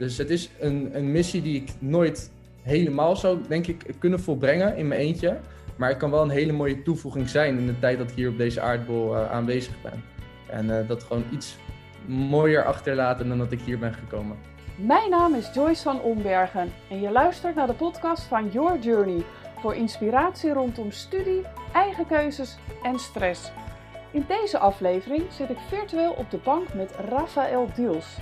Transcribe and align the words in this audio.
Dus 0.00 0.18
het 0.18 0.30
is 0.30 0.50
een, 0.58 0.90
een 0.92 1.12
missie 1.12 1.42
die 1.42 1.62
ik 1.62 1.70
nooit 1.78 2.30
helemaal 2.62 3.16
zou, 3.16 3.38
denk 3.48 3.66
ik, 3.66 3.94
kunnen 3.98 4.20
volbrengen 4.20 4.76
in 4.76 4.88
mijn 4.88 5.00
eentje. 5.00 5.38
Maar 5.76 5.88
het 5.88 5.98
kan 5.98 6.10
wel 6.10 6.22
een 6.22 6.30
hele 6.30 6.52
mooie 6.52 6.82
toevoeging 6.82 7.28
zijn 7.28 7.58
in 7.58 7.66
de 7.66 7.78
tijd 7.78 7.98
dat 7.98 8.10
ik 8.10 8.16
hier 8.16 8.28
op 8.28 8.38
deze 8.38 8.60
aardbol 8.60 9.14
uh, 9.14 9.30
aanwezig 9.30 9.82
ben. 9.82 10.04
En 10.46 10.66
uh, 10.66 10.88
dat 10.88 11.02
gewoon 11.02 11.24
iets 11.32 11.56
mooier 12.06 12.64
achterlaten 12.64 13.28
dan 13.28 13.38
dat 13.38 13.52
ik 13.52 13.60
hier 13.60 13.78
ben 13.78 13.94
gekomen. 13.94 14.36
Mijn 14.76 15.10
naam 15.10 15.34
is 15.34 15.50
Joyce 15.54 15.82
van 15.82 16.00
Ombergen 16.00 16.72
en 16.90 17.00
je 17.00 17.10
luistert 17.10 17.54
naar 17.54 17.66
de 17.66 17.72
podcast 17.72 18.22
van 18.22 18.48
Your 18.48 18.78
Journey 18.78 19.24
voor 19.58 19.74
inspiratie 19.74 20.52
rondom 20.52 20.90
studie, 20.90 21.42
eigen 21.72 22.06
keuzes 22.06 22.56
en 22.82 22.98
stress. 22.98 23.50
In 24.10 24.24
deze 24.28 24.58
aflevering 24.58 25.22
zit 25.32 25.50
ik 25.50 25.58
virtueel 25.68 26.12
op 26.12 26.30
de 26.30 26.38
bank 26.44 26.74
met 26.74 26.92
Rafael 27.08 27.68
Diels. 27.74 28.18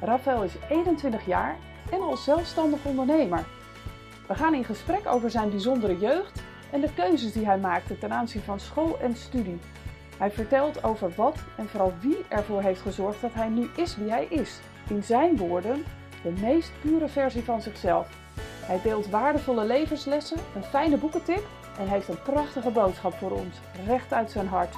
Rafael 0.00 0.42
is 0.42 0.52
21 0.68 1.26
jaar 1.26 1.56
en 1.90 2.00
al 2.00 2.16
zelfstandig 2.16 2.84
ondernemer. 2.84 3.44
We 4.26 4.34
gaan 4.34 4.54
in 4.54 4.64
gesprek 4.64 5.06
over 5.06 5.30
zijn 5.30 5.50
bijzondere 5.50 5.98
jeugd 5.98 6.42
en 6.70 6.80
de 6.80 6.94
keuzes 6.94 7.32
die 7.32 7.46
hij 7.46 7.58
maakte 7.58 7.98
ten 7.98 8.12
aanzien 8.12 8.42
van 8.42 8.60
school 8.60 8.98
en 9.00 9.16
studie. 9.16 9.58
Hij 10.18 10.30
vertelt 10.30 10.84
over 10.84 11.12
wat 11.16 11.36
en 11.56 11.68
vooral 11.68 11.92
wie 12.00 12.24
ervoor 12.28 12.62
heeft 12.62 12.80
gezorgd 12.80 13.20
dat 13.20 13.34
hij 13.34 13.48
nu 13.48 13.68
is 13.76 13.96
wie 13.96 14.10
hij 14.10 14.24
is. 14.24 14.60
In 14.88 15.02
zijn 15.02 15.36
woorden, 15.36 15.84
de 16.22 16.32
meest 16.40 16.72
pure 16.80 17.08
versie 17.08 17.44
van 17.44 17.62
zichzelf. 17.62 18.08
Hij 18.60 18.80
deelt 18.82 19.08
waardevolle 19.08 19.64
levenslessen, 19.64 20.38
een 20.54 20.64
fijne 20.64 20.96
boekentip 20.96 21.46
en 21.78 21.88
heeft 21.88 22.08
een 22.08 22.22
prachtige 22.22 22.70
boodschap 22.70 23.14
voor 23.14 23.30
ons, 23.30 23.56
recht 23.86 24.12
uit 24.12 24.30
zijn 24.30 24.48
hart. 24.48 24.74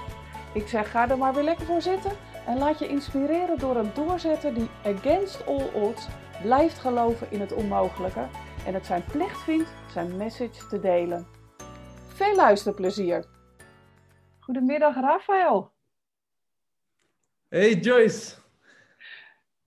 Ik 0.52 0.68
zeg 0.68 0.90
ga 0.90 1.10
er 1.10 1.18
maar 1.18 1.34
weer 1.34 1.44
lekker 1.44 1.66
voor 1.66 1.82
zitten 1.82 2.12
en 2.46 2.58
laat 2.58 2.78
je 2.78 2.88
inspireren 2.88 3.58
door 3.58 3.76
een 3.76 3.90
doorzetter 3.94 4.54
die 4.54 4.70
against 4.84 5.46
all 5.46 5.68
odds 5.74 6.06
blijft 6.42 6.78
geloven 6.78 7.30
in 7.30 7.40
het 7.40 7.52
onmogelijke 7.52 8.26
en 8.66 8.74
het 8.74 8.86
zijn 8.86 9.04
plicht 9.04 9.42
vindt 9.42 9.68
zijn 9.92 10.16
message 10.16 10.66
te 10.68 10.80
delen. 10.80 11.26
Veel 12.06 12.36
luisterplezier! 12.36 13.24
Goedemiddag 14.38 14.94
Rafael. 14.94 15.72
Hey 17.48 17.74
Joyce. 17.74 18.34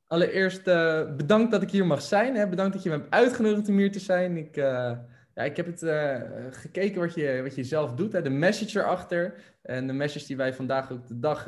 Allereerst 0.08 0.68
uh, 0.68 1.16
bedankt 1.16 1.52
dat 1.52 1.62
ik 1.62 1.70
hier 1.70 1.86
mag 1.86 2.02
zijn. 2.02 2.36
Hè. 2.36 2.48
Bedankt 2.48 2.74
dat 2.74 2.84
je 2.84 2.90
me 2.90 2.96
hebt 2.96 3.14
uitgenodigd 3.14 3.70
om 3.70 3.78
hier 3.78 3.92
te 3.92 4.00
zijn. 4.00 4.38
Ik, 4.38 4.58
uh, 4.58 4.92
ja, 5.36 5.44
ik 5.44 5.58
heb 5.58 5.66
het 5.66 5.82
uh, 5.82 6.22
gekeken 6.50 7.02
wat 7.02 7.14
je, 7.14 7.40
wat 7.44 7.56
je 7.56 7.64
zelf 7.64 7.94
doet. 7.94 8.12
Hè. 8.12 8.22
De 8.22 8.30
message 8.30 8.80
erachter. 8.80 9.34
En 9.62 9.88
de 9.88 9.94
message 9.94 10.26
die 10.26 10.38
wij 10.38 10.54
vandaag 10.54 10.92
ook 10.92 11.08
de 11.08 11.20
dag 11.20 11.46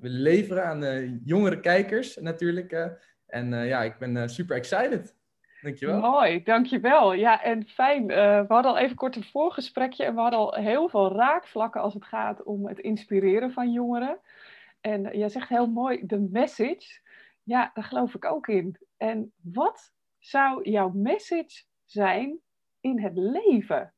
willen 0.00 0.20
leveren 0.20 0.66
aan 0.66 0.80
de 0.80 1.20
jongere 1.24 1.60
kijkers 1.60 2.16
natuurlijk. 2.16 2.98
en 3.26 3.66
ja, 3.66 3.82
ik 3.82 3.98
ben 3.98 4.28
super 4.28 4.56
excited. 4.56 5.14
Dankjewel. 5.62 6.00
Mooi, 6.00 6.42
dankjewel. 6.42 7.12
Ja, 7.12 7.42
en 7.42 7.66
fijn. 7.66 8.06
we 8.06 8.44
hadden 8.48 8.72
al 8.72 8.78
even 8.78 8.96
kort 8.96 9.16
een 9.16 9.24
voorgesprekje 9.24 10.04
en 10.04 10.14
we 10.14 10.20
hadden 10.20 10.38
al 10.38 10.54
heel 10.54 10.88
veel 10.88 11.12
raakvlakken 11.12 11.80
als 11.80 11.94
het 11.94 12.04
gaat 12.04 12.42
om 12.42 12.66
het 12.66 12.78
inspireren 12.78 13.52
van 13.52 13.72
jongeren. 13.72 14.18
En 14.80 15.18
jij 15.18 15.28
zegt 15.28 15.48
heel 15.48 15.66
mooi, 15.66 16.06
de 16.06 16.28
message. 16.30 17.00
Ja, 17.42 17.70
daar 17.74 17.84
geloof 17.84 18.14
ik 18.14 18.24
ook 18.24 18.48
in. 18.48 18.78
En 18.96 19.32
wat 19.42 19.92
zou 20.18 20.70
jouw 20.70 20.90
message 20.94 21.64
zijn 21.84 22.38
in 22.80 23.00
het 23.00 23.16
leven? 23.16 23.94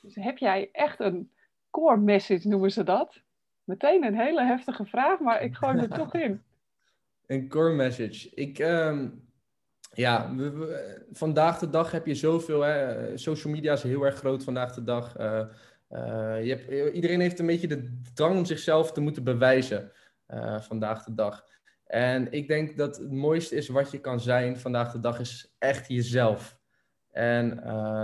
Dus 0.00 0.14
heb 0.14 0.38
jij 0.38 0.68
echt 0.72 1.00
een 1.00 1.32
core 1.70 1.96
message, 1.96 2.48
noemen 2.48 2.70
ze 2.72 2.82
dat? 2.82 3.22
Meteen 3.64 4.04
een 4.04 4.18
hele 4.18 4.44
heftige 4.44 4.84
vraag, 4.84 5.20
maar 5.20 5.42
ik 5.42 5.54
gooi 5.54 5.78
er 5.78 5.88
toch 5.88 6.14
in. 6.14 6.42
Een 7.26 7.48
core 7.48 7.74
message. 7.74 8.30
Ik, 8.34 8.58
ehm, 8.58 9.08
ja, 9.92 10.34
vandaag 11.12 11.58
de 11.58 11.70
dag 11.70 11.90
heb 11.90 12.06
je 12.06 12.14
zoveel. 12.14 12.60
Hè, 12.60 13.16
social 13.18 13.52
media 13.52 13.72
is 13.72 13.82
heel 13.82 14.04
erg 14.04 14.14
groot 14.14 14.44
vandaag 14.44 14.74
de 14.74 14.84
dag. 14.84 15.18
Uh, 15.18 15.40
uh, 15.90 16.44
je 16.44 16.48
hebt, 16.54 16.94
iedereen 16.94 17.20
heeft 17.20 17.38
een 17.38 17.46
beetje 17.46 17.66
de 17.66 18.00
drang 18.14 18.36
om 18.36 18.44
zichzelf 18.44 18.92
te 18.92 19.00
moeten 19.00 19.24
bewijzen 19.24 19.92
vandaag 20.58 21.04
de 21.04 21.14
dag. 21.14 21.44
En 21.84 22.32
ik 22.32 22.48
denk 22.48 22.76
dat 22.76 22.96
het 22.96 23.12
mooiste 23.12 23.56
is 23.56 23.68
wat 23.68 23.90
je 23.90 24.00
kan 24.00 24.20
zijn 24.20 24.58
vandaag 24.58 24.92
de 24.92 25.00
dag 25.00 25.20
is 25.20 25.54
echt 25.58 25.88
jezelf. 25.88 26.58
En 27.10 27.56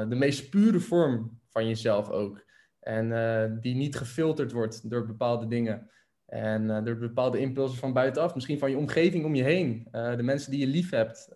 de 0.09 0.17
meest 0.17 0.51
pure 0.51 0.81
vorm 0.81 1.41
van 1.49 1.67
jezelf 1.67 2.11
ook. 2.11 2.45
En 2.81 3.11
uh, 3.11 3.61
die 3.61 3.75
niet 3.75 3.97
gefilterd 3.97 4.53
wordt 4.53 4.91
door 4.91 5.07
bepaalde 5.07 5.47
dingen. 5.47 5.91
En 6.27 6.63
uh, 6.63 6.85
door 6.85 6.97
bepaalde 6.97 7.39
impulsen 7.39 7.79
van 7.79 7.93
buitenaf. 7.93 8.35
Misschien 8.35 8.59
van 8.59 8.71
je 8.71 8.77
omgeving 8.77 9.25
om 9.25 9.35
je 9.35 9.43
heen. 9.43 9.89
de 9.91 10.23
mensen 10.23 10.51
die 10.51 10.61
je 10.61 10.67
lief 10.67 10.91
hebt. 10.91 11.31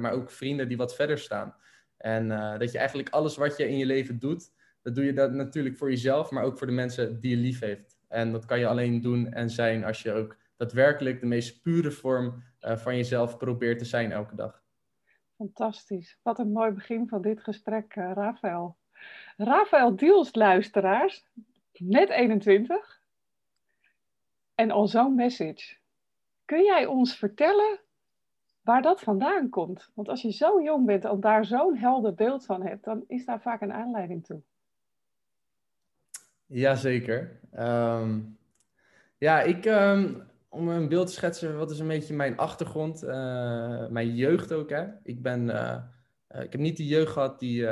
maar 0.00 0.12
ook 0.12 0.30
vrienden 0.30 0.68
die 0.68 0.76
wat 0.76 0.94
verder 0.94 1.18
staan. 1.18 1.54
En 1.96 2.28
dat 2.58 2.72
je 2.72 2.78
eigenlijk 2.78 3.08
alles 3.08 3.36
wat 3.36 3.56
je 3.56 3.68
in 3.68 3.78
je 3.78 3.86
leven 3.86 4.18
doet. 4.18 4.52
Dat 4.82 4.94
doe 4.94 5.04
je 5.04 5.12
dat 5.12 5.32
natuurlijk 5.32 5.76
voor 5.76 5.90
jezelf. 5.90 6.30
Maar 6.30 6.44
ook 6.44 6.58
voor 6.58 6.66
de 6.66 6.72
mensen 6.72 7.20
die 7.20 7.30
je 7.30 7.42
lief 7.42 7.60
heeft. 7.60 7.98
En 8.08 8.32
dat 8.32 8.44
kan 8.44 8.58
je 8.58 8.66
alleen 8.66 9.00
doen 9.00 9.32
en 9.32 9.50
zijn 9.50 9.84
als 9.84 10.02
je 10.02 10.12
ook 10.12 10.36
daadwerkelijk 10.56 11.20
de 11.20 11.26
meest 11.26 11.62
pure 11.62 11.90
vorm 11.90 12.42
van 12.60 12.96
jezelf 12.96 13.36
probeert 13.36 13.78
te 13.78 13.84
zijn 13.84 14.12
elke 14.12 14.34
dag. 14.34 14.62
Fantastisch. 15.38 16.18
Wat 16.22 16.38
een 16.38 16.52
mooi 16.52 16.70
begin 16.70 17.08
van 17.08 17.22
dit 17.22 17.42
gesprek, 17.42 17.94
Rafael. 17.94 18.76
Rafael 19.38 19.96
Diels, 19.96 20.34
luisteraars, 20.34 21.24
net 21.72 22.08
21 22.08 23.00
en 24.54 24.70
al 24.70 24.86
zo'n 24.86 25.14
message. 25.14 25.76
Kun 26.44 26.64
jij 26.64 26.86
ons 26.86 27.16
vertellen 27.16 27.80
waar 28.60 28.82
dat 28.82 29.00
vandaan 29.00 29.48
komt? 29.48 29.90
Want 29.94 30.08
als 30.08 30.22
je 30.22 30.32
zo 30.32 30.62
jong 30.62 30.86
bent 30.86 31.04
en 31.04 31.20
daar 31.20 31.44
zo'n 31.44 31.76
helder 31.76 32.14
beeld 32.14 32.44
van 32.44 32.62
hebt, 32.62 32.84
dan 32.84 33.04
is 33.06 33.24
daar 33.24 33.40
vaak 33.40 33.60
een 33.60 33.72
aanleiding 33.72 34.24
toe. 34.24 34.42
Jazeker. 36.46 37.40
Um, 37.58 38.38
ja, 39.18 39.40
ik, 39.40 39.64
um, 39.64 40.22
om 40.48 40.68
een 40.68 40.88
beeld 40.88 41.06
te 41.06 41.12
schetsen, 41.12 41.58
wat 41.58 41.70
is 41.70 41.78
een 41.78 41.88
beetje 41.88 42.14
mijn 42.14 42.36
achtergrond, 42.36 43.02
uh, 43.02 43.88
mijn 43.88 44.14
jeugd 44.14 44.52
ook. 44.52 44.70
Hè? 44.70 44.86
Ik, 45.02 45.22
ben, 45.22 45.48
uh, 45.48 45.76
uh, 46.28 46.42
ik 46.42 46.52
heb 46.52 46.60
niet 46.60 46.76
de 46.76 46.86
jeugd 46.86 47.12
gehad 47.12 47.38
die 47.38 47.66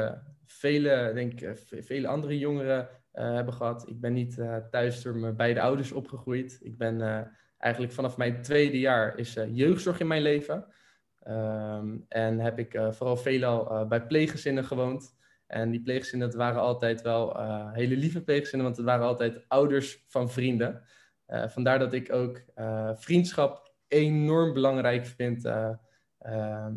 vele, 0.46 1.10
denk, 1.14 1.56
vele 1.64 2.08
andere 2.08 2.38
jongeren 2.38 2.88
hebben 3.12 3.54
gehad. 3.54 3.88
Ik 3.88 4.00
ben 4.00 4.12
niet 4.12 4.38
thuis 4.70 5.02
door 5.02 5.16
mijn 5.16 5.36
beide 5.36 5.60
ouders 5.60 5.92
opgegroeid. 5.92 6.58
Ik 6.62 6.78
ben 6.78 7.28
eigenlijk 7.58 7.92
vanaf 7.92 8.16
mijn 8.16 8.42
tweede 8.42 8.78
jaar 8.78 9.18
is 9.18 9.38
jeugdzorg 9.48 10.00
in 10.00 10.06
mijn 10.06 10.22
leven. 10.22 10.66
Um, 11.28 12.04
en 12.08 12.38
heb 12.38 12.58
ik 12.58 12.80
vooral 12.90 13.16
veelal 13.16 13.86
bij 13.86 14.06
pleeggezinnen 14.06 14.64
gewoond. 14.64 15.16
En 15.46 15.70
die 15.70 15.82
pleeggezinnen, 15.82 16.28
dat 16.28 16.36
waren 16.36 16.60
altijd 16.60 17.02
wel 17.02 17.40
hele 17.72 17.96
lieve 17.96 18.22
pleeggezinnen, 18.22 18.66
want 18.66 18.76
het 18.76 18.86
waren 18.86 19.06
altijd 19.06 19.44
ouders 19.48 20.04
van 20.08 20.30
vrienden. 20.30 20.82
Uh, 21.28 21.48
vandaar 21.48 21.78
dat 21.78 21.92
ik 21.92 22.12
ook 22.12 22.42
uh, 22.56 22.90
vriendschap 22.94 23.74
enorm 23.88 24.52
belangrijk 24.52 25.06
vind. 25.06 25.44
Uh, 25.44 25.74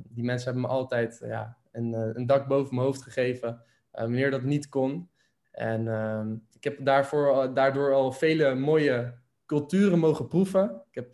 die 0.04 0.24
mensen 0.24 0.46
hebben 0.46 0.62
me 0.62 0.76
altijd 0.76 1.22
ja, 1.26 1.58
een, 1.72 1.94
een, 1.94 2.26
dak 2.26 2.48
boven 2.48 2.76
mijn 2.76 2.86
hoofd 2.86 3.02
gegeven 3.02 3.62
wanneer 3.92 4.32
dat 4.32 4.44
niet 4.44 4.70
kon. 4.70 5.10
En 5.52 5.88
ehm, 5.88 6.34
ik 6.54 6.64
heb 6.64 6.86
daarvoor, 6.86 7.54
daardoor 7.54 7.94
al 7.94 8.12
vele 8.12 8.56
mooie 8.56 9.14
culturen 9.46 10.00
mogen 10.00 10.28
proeven. 10.28 10.84
Ik 10.92 10.96
heb 10.96 11.14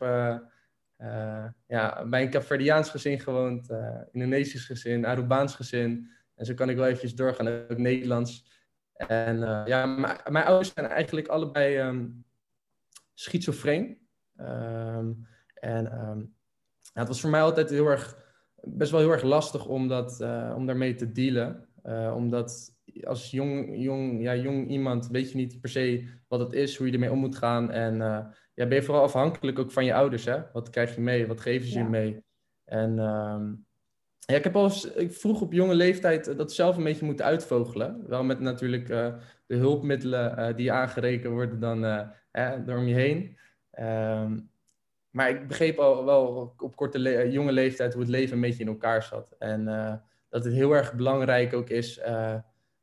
ja, 1.67 2.05
bij 2.05 2.21
een 2.21 2.29
Capverdiaans 2.29 2.89
gezin 2.89 3.19
gewoond, 3.19 3.69
Indonesisch 4.11 4.65
gezin, 4.65 5.05
Arubaans 5.05 5.55
gezin. 5.55 6.09
En 6.35 6.45
zo 6.45 6.53
kan 6.53 6.69
ik 6.69 6.75
wel 6.75 6.85
eventjes 6.85 7.15
doorgaan, 7.15 7.47
ook 7.47 7.77
Nederlands. 7.77 8.53
En 8.93 9.37
ja, 9.65 9.85
mijn 10.29 10.45
ouders 10.45 10.73
zijn 10.73 10.85
eigenlijk 10.85 11.27
allebei 11.27 11.79
um, 11.79 12.25
schizofreen. 13.13 13.97
Um, 14.37 15.27
en 15.53 16.07
um, 16.07 16.35
het 16.93 17.07
was 17.07 17.21
voor 17.21 17.29
mij 17.29 17.41
altijd 17.41 17.69
heel 17.69 17.87
erg, 17.87 18.24
best 18.65 18.91
wel 18.91 18.99
heel 18.99 19.11
erg 19.11 19.23
lastig 19.23 19.65
om, 19.65 19.87
dat, 19.87 20.19
uh, 20.21 20.53
om 20.55 20.65
daarmee 20.65 20.95
te 20.95 21.11
dealen. 21.11 21.67
Uh, 21.83 22.13
omdat 22.15 22.73
als 23.03 23.31
jong, 23.31 23.83
jong, 23.83 24.21
ja, 24.21 24.35
jong 24.35 24.69
iemand 24.69 25.07
weet 25.07 25.31
je 25.31 25.37
niet 25.37 25.61
per 25.61 25.69
se 25.69 26.07
wat 26.27 26.39
het 26.39 26.53
is, 26.53 26.77
hoe 26.77 26.87
je 26.87 26.93
ermee 26.93 27.11
om 27.11 27.19
moet 27.19 27.35
gaan. 27.35 27.71
En 27.71 27.93
uh, 27.93 28.19
ja, 28.53 28.67
ben 28.67 28.75
je 28.75 28.83
vooral 28.83 29.03
afhankelijk 29.03 29.59
ook 29.59 29.71
van 29.71 29.85
je 29.85 29.93
ouders. 29.93 30.25
Hè? 30.25 30.39
Wat 30.53 30.69
krijg 30.69 30.95
je 30.95 31.01
mee? 31.01 31.27
Wat 31.27 31.41
geven 31.41 31.67
ze 31.67 31.77
ja. 31.77 31.83
je 31.83 31.89
mee? 31.89 32.23
En 32.65 32.99
um, 32.99 33.65
ja, 34.19 34.35
ik 34.35 34.43
heb 34.43 34.55
al 34.55 34.71
ik 34.95 35.13
vroeg 35.13 35.41
op 35.41 35.53
jonge 35.53 35.75
leeftijd 35.75 36.37
dat 36.37 36.53
zelf 36.53 36.77
een 36.77 36.83
beetje 36.83 37.05
moeten 37.05 37.25
uitvogelen. 37.25 38.03
Wel 38.07 38.23
met 38.23 38.39
natuurlijk 38.39 38.87
de 39.45 39.55
hulpmiddelen 39.55 40.55
die 40.55 40.71
aangerekend 40.71 41.33
worden 41.33 41.59
dan 41.59 41.81
door 42.65 42.77
om 42.77 42.87
je 42.87 42.95
heen. 42.95 43.37
Um, 43.79 44.49
maar 45.15 45.29
ik 45.29 45.47
begreep 45.47 45.77
al 45.77 46.05
wel 46.05 46.53
op 46.57 46.75
korte 46.75 46.99
le 46.99 47.31
jonge 47.31 47.51
leeftijd 47.51 47.93
hoe 47.93 48.01
het 48.01 48.11
leven 48.11 48.35
een 48.35 48.41
beetje 48.41 48.63
in 48.63 48.69
elkaar 48.69 49.03
zat. 49.03 49.35
En 49.39 49.67
uh, 49.67 49.93
dat 50.29 50.43
het 50.43 50.53
heel 50.53 50.71
erg 50.71 50.93
belangrijk 50.93 51.53
ook 51.53 51.69
is 51.69 51.97
uh, 51.97 52.35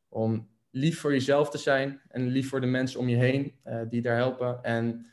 om 0.08 0.48
lief 0.70 1.00
voor 1.00 1.12
jezelf 1.12 1.50
te 1.50 1.58
zijn 1.58 2.00
en 2.08 2.26
lief 2.26 2.48
voor 2.48 2.60
de 2.60 2.66
mensen 2.66 3.00
om 3.00 3.08
je 3.08 3.16
heen 3.16 3.54
die 3.88 4.02
daar 4.02 4.16
helpen. 4.16 4.62
En 4.62 5.06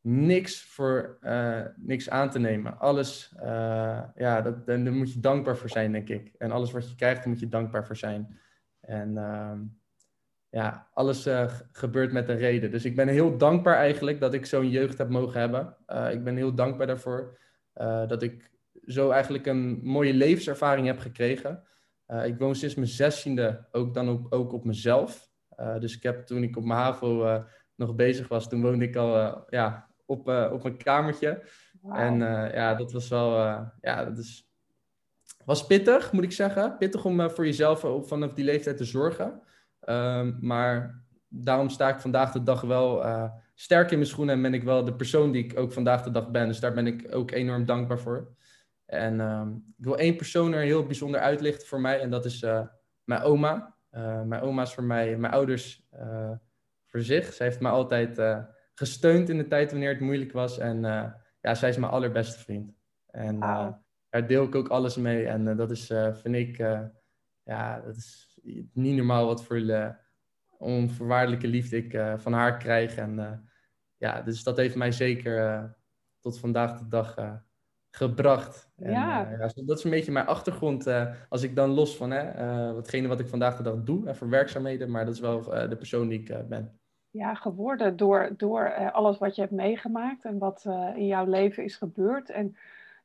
niks 0.00 0.62
voor 0.62 1.18
niks 1.76 2.10
aan 2.10 2.30
te 2.30 2.38
nemen. 2.38 2.78
Alles, 2.78 3.34
ja, 4.14 4.40
dat, 4.42 4.66
daar 4.66 4.78
moet 4.78 5.12
je 5.12 5.20
dankbaar 5.20 5.56
voor 5.56 5.68
zijn, 5.68 5.92
denk 5.92 6.08
ik. 6.08 6.32
En 6.38 6.50
alles 6.50 6.72
wat 6.72 6.88
je 6.88 6.94
krijgt, 6.94 7.18
daar 7.18 7.28
moet 7.28 7.40
je 7.40 7.48
dankbaar 7.48 7.86
voor 7.86 7.96
zijn. 7.96 8.38
En 8.80 9.16
ehm, 9.16 9.60
ja, 10.52 10.88
alles 10.92 11.28
gebeurt 11.72 12.12
met 12.12 12.28
een 12.28 12.36
reden. 12.36 12.70
Dus 12.70 12.84
ik 12.84 12.96
ben 12.96 13.08
heel 13.08 13.36
dankbaar 13.36 13.76
eigenlijk 13.76 14.20
dat 14.20 14.34
ik 14.34 14.46
zo'n 14.46 14.70
jeugd 14.70 14.98
heb 14.98 15.08
mogen 15.08 15.40
hebben. 15.40 15.76
ik 16.10 16.24
ben 16.24 16.36
heel 16.36 16.54
dankbaar 16.54 16.86
daarvoor 16.86 17.38
dat 18.06 18.22
ik 18.22 18.50
zo 18.86 19.10
eigenlijk 19.10 19.46
een 19.46 19.80
mooie 19.82 20.14
levenservaring 20.14 20.86
heb 20.86 20.98
gekregen. 20.98 21.62
Ik 22.24 22.38
woon 22.38 22.54
sinds 22.54 22.74
mijn 22.74 22.88
zestiende 22.88 23.66
ook 23.70 23.94
dan 23.94 24.08
ook, 24.08 24.34
ook 24.34 24.52
op 24.52 24.64
mezelf. 24.64 25.30
Dus 25.78 25.96
ik 25.96 26.02
heb 26.02 26.26
toen 26.26 26.42
ik 26.42 26.56
op 26.56 26.64
mijn 26.64 26.80
HAVO 26.80 27.44
nog 27.74 27.94
bezig 27.94 28.28
was, 28.28 28.48
toen 28.48 28.62
woonde 28.62 28.84
ik 28.84 28.96
al 28.96 29.44
ja, 29.48 29.88
op, 30.06 30.28
op 30.28 30.64
een 30.64 30.76
kamertje. 30.76 31.42
Wow. 31.80 31.96
En 31.96 32.18
ja, 32.54 32.74
dat 32.74 32.92
was 32.92 33.08
wel, 33.08 33.36
ja, 33.80 34.04
dat 34.04 34.18
is, 34.18 34.50
was 35.44 35.66
pittig, 35.66 36.12
moet 36.12 36.24
ik 36.24 36.32
zeggen. 36.32 36.76
Pittig 36.76 37.04
om 37.04 37.30
voor 37.30 37.44
jezelf 37.44 37.84
op, 37.84 38.06
vanaf 38.06 38.32
die 38.32 38.44
leeftijd 38.44 38.76
te 38.76 38.84
zorgen. 38.84 39.42
Um, 39.88 40.38
maar 40.40 41.02
daarom 41.28 41.68
sta 41.68 41.88
ik 41.88 42.00
vandaag 42.00 42.32
de 42.32 42.42
dag 42.42 42.60
wel 42.60 43.02
sterk 43.54 43.90
in 43.90 43.98
mijn 43.98 44.10
schoenen 44.10 44.34
en 44.34 44.42
ben 44.42 44.54
ik 44.54 44.62
wel 44.62 44.84
de 44.84 44.94
persoon 44.94 45.32
die 45.32 45.44
ik 45.44 45.58
ook 45.58 45.72
vandaag 45.72 46.02
de 46.02 46.10
dag 46.10 46.30
ben. 46.30 46.46
Dus 46.46 46.60
daar 46.60 46.72
ben 46.72 46.86
ik 46.86 47.14
ook 47.14 47.30
enorm 47.30 47.64
dankbaar 47.64 47.98
voor. 47.98 48.34
En 48.86 49.20
ehm, 49.20 49.48
ik 49.50 49.84
wil 49.84 49.98
één 49.98 50.16
persoon 50.16 50.52
er 50.52 50.60
heel 50.60 50.86
bijzonder 50.86 51.20
uitlichten 51.20 51.68
voor 51.68 51.80
mij. 51.80 52.00
En 52.00 52.10
dat 52.10 52.24
is 52.24 52.42
uh, 52.42 52.66
mijn 53.04 53.22
oma. 53.22 53.76
Uh, 53.90 54.22
mijn 54.22 54.42
oma 54.42 54.62
is 54.62 54.74
voor 54.74 54.84
mij, 54.84 55.16
mijn 55.16 55.32
ouders 55.32 55.86
voor 56.86 57.00
zich. 57.00 57.32
Zij 57.32 57.46
heeft 57.46 57.60
me 57.60 57.68
altijd 57.68 58.44
gesteund 58.74 59.28
in 59.28 59.36
de 59.36 59.48
tijd 59.48 59.70
wanneer 59.70 59.88
het 59.88 60.00
moeilijk 60.00 60.32
was. 60.32 60.58
En 60.58 60.82
ja, 61.40 61.54
zij 61.54 61.68
is 61.68 61.76
mijn 61.76 61.92
allerbeste 61.92 62.38
vriend. 62.38 62.74
En 63.06 63.38
daar 64.08 64.26
deel 64.26 64.44
ik 64.44 64.54
ook 64.54 64.68
alles 64.68 64.96
mee. 64.96 65.26
En 65.26 65.56
dat 65.56 65.70
is, 65.70 65.86
vind 66.12 66.34
ik, 66.34 66.56
ja, 67.42 67.80
dat 67.80 67.96
is 67.96 68.31
niet 68.72 68.96
normaal 68.96 69.26
wat 69.26 69.44
voor 69.44 69.96
onvoorwaardelijke 70.58 71.46
liefde 71.46 71.76
ik 71.76 72.20
van 72.20 72.32
haar 72.32 72.56
krijg. 72.56 72.96
En 72.96 73.44
ja, 73.96 74.22
dus 74.22 74.42
dat 74.42 74.56
heeft 74.56 74.76
mij 74.76 74.92
zeker 74.92 75.76
tot 76.20 76.38
vandaag 76.38 76.78
de 76.78 76.88
dag 76.88 77.40
gebracht. 77.94 78.70
En, 78.76 78.90
ja. 78.90 79.24
Uh, 79.24 79.38
ja. 79.38 79.50
Dat 79.54 79.78
is 79.78 79.84
een 79.84 79.90
beetje 79.90 80.12
mijn 80.12 80.26
achtergrond. 80.26 80.86
Uh, 80.86 81.10
als 81.28 81.42
ik 81.42 81.56
dan 81.56 81.70
los 81.70 81.96
van 81.96 82.10
hè, 82.10 82.44
uh, 82.44 82.74
watgene 82.74 83.08
wat 83.08 83.20
ik 83.20 83.28
vandaag 83.28 83.56
de 83.56 83.62
dag 83.62 83.82
doe, 83.82 84.14
voor 84.14 84.28
werkzaamheden, 84.28 84.90
maar 84.90 85.04
dat 85.04 85.14
is 85.14 85.20
wel 85.20 85.42
de 85.42 85.76
persoon 85.76 86.08
die 86.08 86.20
ik 86.20 86.48
ben. 86.48 86.80
Ja, 87.10 87.34
geworden 87.34 87.96
door, 87.96 88.34
door 88.36 88.90
alles 88.90 89.18
wat 89.18 89.34
je 89.34 89.40
hebt 89.40 89.52
meegemaakt 89.52 90.24
en 90.24 90.38
wat 90.38 90.64
in 90.94 91.06
jouw 91.06 91.26
leven 91.26 91.64
is 91.64 91.76
gebeurd. 91.76 92.30
En 92.30 92.56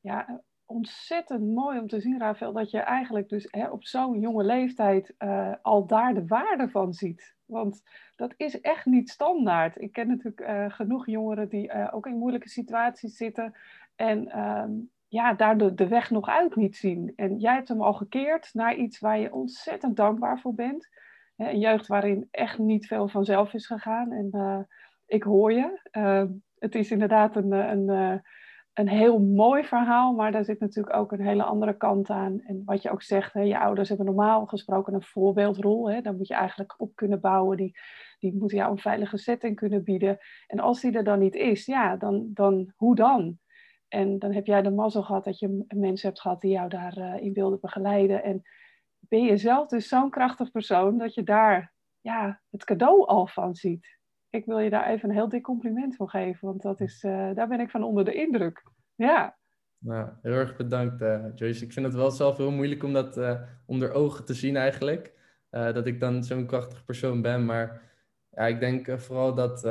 ja, 0.02 0.42
ontzettend 0.68 1.54
mooi 1.54 1.80
om 1.80 1.88
te 1.88 2.00
zien, 2.00 2.20
Rafael, 2.20 2.54
dat 2.54 2.72
je 2.72 2.80
eigenlijk 2.80 3.30
dus 3.30 3.48
hè, 3.52 3.70
op 3.70 3.86
zo'n 3.86 4.20
jonge 4.20 4.44
leeftijd 4.44 5.14
al 5.62 5.86
daar 5.86 6.14
de 6.14 6.26
waarde 6.26 6.70
van 6.70 6.94
ziet. 6.94 7.36
Want 7.46 7.84
dat 8.16 8.34
is 8.38 8.62
echt 8.62 8.86
niet 8.86 9.10
standaard. 9.10 9.82
Ik 9.82 9.92
ken 9.92 10.08
natuurlijk 10.08 10.74
genoeg 10.74 11.06
jongeren 11.06 11.50
die 11.50 11.92
ook 11.92 12.08
in 12.08 12.18
moeilijke 12.18 12.50
situaties 12.50 13.16
zitten 13.18 13.56
en 13.96 14.40
um, 14.40 14.92
ja, 15.08 15.34
daar 15.34 15.58
de, 15.58 15.74
de, 15.74 15.88
weg 15.88 16.10
nog 16.10 16.28
uit 16.28 16.56
niet 16.56 16.76
zien. 16.76 17.14
En 17.16 17.38
jij 17.38 17.54
hebt 17.54 17.68
hem 17.68 17.82
al 17.82 17.94
gekeerd 17.94 18.50
naar 18.54 18.76
iets 18.76 19.00
waar 19.00 19.20
je 19.20 19.34
ontzettend 19.34 19.96
dankbaar 19.96 20.40
voor 20.40 20.54
bent. 20.54 20.90
Een 21.38 21.60
jeugd 21.60 21.88
waarin 21.88 22.28
echt 22.32 22.58
niet 22.58 22.88
veel 22.88 23.08
vanzelf 23.08 23.54
is 23.54 23.66
gegaan. 23.66 24.12
En 24.12 24.68
ik 25.06 25.24
hoor 25.24 25.54
je. 25.54 25.80
Uh, 25.92 26.24
het 26.60 26.76
is 26.76 26.92
inderdaad 26.92 27.36
een, 27.36 27.52
een, 27.52 28.22
een 28.78 28.90
heel 28.90 29.20
mooi 29.20 29.64
verhaal, 29.64 30.14
maar 30.14 30.32
daar 30.32 30.44
zit 30.44 30.60
natuurlijk 30.60 30.96
ook 30.96 31.12
een 31.12 31.22
hele 31.22 31.44
andere 31.44 31.78
kant 31.78 32.10
aan. 32.10 32.42
En 32.42 32.62
wat 32.66 32.82
je 32.82 32.92
ook 32.92 33.02
zegt, 33.02 33.34
hè, 33.34 33.42
je 33.42 33.60
ouders 33.60 33.88
hebben 33.88 34.06
normaal 34.06 34.46
gesproken 34.46 34.94
een 34.94 35.04
voorbeeldrol. 35.04 35.90
Hè, 35.90 36.02
daar 36.02 36.14
moet 36.14 36.28
je 36.28 36.34
eigenlijk 36.34 36.74
op 36.78 36.96
kunnen 36.96 37.20
bouwen. 37.20 37.58
Die, 37.58 37.78
die 38.20 38.36
moeten 38.36 38.58
jou 38.58 38.72
een 38.72 38.80
veilige 38.80 39.18
setting 39.18 39.56
kunnen 39.56 39.84
bieden. 39.84 40.18
En 40.48 40.60
als 40.60 40.82
die 40.82 40.92
er 40.92 41.04
dan 41.04 41.20
niet 41.20 41.36
is, 41.36 41.66
ja, 41.66 41.96
dan, 41.96 42.30
dan 42.34 42.74
hoe 42.76 42.96
dan? 42.96 43.40
En 43.88 44.20
dan 44.20 44.34
heb 44.34 44.46
jij 44.46 44.62
de 44.62 44.72
mazzel 44.72 45.04
gehad 45.04 45.24
dat 45.24 45.40
je 45.40 45.66
mensen 45.68 46.08
hebt 46.08 46.22
gehad 46.22 46.42
die 46.42 46.52
jou 46.52 46.70
daarin 46.70 47.28
uh, 47.28 47.34
wilden 47.34 47.60
begeleiden. 47.60 48.24
En 48.24 48.42
ben 49.00 49.24
je 49.24 49.38
zelf 49.38 49.68
dus 49.68 49.88
zo'n 49.88 50.10
krachtig 50.10 50.52
persoon 50.52 50.98
dat 50.98 51.14
je 51.14 51.24
daar 51.24 51.74
ja, 52.02 52.42
het 52.50 52.64
cadeau 52.64 53.06
al 53.06 53.28
van 53.28 53.56
ziet. 53.56 53.97
Ik 54.30 54.46
wil 54.46 54.60
je 54.60 54.70
daar 54.70 54.88
even 54.88 55.10
een 55.10 55.16
heel 55.16 55.30
dik 55.30 55.44
compliment 55.44 55.96
voor 55.96 56.10
geven, 56.10 56.48
want 56.48 56.62
dat 56.62 56.82
is, 56.82 57.04
uh, 57.04 57.36
daar 57.36 57.48
ben 57.48 57.60
ik 57.60 57.70
van 57.70 57.84
onder 57.84 58.06
de 58.06 58.14
indruk. 58.14 58.64
Ja. 58.96 59.38
Nou, 59.78 60.10
heel 60.22 60.34
erg 60.34 60.56
bedankt, 60.56 61.02
uh, 61.02 61.26
Joyce. 61.36 61.64
Ik 61.64 61.74
vind 61.74 61.86
het 61.86 61.96
wel 61.96 62.12
zelf 62.12 62.38
heel 62.38 62.52
moeilijk 62.52 62.84
om 62.84 62.94
dat 62.94 63.18
uh, 63.18 63.42
onder 63.66 63.92
ogen 63.92 64.26
te 64.26 64.34
zien 64.34 64.56
eigenlijk. 64.56 65.16
dat 65.50 65.88
ik 65.88 66.00
dan 66.00 66.24
zo'n 66.24 66.46
krachtig 66.46 66.86
persoon 66.86 67.22
ben. 67.22 67.46
Maar 67.46 67.82
ja, 68.30 68.46
ik 68.48 68.60
denk 68.60 69.00
vooral 69.00 69.34
dat 69.34 69.64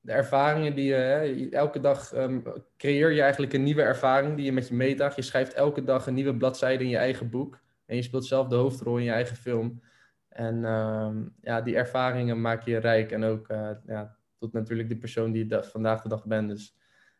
de 0.00 0.12
ervaringen 0.12 0.74
die 0.74 0.84
je, 0.84 1.48
elke 1.50 1.80
dag 1.80 2.14
um, 2.16 2.42
creëer 2.76 3.10
je 3.10 3.22
eigenlijk 3.22 3.52
een 3.52 3.62
nieuwe 3.62 3.82
ervaring 3.82 4.36
die 4.36 4.44
je 4.44 4.52
met 4.52 4.68
je 4.68 4.74
meedraagt. 4.74 5.16
Je 5.16 5.22
schrijft 5.22 5.54
elke 5.54 5.84
dag 5.84 6.06
een 6.06 6.14
nieuwe 6.14 6.36
bladzijde 6.36 6.84
in 6.84 6.90
je 6.90 6.96
eigen 6.96 7.30
boek. 7.30 7.60
En 7.86 7.96
je 7.96 8.02
speelt 8.02 8.26
zelf 8.26 8.48
de 8.48 8.56
hoofdrol 8.56 8.96
in 8.96 9.04
je 9.04 9.10
eigen 9.10 9.36
film. 9.36 9.82
En 10.30 10.64
um, 10.64 11.34
ja, 11.40 11.60
die 11.60 11.76
ervaringen 11.76 12.40
maken 12.40 12.72
je 12.72 12.78
rijk. 12.78 13.12
En 13.12 13.24
ook 13.24 13.48
uh, 13.48 13.70
ja, 13.86 14.16
tot 14.38 14.52
natuurlijk 14.52 14.88
de 14.88 14.96
persoon 14.96 15.32
die 15.32 15.48
je 15.48 15.62
vandaag 15.62 16.02
de 16.02 16.08
dag 16.08 16.26
bent. 16.26 16.48
Dus 16.48 16.76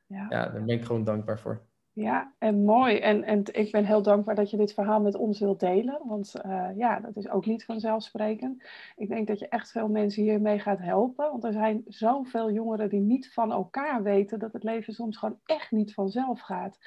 ja. 0.06 0.26
ja, 0.28 0.48
daar 0.48 0.64
ben 0.64 0.76
ik 0.76 0.84
gewoon 0.84 1.04
dankbaar 1.04 1.38
voor. 1.38 1.68
Ja, 1.92 2.34
en 2.38 2.64
mooi. 2.64 2.98
En, 2.98 3.24
en 3.24 3.42
ik 3.52 3.72
ben 3.72 3.84
heel 3.84 4.02
dankbaar 4.02 4.34
dat 4.34 4.50
je 4.50 4.56
dit 4.56 4.74
verhaal 4.74 5.00
met 5.00 5.14
ons 5.14 5.40
wilt 5.40 5.60
delen. 5.60 6.00
Want 6.04 6.34
uh, 6.46 6.68
ja, 6.76 7.00
dat 7.00 7.16
is 7.16 7.28
ook 7.28 7.46
niet 7.46 7.64
vanzelfsprekend. 7.64 8.64
Ik 8.96 9.08
denk 9.08 9.26
dat 9.26 9.38
je 9.38 9.48
echt 9.48 9.70
veel 9.70 9.88
mensen 9.88 10.22
hiermee 10.22 10.58
gaat 10.58 10.78
helpen. 10.78 11.30
Want 11.30 11.44
er 11.44 11.52
zijn 11.52 11.82
zoveel 11.86 12.50
jongeren 12.50 12.88
die 12.88 13.00
niet 13.00 13.32
van 13.32 13.52
elkaar 13.52 14.02
weten 14.02 14.38
dat 14.38 14.52
het 14.52 14.62
leven 14.62 14.92
soms 14.92 15.16
gewoon 15.16 15.38
echt 15.44 15.70
niet 15.70 15.94
vanzelf 15.94 16.40
gaat. 16.40 16.78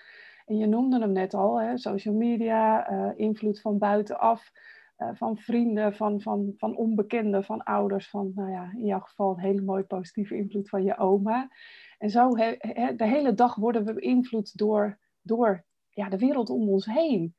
En 0.45 0.57
je 0.57 0.67
noemde 0.67 0.99
hem 0.99 1.11
net 1.11 1.33
al, 1.33 1.61
hè, 1.61 1.77
social 1.77 2.15
media, 2.15 2.91
uh, 2.91 3.11
invloed 3.15 3.61
van 3.61 3.77
buitenaf, 3.77 4.51
van 5.13 5.37
vrienden, 5.37 5.95
van, 5.95 6.21
van, 6.21 6.53
van 6.57 6.75
onbekenden, 6.75 7.43
van 7.43 7.63
ouders, 7.63 8.09
van, 8.09 8.31
nou 8.35 8.51
ja, 8.51 8.71
in 8.73 8.85
jouw 8.85 8.99
geval 8.99 9.31
een 9.31 9.43
hele 9.43 9.61
mooie 9.61 9.83
positieve 9.83 10.35
invloed 10.35 10.69
van 10.69 10.83
je 10.83 10.97
oma. 10.97 11.49
En 11.97 12.09
zo 12.09 12.29
de 12.29 12.95
hele 12.97 13.33
dag 13.33 13.55
worden 13.55 13.85
we 13.85 13.93
beïnvloed 13.93 14.57
door, 14.57 14.99
door 15.21 15.65
ja, 15.89 16.09
de 16.09 16.17
wereld 16.17 16.49
om 16.49 16.69
ons 16.69 16.85
heen. 16.85 17.35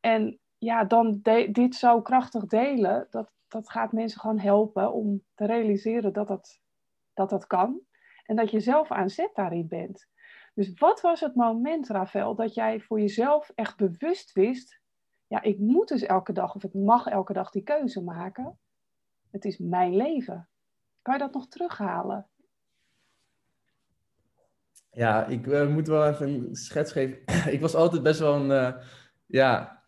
En 0.00 0.38
ja, 0.58 0.84
dan 0.84 1.20
dit 1.50 1.74
zo 1.74 2.02
krachtig 2.02 2.46
delen, 2.46 3.06
dat, 3.10 3.32
dat 3.48 3.70
gaat 3.70 3.92
mensen 3.92 4.20
gewoon 4.20 4.38
helpen 4.38 4.92
om 4.92 5.22
te 5.34 5.46
realiseren 5.46 6.12
dat 6.12 6.28
dat, 6.28 6.60
dat 7.14 7.30
dat 7.30 7.46
kan. 7.46 7.80
En 8.24 8.36
dat 8.36 8.50
je 8.50 8.60
zelf 8.60 8.90
aan 8.90 9.10
zet 9.10 9.30
daarin 9.34 9.68
bent. 9.68 10.08
Dus 10.54 10.78
wat 10.78 11.00
was 11.00 11.20
het 11.20 11.34
moment, 11.34 11.88
Rafael, 11.88 12.34
dat 12.34 12.54
jij 12.54 12.80
voor 12.80 13.00
jezelf 13.00 13.50
echt 13.54 13.76
bewust 13.76 14.32
wist... 14.32 14.84
ja, 15.26 15.42
ik 15.42 15.58
moet 15.58 15.88
dus 15.88 16.02
elke 16.02 16.32
dag, 16.32 16.54
of 16.54 16.64
ik 16.64 16.74
mag 16.74 17.06
elke 17.06 17.32
dag 17.32 17.50
die 17.50 17.62
keuze 17.62 18.02
maken. 18.02 18.58
Het 19.30 19.44
is 19.44 19.58
mijn 19.58 19.96
leven. 19.96 20.48
Kan 21.02 21.14
je 21.14 21.20
dat 21.20 21.32
nog 21.32 21.48
terughalen? 21.48 22.28
Ja, 24.90 25.26
ik 25.26 25.46
uh, 25.46 25.68
moet 25.68 25.86
wel 25.86 26.08
even 26.08 26.28
een 26.28 26.54
schets 26.54 26.92
geven. 26.92 27.18
ik 27.54 27.60
was 27.60 27.74
altijd 27.74 28.02
best 28.02 28.20
wel 28.20 28.34
een 28.34 28.50
uh, 28.50 28.82
ja, 29.26 29.82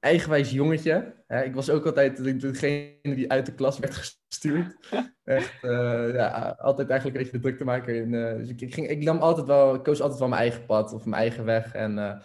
eigenwijs 0.00 0.50
jongetje. 0.50 1.14
Hè? 1.26 1.42
Ik 1.42 1.54
was 1.54 1.70
ook 1.70 1.86
altijd 1.86 2.40
degene 2.40 2.98
die 3.02 3.30
uit 3.30 3.46
de 3.46 3.54
klas 3.54 3.78
werd 3.78 3.94
gestuurd. 3.94 4.76
Echt, 5.24 5.62
uh, 5.62 6.14
ja, 6.14 6.56
altijd 6.58 6.88
eigenlijk 6.90 7.18
een 7.18 7.22
beetje 7.22 7.38
de 7.38 7.46
druktemaker. 7.46 7.94
In, 7.94 8.10
dus 8.10 8.48
ik, 8.48 8.60
ik, 8.60 8.74
ging, 8.74 8.88
ik, 8.88 9.02
nam 9.02 9.18
altijd 9.18 9.46
wel, 9.46 9.74
ik 9.74 9.82
koos 9.82 10.00
altijd 10.00 10.20
wel 10.20 10.28
mijn 10.28 10.40
eigen 10.40 10.66
pad 10.66 10.92
of 10.92 11.04
mijn 11.04 11.22
eigen 11.22 11.44
weg. 11.44 11.72
En 11.74 12.22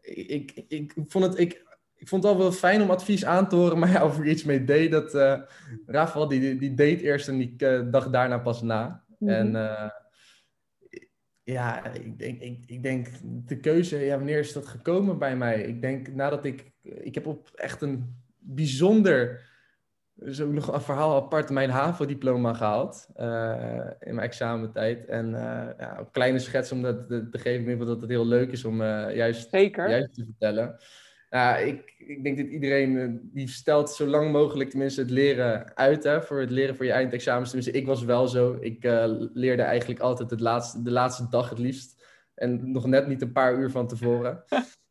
ik, 0.00 0.52
ik, 0.52 0.64
ik, 0.68 0.92
vond 1.06 1.24
het, 1.24 1.38
ik, 1.38 1.71
ik 2.02 2.08
vond 2.08 2.22
het 2.22 2.32
al 2.32 2.38
wel 2.38 2.52
fijn 2.52 2.82
om 2.82 2.90
advies 2.90 3.24
aan 3.24 3.48
te 3.48 3.56
horen, 3.56 3.78
maar 3.80 3.90
ja, 3.90 4.04
of 4.04 4.18
er 4.18 4.26
iets 4.26 4.44
mee 4.44 4.64
deed, 4.64 4.90
dat 4.90 5.14
Rafael 5.86 6.28
die, 6.28 6.58
die 6.58 6.74
deed 6.74 7.00
eerst 7.00 7.28
en 7.28 7.38
die 7.38 7.56
dag 7.90 8.10
daarna 8.10 8.38
pas 8.38 8.62
na. 8.62 9.04
Mm 9.18 9.28
-hmm. 9.28 9.54
En 9.54 9.92
ja, 11.44 11.92
ik 11.92 12.18
denk, 12.18 12.40
ik, 12.40 12.62
ik 12.66 12.82
denk 12.82 13.08
de 13.22 13.60
keuze, 13.60 13.98
ja, 13.98 14.16
wanneer 14.16 14.38
is 14.38 14.52
dat 14.52 14.66
gekomen 14.66 15.18
bij 15.18 15.36
mij? 15.36 15.62
Ik 15.62 15.80
denk 15.80 16.14
nadat 16.14 16.44
ik, 16.44 16.72
ik 16.82 17.14
heb 17.14 17.26
op 17.26 17.50
echt 17.54 17.82
een 17.82 18.22
bijzonder, 18.38 19.40
zo 20.26 20.52
nog 20.52 20.72
een 20.72 20.80
verhaal 20.80 21.16
apart, 21.16 21.50
mijn 21.50 21.70
HAVO-diploma 21.70 22.54
gehaald 22.54 23.08
uh, 23.16 23.86
in 24.00 24.14
mijn 24.14 24.26
examentijd. 24.26 25.04
En 25.04 25.26
uh, 25.26 25.68
ja, 25.78 25.98
een 25.98 26.10
kleine 26.10 26.38
schets 26.38 26.72
om 26.72 26.82
dat 26.82 27.08
te, 27.08 27.28
te 27.28 27.38
geven, 27.38 27.78
dat 27.78 28.00
het 28.00 28.10
heel 28.10 28.26
leuk 28.26 28.52
is 28.52 28.64
om 28.64 28.80
uh, 28.80 29.14
juist, 29.14 29.50
juist 29.50 30.14
te 30.14 30.24
vertellen. 30.24 30.76
Nou, 31.32 31.64
ik, 31.64 31.94
ik 31.98 32.22
denk 32.22 32.36
dat 32.36 32.46
iedereen 32.46 32.98
eh, 32.98 33.08
die 33.22 33.48
stelt 33.48 33.90
zo 33.90 34.06
lang 34.06 34.32
mogelijk 34.32 34.70
tenminste 34.70 35.00
het 35.00 35.10
leren 35.10 35.76
uit. 35.76 36.04
Hè, 36.04 36.22
voor 36.22 36.40
het 36.40 36.50
leren 36.50 36.76
voor 36.76 36.84
je 36.84 36.92
eindexamens. 36.92 37.50
Tenminste, 37.50 37.78
ik 37.78 37.86
was 37.86 38.04
wel 38.04 38.28
zo. 38.28 38.56
Ik 38.60 38.84
uh, 38.84 39.04
leerde 39.32 39.62
eigenlijk 39.62 40.00
altijd 40.00 40.30
het 40.30 40.40
laatste, 40.40 40.82
de 40.82 40.90
laatste 40.90 41.28
dag 41.30 41.48
het 41.48 41.58
liefst. 41.58 42.04
En 42.34 42.72
nog 42.72 42.86
net 42.86 43.06
niet 43.06 43.22
een 43.22 43.32
paar 43.32 43.58
uur 43.58 43.70
van 43.70 43.86
tevoren. 43.86 44.44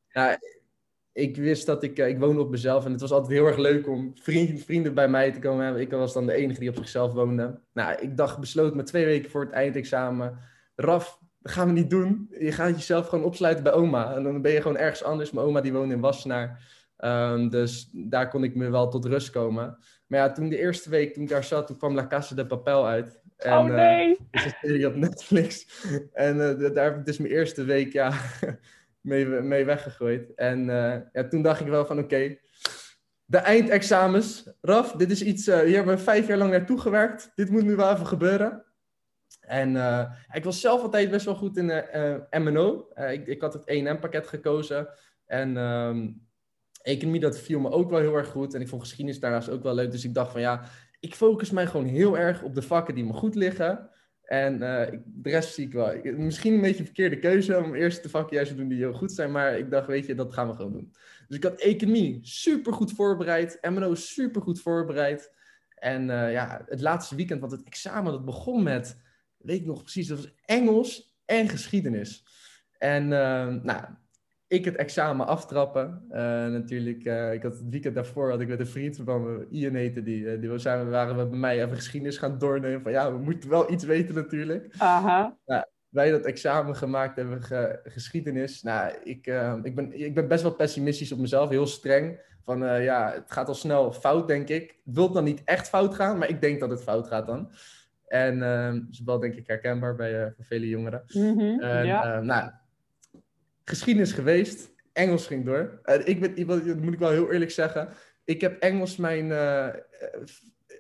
ja, 0.08 0.40
ik 1.26 1.38
wist 1.38 1.66
dat 1.66 1.84
ik, 1.84 1.98
ik 1.98 2.20
woonde 2.20 2.42
op 2.42 2.50
mezelf 2.50 2.86
en 2.86 2.92
het 2.92 3.02
was 3.02 3.12
altijd 3.12 3.32
heel 3.32 3.48
erg 3.48 3.58
leuk 3.58 3.88
om 3.88 4.12
vrienden, 4.16 4.60
vrienden 4.60 4.94
bij 4.94 5.08
mij 5.08 5.32
te 5.32 5.40
komen 5.40 5.64
hebben. 5.64 5.82
Ik 5.82 5.92
was 5.92 6.14
dan 6.14 6.26
de 6.26 6.34
enige 6.34 6.60
die 6.60 6.70
op 6.70 6.76
zichzelf 6.76 7.14
woonde. 7.14 7.60
Nou, 7.74 8.02
ik 8.02 8.18
dacht 8.18 8.40
besloten 8.40 8.78
met 8.78 8.86
twee 8.86 9.06
weken 9.06 9.30
voor 9.30 9.42
het 9.42 9.54
eindexamen. 9.54 10.40
Raf, 10.76 11.20
dat 11.42 11.52
gaan 11.52 11.68
we 11.68 11.74
niet 11.74 11.90
doen. 11.90 12.28
Je 12.40 12.52
gaat 12.52 12.76
jezelf 12.76 13.08
gewoon 13.08 13.26
opsluiten 13.26 13.64
bij 13.64 13.74
oma. 13.74 14.16
En 14.16 14.24
dan 14.24 14.42
ben 14.42 14.52
je 14.52 14.62
gewoon 14.62 14.78
ergens 14.78 15.04
anders. 15.04 15.32
Mijn 15.32 15.46
oma 15.46 15.62
die 15.62 15.74
woont 15.74 15.92
in 15.92 16.00
Wassenaar. 16.00 16.64
Um, 16.98 17.50
dus 17.50 17.90
daar 17.92 18.30
kon 18.30 18.44
ik 18.44 18.56
me 18.56 18.70
wel 18.70 18.90
tot 18.90 19.06
rust 19.06 19.30
komen. 19.30 19.78
Maar 20.08 20.20
ja, 20.20 20.32
toen 20.32 20.50
de 20.50 20.58
eerste 20.58 20.90
week, 20.90 21.14
toen 21.14 21.24
ik 21.24 21.30
daar 21.30 21.44
zat, 21.44 21.68
toen 21.68 21.78
kwam 21.78 21.96
La 21.96 22.08
Casa 22.08 22.36
de 22.36 22.46
Papel 22.46 22.88
uit. 22.88 23.22
En, 23.38 23.58
oh 23.58 23.64
nee! 23.64 24.10
Uh, 24.10 24.16
is 24.32 24.46
een 24.46 24.54
serie 24.62 24.88
op 24.88 24.96
Netflix. 24.96 25.68
En 26.14 26.36
uh, 26.36 26.74
daar 26.74 26.84
heb 26.84 26.98
ik 26.98 27.06
dus 27.06 27.18
mijn 27.18 27.34
eerste 27.34 27.64
week 27.64 27.94
ja, 27.94 28.14
mee, 29.02 29.26
mee 29.26 29.66
weggegooid. 29.66 30.34
En 30.36 30.60
uh, 30.60 30.96
ja, 31.12 31.28
toen 31.30 31.42
dacht 31.42 31.60
ik 31.60 31.68
wel 31.68 31.86
van 31.86 31.98
oké, 31.98 32.06
okay, 32.06 32.42
de 33.26 33.38
eindexamens. 33.38 34.50
Raf, 34.62 34.92
dit 34.92 35.12
is 35.12 35.24
iets, 35.24 35.46
hier 35.46 35.76
hebben 35.76 35.96
we 35.96 36.02
vijf 36.02 36.28
jaar 36.28 36.38
lang 36.38 36.52
naartoe 36.52 36.80
gewerkt. 36.80 37.32
Dit 37.36 37.50
moet 37.50 37.64
nu 37.64 37.76
wel 37.76 37.94
even 37.94 38.08
gebeuren. 38.08 38.66
En 39.52 39.76
uh, 39.76 40.12
ik 40.32 40.44
was 40.44 40.62
zelf 40.62 40.82
altijd 40.82 41.12
best 41.12 41.26
wel 41.26 41.36
goed 41.36 41.58
in 41.58 41.70
uh, 41.70 42.42
MNO. 42.42 42.88
ik, 43.12 43.28
ik 43.28 43.42
had 43.42 43.54
het 43.54 43.64
1M-pakket 43.64 44.28
gekozen. 44.28 44.88
En 45.26 45.58
um, 45.58 46.28
economie, 46.82 47.20
dat 47.20 47.40
viel 47.40 47.60
me 47.60 47.70
ook 47.70 47.90
wel 47.90 48.00
heel 48.00 48.16
erg 48.16 48.28
goed. 48.28 48.54
En 48.54 48.62
ik 48.62 48.68
vond 48.68 48.82
geschiedenis 48.82 49.20
daarnaast 49.20 49.50
ook 49.50 49.64
wel 49.64 49.74
leuk. 49.74 49.92
Dus 49.92 50.06
ik 50.06 50.14
dacht 50.14 50.32
van 50.32 50.42
ja, 50.42 50.64
ik 51.00 51.16
focus 51.16 51.50
mij 51.50 51.68
gewoon 51.68 51.86
heel 51.86 52.18
erg 52.18 52.44
op 52.44 52.56
de 52.56 52.62
vakken 52.62 52.96
die 52.96 53.06
me 53.06 53.14
goed 53.14 53.36
liggen. 53.36 53.90
En 54.24 54.60
de 55.06 55.30
rest 55.30 55.54
zie 55.54 55.66
ik 55.66 55.74
wel. 55.74 55.94
Misschien 56.04 56.54
een 56.54 56.62
beetje 56.62 56.80
een 56.80 56.86
verkeerde 56.86 57.20
keuze 57.20 57.58
om 57.58 57.76
eerst 57.76 58.04
de 58.04 58.10
vakken 58.10 58.36
juist 58.36 58.52
te 58.52 58.58
doen 58.58 58.68
die 58.68 58.78
heel 58.78 58.94
goed 58.94 59.12
zijn. 59.12 59.32
Maar 59.32 59.58
ik 59.58 59.72
dacht, 59.72 59.88
weet 59.88 60.06
je, 60.06 60.16
dat 60.16 60.34
gaan 60.34 60.48
we 60.48 60.54
gewoon 60.54 60.74
doen. 60.74 60.94
Dus 61.28 61.38
ik 61.38 61.44
had 61.44 61.60
economie 61.60 62.20
super 62.22 62.74
goed 62.74 62.92
voorbereid. 62.92 63.58
MNO 63.62 63.96
super 63.96 64.42
goed 64.42 64.62
voorbereid. 64.62 65.32
En 65.76 66.06
ja, 66.06 66.62
het 66.66 66.82
laatste 66.82 67.16
weekend, 67.16 67.40
want 67.40 67.52
het 67.52 67.64
examen 67.64 68.12
dat 68.12 68.26
begon 68.26 68.64
met 68.64 69.10
weet 69.44 69.60
ik 69.60 69.66
nog 69.66 69.82
precies, 69.82 70.08
dat 70.08 70.18
was 70.18 70.34
Engels 70.46 71.16
en 71.26 71.50
geschiedenis. 71.50 72.26
En 72.78 73.04
uh, 73.04 73.48
nou, 73.48 73.84
ik 74.48 74.66
het 74.66 74.76
examen 74.76 75.28
aftrappen. 75.28 76.06
Uh, 76.10 76.18
natuurlijk, 76.48 77.06
uh, 77.06 77.34
ik 77.34 77.44
had 77.44 77.54
het 77.54 77.70
weekend 77.70 77.96
daarvoor 77.96 78.30
had 78.30 78.42
ik 78.42 78.48
met 78.48 78.60
een 78.60 78.68
vriend 78.68 79.00
van 79.04 79.24
me, 79.24 79.48
Ian 79.50 79.74
heette 79.74 80.04
die, 80.04 80.40
die 80.40 80.58
zijn, 80.58 80.90
waren 80.90 81.18
we 81.18 81.28
bij 81.28 81.40
mij 81.40 81.64
even 81.64 81.76
geschiedenis 81.76 82.18
gaan 82.18 82.38
doornemen. 82.38 82.82
Van 82.82 82.92
ja, 82.92 83.12
we 83.12 83.18
moeten 83.18 83.50
wel 83.50 83.72
iets 83.72 83.84
weten 83.84 84.16
natuurlijk. 84.16 84.74
Aha. 84.78 85.38
Nou, 85.46 85.66
wij 85.90 86.12
dat 86.12 86.26
examen 86.26 86.76
gemaakt 86.76 87.16
hebben, 87.16 87.42
ge, 87.42 87.80
geschiedenis. 87.84 88.62
Nou, 88.62 88.94
ik, 89.04 89.28
ik, 89.64 89.76
ben, 89.76 90.00
ik 90.00 90.16
ben 90.16 90.28
best 90.28 90.44
wel 90.44 90.56
pessimistisch 90.56 91.12
op 91.12 91.20
mezelf, 91.20 91.50
heel 91.50 91.68
streng. 91.68 92.20
Van 92.46 92.82
ja, 92.82 93.12
het 93.14 93.32
gaat 93.32 93.48
al 93.48 93.56
snel 93.56 93.92
fout, 93.94 94.28
denk 94.28 94.48
ik. 94.48 94.80
Het 94.86 94.96
wil 94.96 95.12
dan 95.12 95.24
niet 95.24 95.42
echt 95.44 95.70
fout 95.70 95.96
gaan, 95.96 96.18
maar 96.18 96.30
ik 96.30 96.42
denk 96.42 96.60
dat 96.60 96.70
het 96.70 96.84
fout 96.84 97.08
gaat 97.08 97.28
dan. 97.28 97.52
En 98.12 98.38
uh, 98.38 98.74
dat 98.74 98.92
is 98.92 99.02
wel 99.06 99.20
denk 99.20 99.36
ik 99.36 99.48
herkenbaar 99.48 99.96
bij 99.96 100.26
uh, 100.26 100.28
vele 100.40 100.68
jongeren. 100.68 101.04
Mm 101.08 101.38
-hmm, 101.38 101.60
en, 101.60 101.86
ja. 101.86 102.18
uh, 102.18 102.24
nou, 102.24 102.52
geschiedenis 103.64 104.12
geweest. 104.12 104.74
Engels 104.94 105.28
ging 105.28 105.46
door. 105.46 105.82
ik 106.04 106.20
ben 106.20 106.48
dat 106.48 106.82
moet 106.82 106.94
ik 106.94 107.00
wel 107.00 107.10
heel 107.10 107.32
eerlijk 107.32 107.52
zeggen. 107.52 107.90
Ik 108.24 108.42
heb 108.42 108.62
Engels 108.62 108.96
mijn, 108.96 109.32
eh, 109.32 109.68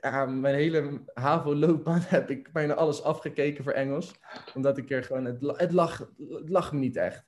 ja, 0.02 0.26
mijn 0.26 0.56
hele 0.56 1.02
HAVO-loopbaan 1.14 2.02
heb 2.06 2.30
ik 2.30 2.52
bijna 2.52 2.74
alles 2.74 3.04
afgekeken 3.04 3.64
voor 3.64 3.74
Engels. 3.74 4.16
Omdat 4.54 4.78
ik 4.78 4.92
er 4.92 5.04
gewoon, 5.04 5.26
het, 5.26 5.38
het, 5.42 5.72
lag, 5.72 6.12
het 6.18 6.50
lag 6.50 6.74
me 6.74 6.80
niet 6.80 6.96
echt. 6.96 7.26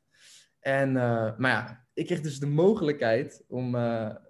En, 0.59 0.93
maar 1.37 1.51
ja, 1.51 1.85
ik 1.93 2.05
kreeg 2.05 2.21
dus 2.21 2.39
de 2.39 2.47
mogelijkheid 2.47 3.43
om 3.47 3.71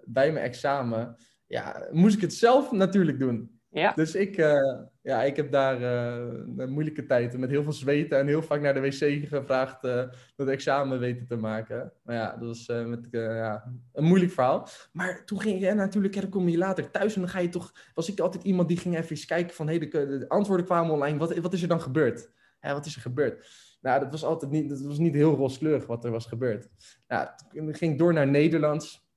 bij 0.04 0.32
mijn 0.32 0.36
examen, 0.36 1.16
ja, 1.46 1.88
moest 1.90 2.16
ik 2.16 2.20
het 2.20 2.34
zelf 2.34 2.72
natuurlijk 2.72 3.18
doen. 3.18 3.53
Ja. 3.74 3.92
Dus 3.92 4.14
ik, 4.14 4.36
uh, 4.36 4.80
ja, 5.02 5.22
ik 5.22 5.36
heb 5.36 5.52
daar 5.52 5.82
een 5.82 6.70
moeilijke 6.70 7.06
tijd 7.06 7.38
met 7.38 7.50
heel 7.50 7.62
veel 7.62 7.72
zweten 7.72 8.18
en 8.18 8.26
heel 8.26 8.42
vaak 8.42 8.60
naar 8.60 8.74
de 8.74 8.80
wc 8.80 9.28
gevraagd 9.28 9.84
uh, 9.84 10.02
dat 10.36 10.48
examen 10.48 10.98
weten 10.98 11.26
te 11.26 11.36
maken. 11.36 11.92
Maar 12.02 12.14
ja, 12.16 12.36
dat 12.36 12.48
was 12.48 12.66
met, 12.86 13.06
ja, 13.10 13.72
een 13.92 14.04
moeilijk 14.04 14.32
verhaal. 14.32 14.68
Maar 14.92 15.24
toen 15.24 15.40
ging 15.40 15.60
je 15.60 15.74
natuurlijk, 15.74 16.20
dan 16.20 16.28
kom 16.28 16.48
je 16.48 16.58
later 16.58 16.90
thuis 16.90 17.14
en 17.14 17.20
dan 17.20 17.30
ga 17.30 17.38
je 17.38 17.48
toch, 17.48 17.72
was 17.94 18.08
ik 18.08 18.20
altijd 18.20 18.44
iemand 18.44 18.68
die 18.68 18.76
ging 18.76 18.96
even 18.96 19.10
eens 19.10 19.26
kijken 19.26 19.54
van, 19.54 19.66
hey, 19.66 19.78
de, 19.78 19.88
de, 19.88 20.28
antwoorden 20.28 20.66
kwamen 20.66 20.92
online, 20.92 21.18
wat, 21.18 21.38
wat 21.38 21.52
is 21.52 21.62
er 21.62 21.68
dan 21.68 21.80
gebeurd? 21.80 22.30
Wat 22.60 22.86
is 22.86 22.94
er 22.94 23.00
gebeurd? 23.00 23.46
Nou, 23.80 24.00
dat 24.00 24.10
was 24.10 24.24
altijd 24.24 24.50
niet, 24.50 24.68
dat 24.68 24.80
was 24.80 24.98
niet 24.98 25.14
heel 25.14 25.34
rooskleurig 25.34 25.86
wat 25.86 26.04
er 26.04 26.10
was 26.10 26.26
gebeurd. 26.26 26.68
Nou, 27.08 27.28
toen 27.52 27.74
ging 27.74 27.92
ik 27.92 27.98
door 27.98 28.12
naar 28.12 28.26
Nederlands, 28.28 29.08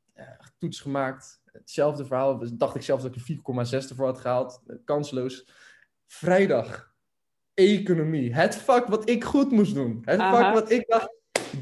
toets 0.57 0.79
gemaakt, 0.79 1.41
hetzelfde 1.59 2.05
verhaal. 2.05 2.37
Dus 2.37 2.51
dacht 2.51 2.75
ik 2.75 2.81
zelf 2.81 3.01
dat 3.01 3.15
ik 3.15 3.27
een 3.27 3.65
4,6 3.65 3.89
ervoor 3.89 4.05
had 4.05 4.19
gehaald. 4.19 4.61
Kansloos. 4.85 5.49
Vrijdag. 6.05 6.95
Economie. 7.53 8.35
Het 8.35 8.55
vak 8.55 8.87
wat 8.87 9.09
ik 9.09 9.23
goed 9.23 9.51
moest 9.51 9.73
doen. 9.73 10.01
Het 10.05 10.21
vak 10.21 10.53
wat 10.53 10.71
ik 10.71 10.87
dacht, 10.87 11.09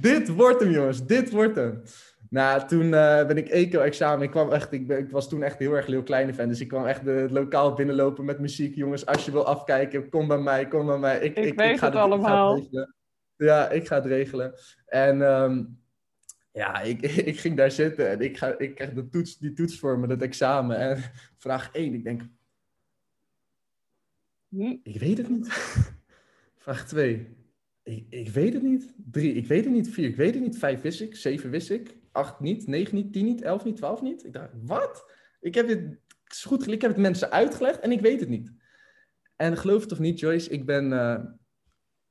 dit 0.01 0.29
wordt 0.29 0.59
hem 0.59 0.71
jongens, 0.71 1.05
dit 1.05 1.31
wordt 1.31 1.55
hem. 1.55 1.83
Nou, 2.29 2.67
toen 2.67 2.85
uh, 2.85 3.25
ben 3.25 3.37
ik 3.37 3.49
eco-examen. 3.49 4.23
Ik, 4.23 4.31
kwam 4.31 4.51
echt, 4.51 4.71
ik, 4.71 4.87
ben, 4.87 4.97
ik, 4.97 5.09
was 5.09 5.29
toen 5.29 5.43
echt 5.43 5.59
heel 5.59 5.73
erg 5.73 5.85
heel 5.85 6.03
kleine 6.03 6.33
fan. 6.33 6.47
Dus 6.47 6.61
ik 6.61 6.67
kwam 6.67 6.85
echt 6.85 7.05
het 7.05 7.31
lokaal 7.31 7.73
binnenlopen 7.73 8.25
met 8.25 8.39
muziek. 8.39 8.75
Jongens, 8.75 9.05
als 9.05 9.25
je 9.25 9.31
wil 9.31 9.45
afkijken, 9.45 10.09
kom 10.09 10.27
bij 10.27 10.37
mij, 10.37 10.67
kom 10.67 10.85
bij 10.85 10.97
mij. 10.97 11.19
Ik, 11.19 11.37
ik, 11.37 11.45
ik 11.45 11.57
weet 11.57 11.79
ga 11.79 11.85
het, 11.85 11.95
allemaal. 11.95 12.61
Ja, 13.35 13.69
ik 13.69 13.87
ga 13.87 13.95
het 13.95 14.05
regelen. 14.05 14.53
En 14.85 15.21
um, 15.21 15.79
ja, 16.55 16.81
ik, 16.81 17.01
ik 17.31 17.39
ging 17.39 17.57
daar 17.57 17.71
zitten 17.71 18.09
en 18.09 18.21
ik, 18.21 18.37
ga, 18.37 18.57
ik 18.57 18.75
krijg 18.75 18.93
de 18.93 19.09
toets, 19.09 19.37
die 19.37 19.53
toets 19.53 19.79
voor 19.79 19.99
me, 19.99 20.07
dat 20.07 20.21
examen. 20.21 20.77
En 20.77 21.11
vraag 21.37 21.71
1, 21.71 21.93
ik 21.93 22.03
denk, 22.03 22.21
hm? 24.47 24.75
ik 24.83 24.99
weet 24.99 25.17
het 25.17 25.29
niet. 25.29 25.47
vraag 26.63 26.87
2, 26.87 27.35
ik, 27.83 28.05
ik 28.09 28.29
weet 28.29 28.53
het 28.53 28.63
niet. 28.63 28.93
3, 29.11 29.33
ik 29.33 29.47
weet 29.47 29.63
het 29.63 29.73
niet. 29.73 29.89
4, 29.89 30.07
ik 30.07 30.15
weet 30.15 30.33
het 30.33 30.43
niet. 30.43 30.57
5 30.57 30.81
wist 30.81 31.01
ik. 31.01 31.15
7 31.15 31.49
wist 31.49 31.69
ik. 31.69 31.97
8 32.11 32.39
niet. 32.39 32.67
9 32.67 32.95
niet. 32.95 33.13
10 33.13 33.25
niet. 33.25 33.41
11 33.41 33.63
niet. 33.63 33.75
12 33.75 34.01
niet. 34.01 34.25
Ik 34.25 34.33
dacht, 34.33 34.51
wat? 34.65 35.11
Ik 35.39 35.55
heb 35.55 35.67
dit 35.67 35.99
is 36.27 36.43
goed, 36.43 36.71
ik 36.71 36.81
heb 36.81 36.91
het 36.91 36.99
mensen 36.99 37.31
uitgelegd 37.31 37.79
en 37.79 37.91
ik 37.91 38.01
weet 38.01 38.19
het 38.19 38.29
niet. 38.29 38.51
En 39.35 39.57
geloof 39.57 39.81
het 39.81 39.91
of 39.91 39.99
niet, 39.99 40.19
Joyce, 40.19 40.49
ik 40.49 40.65
ben 40.65 40.91
uh, 40.91 41.19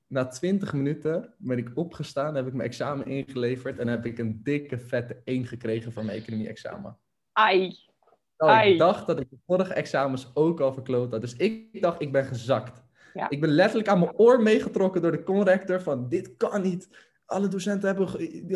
na 0.07 0.27
20 0.27 0.73
minuten 0.73 1.35
ben 1.39 1.59
ik 1.59 1.71
opgestaan, 1.75 2.35
heb 2.35 2.47
ik 2.47 2.53
mijn 2.53 2.69
examen 2.69 3.07
ingeleverd 3.07 3.79
en 3.79 3.89
heb 3.89 4.07
ik 4.07 4.19
een 4.19 4.41
dikke 4.43 4.79
vette 4.79 5.21
1 5.25 5.47
gekregen 5.47 5.93
van 5.93 6.05
mijn 6.05 6.19
economie-examen. 6.19 6.99
Ai. 7.33 7.73
Nou, 8.37 8.67
ik 8.67 8.79
dacht 8.79 9.07
dat 9.07 9.21
ik 9.21 9.31
de 9.31 9.39
vorige 9.47 9.75
examens 9.75 10.31
ook 10.35 10.61
al 10.61 10.73
verkloot 10.73 11.11
had. 11.11 11.21
Dus 11.21 11.37
ik 11.37 11.83
dacht, 11.83 12.01
ik 12.01 12.13
ben 12.13 12.25
gezakt. 12.25 12.83
Ja. 13.15 13.31
Ik 13.31 13.41
ben 13.41 13.51
letterlijk 13.51 13.89
aan 13.89 13.99
mijn 13.99 14.17
oor 14.17 14.43
meegetrokken 14.43 15.03
door 15.03 15.11
de 15.11 15.23
conrector 15.23 15.81
van 15.81 16.09
dit 16.09 16.37
kan 16.37 16.63
niet. 16.63 16.89
Alle 17.27 17.49
docenten 17.49 17.89
hebben 17.89 18.09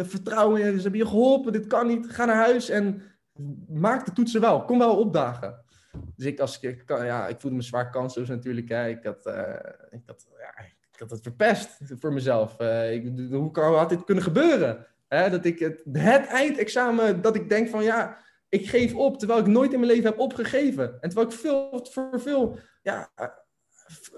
vertrouwen 0.06 0.60
in 0.60 0.66
je, 0.66 0.76
ze 0.76 0.82
hebben 0.82 1.00
je 1.00 1.06
geholpen, 1.06 1.52
dit 1.52 1.66
kan 1.66 1.86
niet. 1.86 2.10
Ga 2.10 2.24
naar 2.24 2.36
huis 2.36 2.68
en 2.68 3.02
maak 3.68 4.04
de 4.04 4.12
toetsen 4.12 4.40
wel. 4.40 4.64
Kom 4.64 4.78
wel 4.78 4.98
opdagen. 4.98 5.64
Dus 6.16 6.26
ik, 6.26 6.40
als 6.40 6.60
ik, 6.60 6.84
ja, 6.86 7.26
ik 7.26 7.40
voelde 7.40 7.56
me 7.56 7.62
zwaar 7.62 7.90
kansloos 7.90 8.28
natuurlijk. 8.28 8.68
Hè. 8.68 8.88
Ik 8.88 9.04
had, 9.04 9.26
uh, 9.26 9.54
ik 9.90 10.02
had 10.06 10.26
ja, 10.38 10.64
ik 10.98 11.08
had 11.08 11.10
het 11.10 11.22
verpest 11.22 11.78
voor 11.98 12.12
mezelf. 12.12 12.60
Uh, 12.60 12.92
ik, 12.92 13.30
hoe 13.30 13.50
kan, 13.50 13.74
had 13.74 13.88
dit 13.88 14.04
kunnen 14.04 14.24
gebeuren? 14.24 14.86
Hè? 15.08 15.30
Dat 15.30 15.44
ik 15.44 15.58
het, 15.58 15.82
het 15.92 16.26
eindexamen, 16.26 17.22
dat 17.22 17.36
ik 17.36 17.48
denk 17.48 17.68
van 17.68 17.82
ja, 17.82 18.18
ik 18.48 18.68
geef 18.68 18.94
op, 18.94 19.18
terwijl 19.18 19.40
ik 19.40 19.46
nooit 19.46 19.72
in 19.72 19.80
mijn 19.80 19.92
leven 19.92 20.10
heb 20.10 20.18
opgegeven. 20.18 21.00
En 21.00 21.08
terwijl 21.10 21.26
ik 21.26 21.38
veel, 21.38 21.88
voor 21.90 22.20
veel 22.20 22.58
ja, 22.82 23.10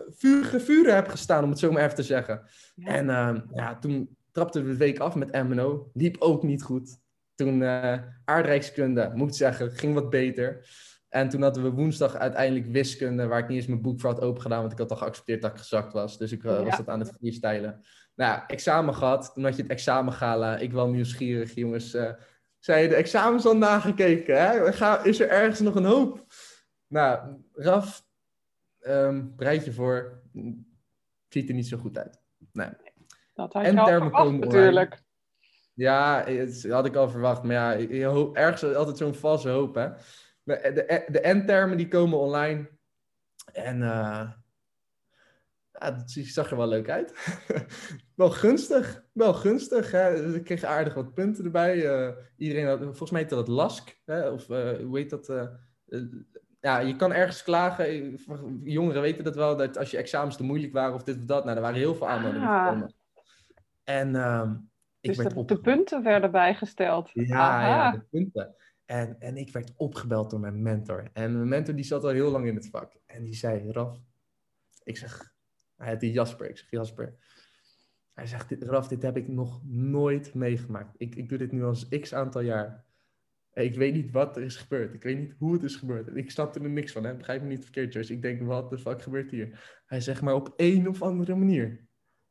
vurige 0.08 0.60
vuren 0.60 0.94
heb 0.94 1.08
gestaan, 1.08 1.44
om 1.44 1.50
het 1.50 1.58
zo 1.58 1.72
maar 1.72 1.82
even 1.82 1.94
te 1.94 2.02
zeggen. 2.02 2.42
Ja. 2.74 2.86
En 2.86 3.06
uh, 3.06 3.36
ja, 3.54 3.78
toen 3.78 4.16
trapte 4.32 4.62
we 4.62 4.70
de 4.70 4.76
week 4.76 4.98
af 4.98 5.14
met 5.14 5.32
MNO. 5.32 5.90
Liep 5.94 6.16
ook 6.18 6.42
niet 6.42 6.62
goed. 6.62 6.98
Toen 7.34 7.60
uh, 7.60 7.98
aardrijkskunde, 8.24 9.10
moet 9.14 9.28
ik 9.28 9.34
zeggen, 9.34 9.70
ging 9.70 9.94
wat 9.94 10.10
beter. 10.10 10.68
En 11.10 11.28
toen 11.28 11.42
hadden 11.42 11.62
we 11.62 11.70
woensdag 11.70 12.16
uiteindelijk 12.16 12.66
wiskunde, 12.66 13.26
waar 13.26 13.38
ik 13.38 13.48
niet 13.48 13.56
eens 13.56 13.66
mijn 13.66 13.82
boek 13.82 14.00
voor 14.00 14.10
had 14.10 14.20
opengedaan, 14.20 14.60
want 14.60 14.72
ik 14.72 14.78
had 14.78 14.90
al 14.90 14.96
geaccepteerd 14.96 15.42
dat 15.42 15.50
ik 15.50 15.58
gezakt 15.58 15.92
was. 15.92 16.18
Dus 16.18 16.32
ik 16.32 16.42
uh, 16.42 16.50
ja. 16.50 16.64
was 16.64 16.76
dat 16.76 16.88
aan 16.88 17.00
het 17.00 17.12
freestylen. 17.18 17.84
Nou, 18.14 18.40
examen 18.46 18.94
gehad. 18.94 19.30
Toen 19.34 19.44
had 19.44 19.56
je 19.56 19.62
het 19.62 19.70
examengala. 19.70 20.56
Ik 20.56 20.72
wel 20.72 20.88
nieuwsgierig, 20.88 21.54
jongens. 21.54 21.94
Uh, 21.94 22.10
zijn 22.58 22.82
je 22.82 22.88
de 22.88 22.94
examens 22.94 23.46
al 23.46 23.56
nagekeken? 23.56 24.40
Hè? 24.40 24.72
Ga, 24.72 25.04
is 25.04 25.20
er 25.20 25.28
ergens 25.28 25.60
nog 25.60 25.74
een 25.74 25.84
hoop? 25.84 26.24
Nou, 26.86 27.36
Raf, 27.54 28.04
um, 28.80 29.36
bereid 29.36 29.64
je 29.64 29.72
voor. 29.72 30.22
Ziet 31.28 31.48
er 31.48 31.54
niet 31.54 31.68
zo 31.68 31.78
goed 31.78 31.98
uit. 31.98 32.20
Nee. 32.52 32.70
Dat 33.34 33.52
had 33.52 33.64
en 33.64 33.78
al 33.78 33.86
verwacht, 33.86 34.30
natuurlijk. 34.30 35.02
Ja, 35.74 36.24
dat 36.24 36.62
had 36.62 36.86
ik 36.86 36.96
al 36.96 37.10
verwacht. 37.10 37.42
Maar 37.42 37.52
ja, 37.52 37.72
je 37.72 38.30
ergens 38.32 38.74
altijd 38.74 38.96
zo'n 38.96 39.14
valse 39.14 39.48
hoop, 39.48 39.74
hè. 39.74 39.88
De, 40.58 40.72
de, 40.72 41.04
de 41.12 41.20
endtermen 41.20 41.76
die 41.76 41.88
komen 41.88 42.18
online. 42.18 42.70
En 43.52 43.76
uh, 43.76 44.30
ja, 45.72 45.90
dat 45.90 46.10
zag 46.10 46.50
er 46.50 46.56
wel 46.56 46.68
leuk 46.68 46.88
uit. 46.88 47.38
wel 48.16 48.30
gunstig. 48.30 49.04
Wel 49.12 49.34
gunstig. 49.34 49.90
Hè? 49.90 50.22
Dus 50.22 50.34
ik 50.34 50.44
kreeg 50.44 50.64
aardig 50.64 50.94
wat 50.94 51.14
punten 51.14 51.44
erbij. 51.44 51.76
Uh, 51.76 52.16
iedereen 52.36 52.66
had, 52.66 52.78
volgens 52.78 53.10
mij 53.10 53.20
heette 53.20 53.34
dat 53.34 53.48
LASK. 53.48 54.00
Hè? 54.04 54.28
Of 54.28 54.48
uh, 54.48 54.78
hoe 54.78 54.98
heet 54.98 55.10
dat? 55.10 55.26
ja, 56.60 56.78
je 56.78 56.96
kan 56.96 57.12
ergens 57.12 57.42
klagen. 57.42 58.18
Jongeren 58.62 59.02
weten 59.02 59.24
dat 59.24 59.34
wel. 59.34 59.56
Dat 59.56 59.78
als 59.78 59.90
je 59.90 59.96
examens 59.96 60.36
te 60.36 60.42
moeilijk 60.42 60.72
waren 60.72 60.94
of 60.94 61.02
dit 61.02 61.16
of 61.16 61.24
dat. 61.24 61.44
Nou, 61.44 61.56
er 61.56 61.62
waren 61.62 61.78
heel 61.78 61.94
veel 61.94 62.08
aanmeldingen 62.08 62.48
ah. 62.48 62.66
gekomen. 62.66 62.94
En 63.84 64.14
uh, 64.14 64.50
ik 65.00 65.08
dus 65.08 65.16
werd 65.16 65.34
de, 65.34 65.44
de, 65.44 65.60
punten 65.60 66.02
werden 66.02 66.30
bijgesteld. 66.30 67.10
Ja, 67.12 67.66
ja, 67.66 67.90
de 67.90 68.02
punten. 68.10 68.54
En, 68.90 69.20
en 69.20 69.36
ik 69.36 69.52
werd 69.52 69.72
opgebeld 69.76 70.30
door 70.30 70.40
mijn 70.40 70.62
mentor. 70.62 71.10
En 71.12 71.32
mijn 71.32 71.48
mentor 71.48 71.74
die 71.74 71.84
zat 71.84 72.04
al 72.04 72.10
heel 72.10 72.30
lang 72.30 72.46
in 72.46 72.54
het 72.54 72.68
vak. 72.68 72.92
En 73.06 73.24
die 73.24 73.34
zei, 73.34 73.72
Raf, 73.72 74.00
ik 74.82 74.96
zeg, 74.96 75.34
hij 75.76 75.96
die 75.96 76.12
Jasper. 76.12 76.48
Ik 76.48 76.58
zeg, 76.58 76.70
Jasper. 76.70 77.16
Hij 78.14 78.26
zegt, 78.26 78.62
Raf, 78.62 78.88
dit 78.88 79.02
heb 79.02 79.16
ik 79.16 79.28
nog 79.28 79.62
nooit 79.66 80.34
meegemaakt. 80.34 80.94
Ik, 80.96 81.14
ik 81.14 81.28
doe 81.28 81.38
dit 81.38 81.52
nu 81.52 81.64
al 81.64 81.74
x 82.00 82.14
aantal 82.14 82.40
jaar. 82.40 82.84
Ik 83.52 83.74
weet 83.74 83.94
niet 83.94 84.10
wat 84.10 84.36
er 84.36 84.42
is 84.42 84.56
gebeurd. 84.56 84.94
Ik 84.94 85.02
weet 85.02 85.18
niet 85.18 85.34
hoe 85.38 85.52
het 85.52 85.62
is 85.62 85.76
gebeurd. 85.76 86.16
Ik 86.16 86.30
snapte 86.30 86.60
er 86.60 86.70
niks 86.70 86.92
van. 86.92 87.04
Hè? 87.04 87.16
Begrijp 87.16 87.42
me 87.42 87.48
niet 87.48 87.62
verkeerd, 87.62 87.92
Joyce. 87.92 88.12
Ik 88.12 88.22
denk, 88.22 88.42
wat 88.42 88.70
de 88.70 88.78
fuck 88.78 89.02
gebeurt 89.02 89.30
hier? 89.30 89.82
Hij 89.86 90.00
zegt, 90.00 90.22
maar 90.22 90.34
op 90.34 90.52
een 90.56 90.88
of 90.88 91.02
andere 91.02 91.34
manier 91.34 91.86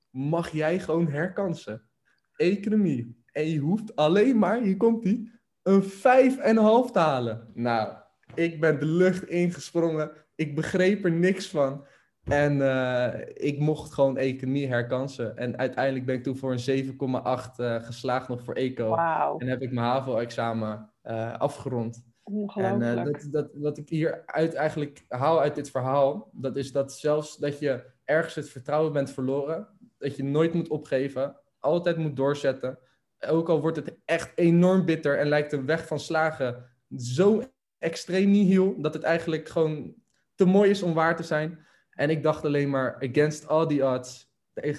mag 0.10 0.50
jij 0.50 0.80
gewoon 0.80 1.08
herkansen. 1.08 1.90
Economie. 2.36 3.24
En 3.32 3.50
je 3.50 3.60
hoeft 3.60 3.96
alleen 3.96 4.38
maar, 4.38 4.62
hier 4.62 4.78
komt 4.78 5.04
die, 5.04 5.39
een 5.70 5.84
vijf 5.84 6.38
en 6.38 6.58
een 6.58 6.64
half 6.64 6.92
te 6.92 7.00
halen. 7.00 7.48
Nou, 7.54 7.94
ik 8.34 8.60
ben 8.60 8.80
de 8.80 8.86
lucht 8.86 9.28
ingesprongen. 9.28 10.12
Ik 10.36 10.56
begreep 10.56 11.06
er 11.06 11.12
niks 11.12 11.50
van. 11.50 11.86
En 12.24 12.58
uh, 12.58 13.08
ik 13.34 13.60
mocht 13.60 13.94
gewoon 13.94 14.18
economie 14.18 14.68
herkansen. 14.68 15.38
En 15.38 15.58
uiteindelijk 15.58 16.06
ben 16.06 16.16
ik 16.16 16.24
toen 16.24 16.38
voor 16.38 16.52
een 16.52 16.86
7,8 16.86 16.96
uh, 17.00 17.76
eh, 17.76 17.84
geslaagd 17.84 18.28
nog 18.28 18.44
voor 18.44 18.54
eco. 18.54 18.88
Wow. 18.88 19.42
En 19.42 19.48
heb 19.48 19.62
ik 19.62 19.72
mijn 19.72 19.88
HAVO-examen 19.88 20.92
uh, 21.04 21.34
afgerond. 21.34 22.08
En 22.56 22.80
dat, 23.04 23.28
dat, 23.32 23.50
wat 23.54 23.78
ik 23.78 23.90
hieruit 23.90 24.54
eigenlijk 24.54 25.06
haal 25.08 25.42
uit 25.42 25.56
dit 25.56 25.72
verhaal, 25.72 26.30
dat 26.34 26.56
is 26.56 26.72
dat 26.72 26.94
zelfs 26.94 27.38
dat 27.38 27.60
je 27.60 27.84
ergens 28.04 28.36
het 28.36 28.50
vertrouwen 28.50 28.94
bent 28.94 29.12
verloren, 29.12 29.68
dat 29.98 30.16
je 30.16 30.24
nooit 30.24 30.54
moet 30.54 30.70
opgeven, 30.70 31.36
altijd 31.60 31.98
moet 31.98 32.16
doorzetten. 32.16 32.80
Ook 33.28 33.50
al 33.50 33.62
wordt 33.62 33.78
het 33.78 33.98
echt 34.06 34.32
enorm 34.36 34.86
bitter 34.86 35.18
en 35.18 35.28
lijkt 35.28 35.52
de 35.52 35.64
weg 35.64 35.88
van 35.88 36.00
slagen 36.00 36.66
zo 36.98 37.44
extreem 37.78 38.32
nihil, 38.32 38.82
dat 38.82 38.94
het 38.94 39.04
eigenlijk 39.04 39.50
gewoon 39.50 39.96
te 40.36 40.46
mooi 40.46 40.70
is 40.70 40.84
om 40.84 40.94
waar 40.94 41.16
te 41.16 41.24
zijn. 41.24 41.66
En 41.90 42.10
ik 42.10 42.24
dacht 42.24 42.46
alleen 42.46 42.70
maar, 42.70 42.96
against 42.96 43.48
all 43.48 43.68
the 43.68 43.86
odds, 43.86 44.32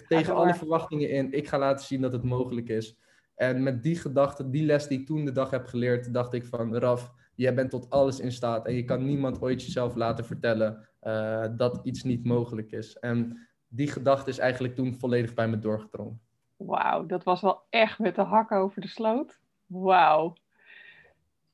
tegen, 0.08 0.34
alle 0.34 0.54
verwachtingen 0.54 1.10
in, 1.10 1.32
ik 1.32 1.48
ga 1.48 1.58
laten 1.58 1.86
zien 1.86 2.00
dat 2.00 2.12
het 2.12 2.22
mogelijk 2.22 2.68
is. 2.68 2.98
En 3.34 3.62
met 3.62 3.82
die 3.82 3.96
gedachte, 3.96 4.50
die 4.50 4.64
les 4.64 4.86
die 4.86 5.00
ik 5.00 5.06
toen 5.06 5.24
de 5.24 5.32
dag 5.32 5.50
heb 5.50 5.66
geleerd, 5.66 6.14
dacht 6.14 6.32
ik 6.32 6.44
van, 6.44 6.76
Raf, 6.76 7.12
jij 7.34 7.54
bent 7.54 7.70
tot 7.70 7.90
alles 7.90 8.20
in 8.20 8.32
staat. 8.32 8.66
En 8.66 8.74
je 8.74 8.84
kan 8.84 9.06
niemand 9.06 9.42
ooit 9.42 9.62
jezelf 9.62 9.94
laten 9.94 10.24
vertellen 10.24 10.88
uh, 11.02 11.46
dat 11.56 11.80
iets 11.82 12.02
niet 12.02 12.24
mogelijk 12.24 12.72
is. 12.72 12.96
En 12.96 13.48
die 13.68 13.88
gedachte 13.88 14.30
is 14.30 14.38
eigenlijk 14.38 14.74
toen 14.74 14.94
volledig 14.98 15.34
bij 15.34 15.48
me 15.48 15.58
doorgedrongen. 15.58 16.20
Wauw, 16.66 17.06
dat 17.06 17.24
was 17.24 17.40
wel 17.40 17.62
echt 17.70 17.98
met 17.98 18.14
de 18.14 18.22
hakken 18.22 18.56
over 18.56 18.80
de 18.80 18.88
sloot. 18.88 19.38
Wauw. 19.66 20.34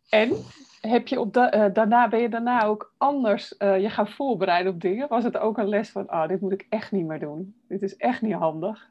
En 0.08 0.32
heb 0.80 1.06
je 1.06 1.20
op 1.20 1.36
uh, 1.36 1.64
daarna, 1.72 2.08
ben 2.08 2.20
je 2.20 2.28
daarna 2.28 2.64
ook 2.64 2.94
anders 2.96 3.54
uh, 3.58 3.80
je 3.80 3.90
gaan 3.90 4.08
voorbereiden 4.08 4.72
op 4.72 4.80
dingen? 4.80 5.08
Was 5.08 5.24
het 5.24 5.36
ook 5.36 5.58
een 5.58 5.68
les 5.68 5.90
van, 5.90 6.12
oh, 6.12 6.28
dit 6.28 6.40
moet 6.40 6.52
ik 6.52 6.66
echt 6.68 6.92
niet 6.92 7.06
meer 7.06 7.18
doen. 7.18 7.56
Dit 7.68 7.82
is 7.82 7.96
echt 7.96 8.22
niet 8.22 8.34
handig. 8.34 8.90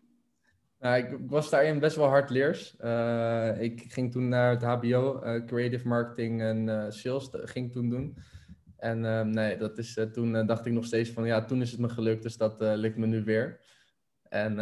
Nou, 0.80 0.98
ik 0.98 1.18
was 1.28 1.50
daarin 1.50 1.80
best 1.80 1.96
wel 1.96 2.08
hard 2.08 2.30
leers. 2.30 2.76
Uh, 2.80 3.62
ik 3.62 3.84
ging 3.88 4.12
toen 4.12 4.28
naar 4.28 4.50
het 4.50 4.64
HBO, 4.64 5.20
Creative 5.46 5.88
Marketing 5.88 6.42
en 6.42 6.94
Sales, 6.94 7.30
ging 7.32 7.72
toen 7.72 7.90
doen. 7.90 8.18
En 8.78 9.30
nee, 9.30 9.58
dat 9.58 9.78
is, 9.78 10.00
toen 10.12 10.46
dacht 10.46 10.66
ik 10.66 10.74
nog 10.74 10.86
steeds 10.86 11.10
van, 11.10 11.26
ja, 11.26 11.46
toen 11.46 11.62
is 11.62 11.72
het 11.72 11.80
me 11.80 11.90
gelukt, 11.90 12.24
dus 12.24 12.38
dat 12.38 12.56
lukt 12.60 12.98
me 12.98 13.06
nu 13.06 13.24
weer. 13.24 13.60
En 14.30 14.60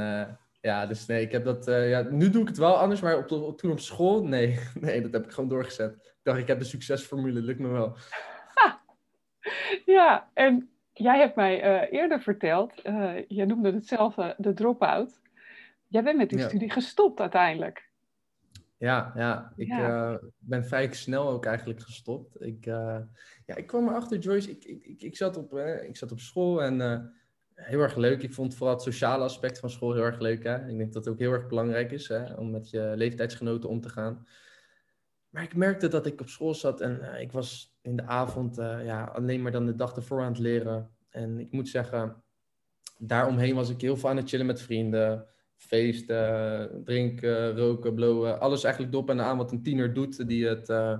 ja, 0.63 0.85
dus 0.85 1.05
nee, 1.05 1.21
ik 1.21 1.31
heb 1.31 1.45
dat, 1.45 1.65
ja, 1.65 2.01
nu 2.01 2.29
doe 2.29 2.41
ik 2.41 2.47
het 2.47 2.57
wel 2.57 2.77
anders, 2.77 3.01
maar 3.01 3.17
op, 3.17 3.57
toen 3.57 3.71
op 3.71 3.79
school, 3.79 4.23
nee, 4.23 4.59
nee, 4.79 5.01
dat 5.01 5.11
heb 5.11 5.25
ik 5.25 5.31
gewoon 5.31 5.49
doorgezet 5.49 6.13
dacht, 6.23 6.39
ik 6.39 6.47
heb 6.47 6.59
de 6.59 6.65
succesformule, 6.65 7.41
lukt 7.41 7.59
me 7.59 7.67
wel. 7.67 7.95
Ja, 9.85 10.29
en 10.33 10.69
jij 10.93 11.19
hebt 11.19 11.35
mij 11.35 11.63
uh, 11.63 11.99
eerder 11.99 12.21
verteld, 12.21 12.85
uh, 12.85 13.27
jij 13.27 13.45
noemde 13.45 13.73
het 13.73 13.87
zelf 13.87 14.15
de 14.37 14.53
drop-out. 14.53 15.21
Jij 15.87 16.03
bent 16.03 16.17
met 16.17 16.29
die 16.29 16.39
studie 16.39 16.71
gestopt 16.71 17.19
uiteindelijk. 17.19 17.89
Ja, 18.77 19.11
ja. 19.15 19.53
ik 19.55 19.67
ja. 19.67 20.19
ben 20.37 20.65
vrij 20.65 20.93
snel 20.93 21.29
ook 21.29 21.45
eigenlijk 21.45 21.81
gestopt. 21.81 22.41
Ik, 22.41 22.65
ja, 22.65 23.07
ik 23.45 23.67
kwam 23.67 23.87
erachter, 23.87 24.17
Joyce, 24.17 24.51
ik, 24.51 24.63
ik, 24.63 24.85
ik, 24.85 25.01
ik, 25.01 25.17
zat, 25.17 25.37
op, 25.37 25.57
ik 25.87 25.97
zat 25.97 26.11
op 26.11 26.19
school 26.19 26.63
en 26.63 26.77
heel 27.63 27.79
erg 27.79 27.95
leuk. 27.95 28.23
Ik 28.23 28.33
vond 28.33 28.55
vooral 28.55 28.75
het 28.75 28.83
sociale 28.83 29.23
aspect 29.23 29.59
van 29.59 29.69
school 29.69 29.93
heel 29.93 30.03
erg 30.03 30.19
leuk. 30.19 30.43
Hè? 30.43 30.69
Ik 30.69 30.77
denk 30.77 30.93
dat 30.93 31.05
het 31.05 31.13
ook 31.13 31.19
heel 31.19 31.31
erg 31.31 31.47
belangrijk 31.47 31.91
is 31.91 32.07
hè? 32.07 32.33
om 32.33 32.51
met 32.51 32.69
je 32.69 32.93
leeftijdsgenoten 32.95 33.69
om 33.69 33.81
te 33.81 33.89
gaan. 33.89 34.27
Maar 35.29 35.43
ik 35.43 35.55
merkte 35.55 35.87
dat 35.87 36.05
ik 36.05 36.21
op 36.21 36.29
school 36.29 36.53
zat 36.53 36.81
en 36.81 36.99
uh, 37.01 37.21
ik 37.21 37.31
was 37.31 37.77
in 37.81 37.95
de 37.95 38.03
avond 38.03 38.59
uh, 38.59 38.85
ja, 38.85 39.03
alleen 39.03 39.41
maar 39.41 39.51
dan 39.51 39.65
de 39.65 39.75
dag 39.75 39.95
ervoor 39.95 40.21
aan 40.21 40.31
het 40.31 40.39
leren. 40.39 40.95
En 41.09 41.39
ik 41.39 41.51
moet 41.51 41.69
zeggen, 41.69 42.23
daaromheen 42.97 43.55
was 43.55 43.69
ik 43.69 43.81
heel 43.81 43.97
veel 43.97 44.09
aan 44.09 44.17
het 44.17 44.29
chillen 44.29 44.45
met 44.45 44.61
vrienden. 44.61 45.27
Feesten, 45.55 46.81
drinken, 46.83 47.57
roken, 47.57 47.93
blowen. 47.93 48.39
Alles 48.39 48.63
eigenlijk 48.63 48.93
dop 48.93 49.09
en 49.09 49.21
aan 49.21 49.37
wat 49.37 49.51
een 49.51 49.63
tiener 49.63 49.93
doet 49.93 50.27
die 50.27 50.47
het, 50.47 50.69
uh, 50.69 50.99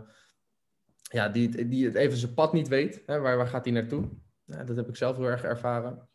ja, 1.01 1.29
die, 1.29 1.67
die 1.67 1.85
het 1.85 1.95
even 1.95 2.17
zijn 2.17 2.33
pad 2.33 2.53
niet 2.53 2.67
weet. 2.67 3.03
Hè, 3.05 3.19
waar, 3.19 3.37
waar 3.37 3.47
gaat 3.47 3.65
hij 3.65 3.73
naartoe? 3.73 4.09
dat 4.45 4.75
heb 4.75 4.87
ik 4.87 4.95
zelf 4.95 5.17
heel 5.17 5.25
erg 5.25 5.43
ervaren. 5.43 6.07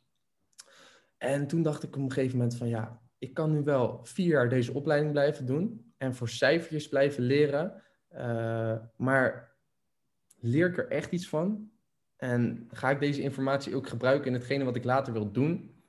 En 1.19 1.47
toen 1.47 1.63
dacht 1.63 1.83
ik 1.83 1.97
op 1.97 2.03
een 2.03 2.13
gegeven 2.13 2.39
moment 2.39 2.57
van 2.57 2.69
ja, 2.69 3.01
ik 3.19 3.35
kan 3.35 3.53
nu 3.53 3.63
wel 3.63 4.05
vier 4.05 4.27
jaar 4.27 4.49
deze 4.49 4.73
opleiding 4.73 5.13
blijven 5.13 5.47
doen. 5.47 5.93
En 5.97 6.15
voor 6.15 6.29
cijfertjes 6.29 6.89
blijven 6.89 7.23
leren. 7.23 7.83
Uh, 8.13 8.77
maar 8.97 9.57
leer 10.37 10.69
ik 10.69 10.79
er 10.79 10.89
echt 10.89 11.13
iets 11.13 11.29
van? 11.29 11.71
En 12.17 12.69
ga 12.71 12.91
ik 12.91 13.01
deze 13.01 13.23
informatie 13.23 13.77
ook 13.77 13.89
gebruiken 13.89 14.27
in 14.27 14.33
hetgene 14.33 14.65
wat 14.65 14.77
ik 14.77 14.85
later 14.85 15.13
wil 15.13 15.33
doen? 15.33 15.83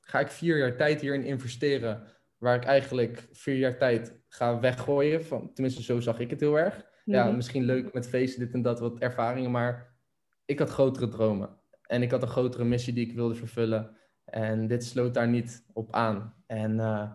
Ga 0.00 0.20
ik 0.20 0.28
vier 0.28 0.58
jaar 0.58 0.76
tijd 0.76 1.00
hierin 1.00 1.24
investeren, 1.24 2.02
waar 2.36 2.56
ik 2.56 2.64
eigenlijk 2.64 3.28
vier 3.32 3.56
jaar 3.56 3.78
tijd 3.78 4.20
ga 4.28 4.60
weggooien? 4.60 5.24
Van, 5.24 5.52
tenminste, 5.52 5.82
zo 5.82 6.00
zag 6.00 6.18
ik 6.18 6.30
het 6.30 6.40
heel 6.40 6.58
erg. 6.58 6.86
Ja, 7.04 7.24
mhm. 7.24 7.36
misschien 7.36 7.64
leuk 7.64 7.92
met 7.92 8.08
feesten, 8.08 8.40
dit 8.40 8.54
en 8.54 8.62
dat, 8.62 8.80
wat 8.80 8.98
ervaringen, 8.98 9.50
maar 9.50 9.96
ik 10.44 10.58
had 10.58 10.70
grotere 10.70 11.08
dromen. 11.08 11.58
En 11.86 12.02
ik 12.02 12.10
had 12.10 12.22
een 12.22 12.28
grotere 12.28 12.64
missie 12.64 12.92
die 12.92 13.06
ik 13.06 13.14
wilde 13.14 13.34
vervullen. 13.34 13.96
En 14.24 14.66
dit 14.66 14.84
sloot 14.84 15.14
daar 15.14 15.28
niet 15.28 15.64
op 15.72 15.92
aan. 15.92 16.34
En 16.46 16.76
uh, 16.76 17.10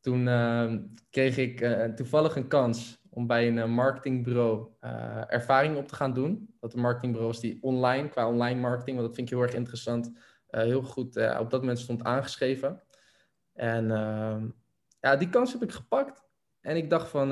toen 0.00 0.26
uh, 0.26 0.74
kreeg 1.10 1.36
ik 1.36 1.60
uh, 1.60 1.84
toevallig 1.84 2.36
een 2.36 2.48
kans 2.48 3.02
om 3.10 3.26
bij 3.26 3.48
een 3.48 3.58
eh, 3.58 3.68
marketingbureau 3.68 4.68
ervaring 5.28 5.76
op 5.76 5.88
te 5.88 5.94
gaan 5.94 6.12
doen. 6.12 6.54
Dat 6.60 6.74
een 6.74 6.80
marketingbureau 6.80 7.32
is 7.32 7.40
die 7.40 7.62
online, 7.62 8.08
qua 8.08 8.28
online 8.28 8.60
marketing, 8.60 8.96
want 8.96 9.08
dat 9.08 9.16
vind 9.16 9.30
ik 9.30 9.34
heel 9.34 9.44
erg 9.44 9.54
interessant, 9.54 10.12
heel 10.46 10.82
goed 10.82 11.16
op 11.16 11.50
dat 11.50 11.60
moment 11.60 11.78
stond 11.78 12.04
aangeschreven. 12.04 12.82
En 13.52 13.90
ehm, 13.90 14.48
ja, 15.00 15.16
die 15.16 15.28
kans 15.28 15.52
heb 15.52 15.62
ik 15.62 15.72
gepakt. 15.72 16.24
En 16.60 16.76
ik 16.76 16.90
dacht 16.90 17.08
van, 17.08 17.28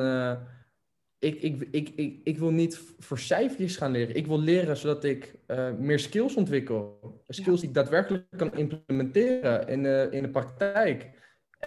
ik, 1.18 1.42
ik, 1.42 1.68
ik, 1.70 1.88
ik, 1.96 2.20
ik 2.24 2.38
wil 2.38 2.50
niet 2.50 2.80
voor 2.98 3.18
cijfertjes 3.18 3.76
gaan 3.76 3.90
leren. 3.90 4.16
Ik 4.16 4.26
wil 4.26 4.40
leren 4.40 4.76
zodat 4.76 5.04
ik 5.04 5.38
meer 5.78 5.98
skills 5.98 6.34
ontwikkel. 6.34 7.00
Skills 7.28 7.60
die 7.60 7.68
ik 7.68 7.74
daadwerkelijk 7.74 8.24
kan 8.36 8.54
implementeren 8.54 9.68
in 9.68 9.82
de, 9.82 10.08
in 10.10 10.22
de 10.22 10.30
praktijk. 10.30 11.10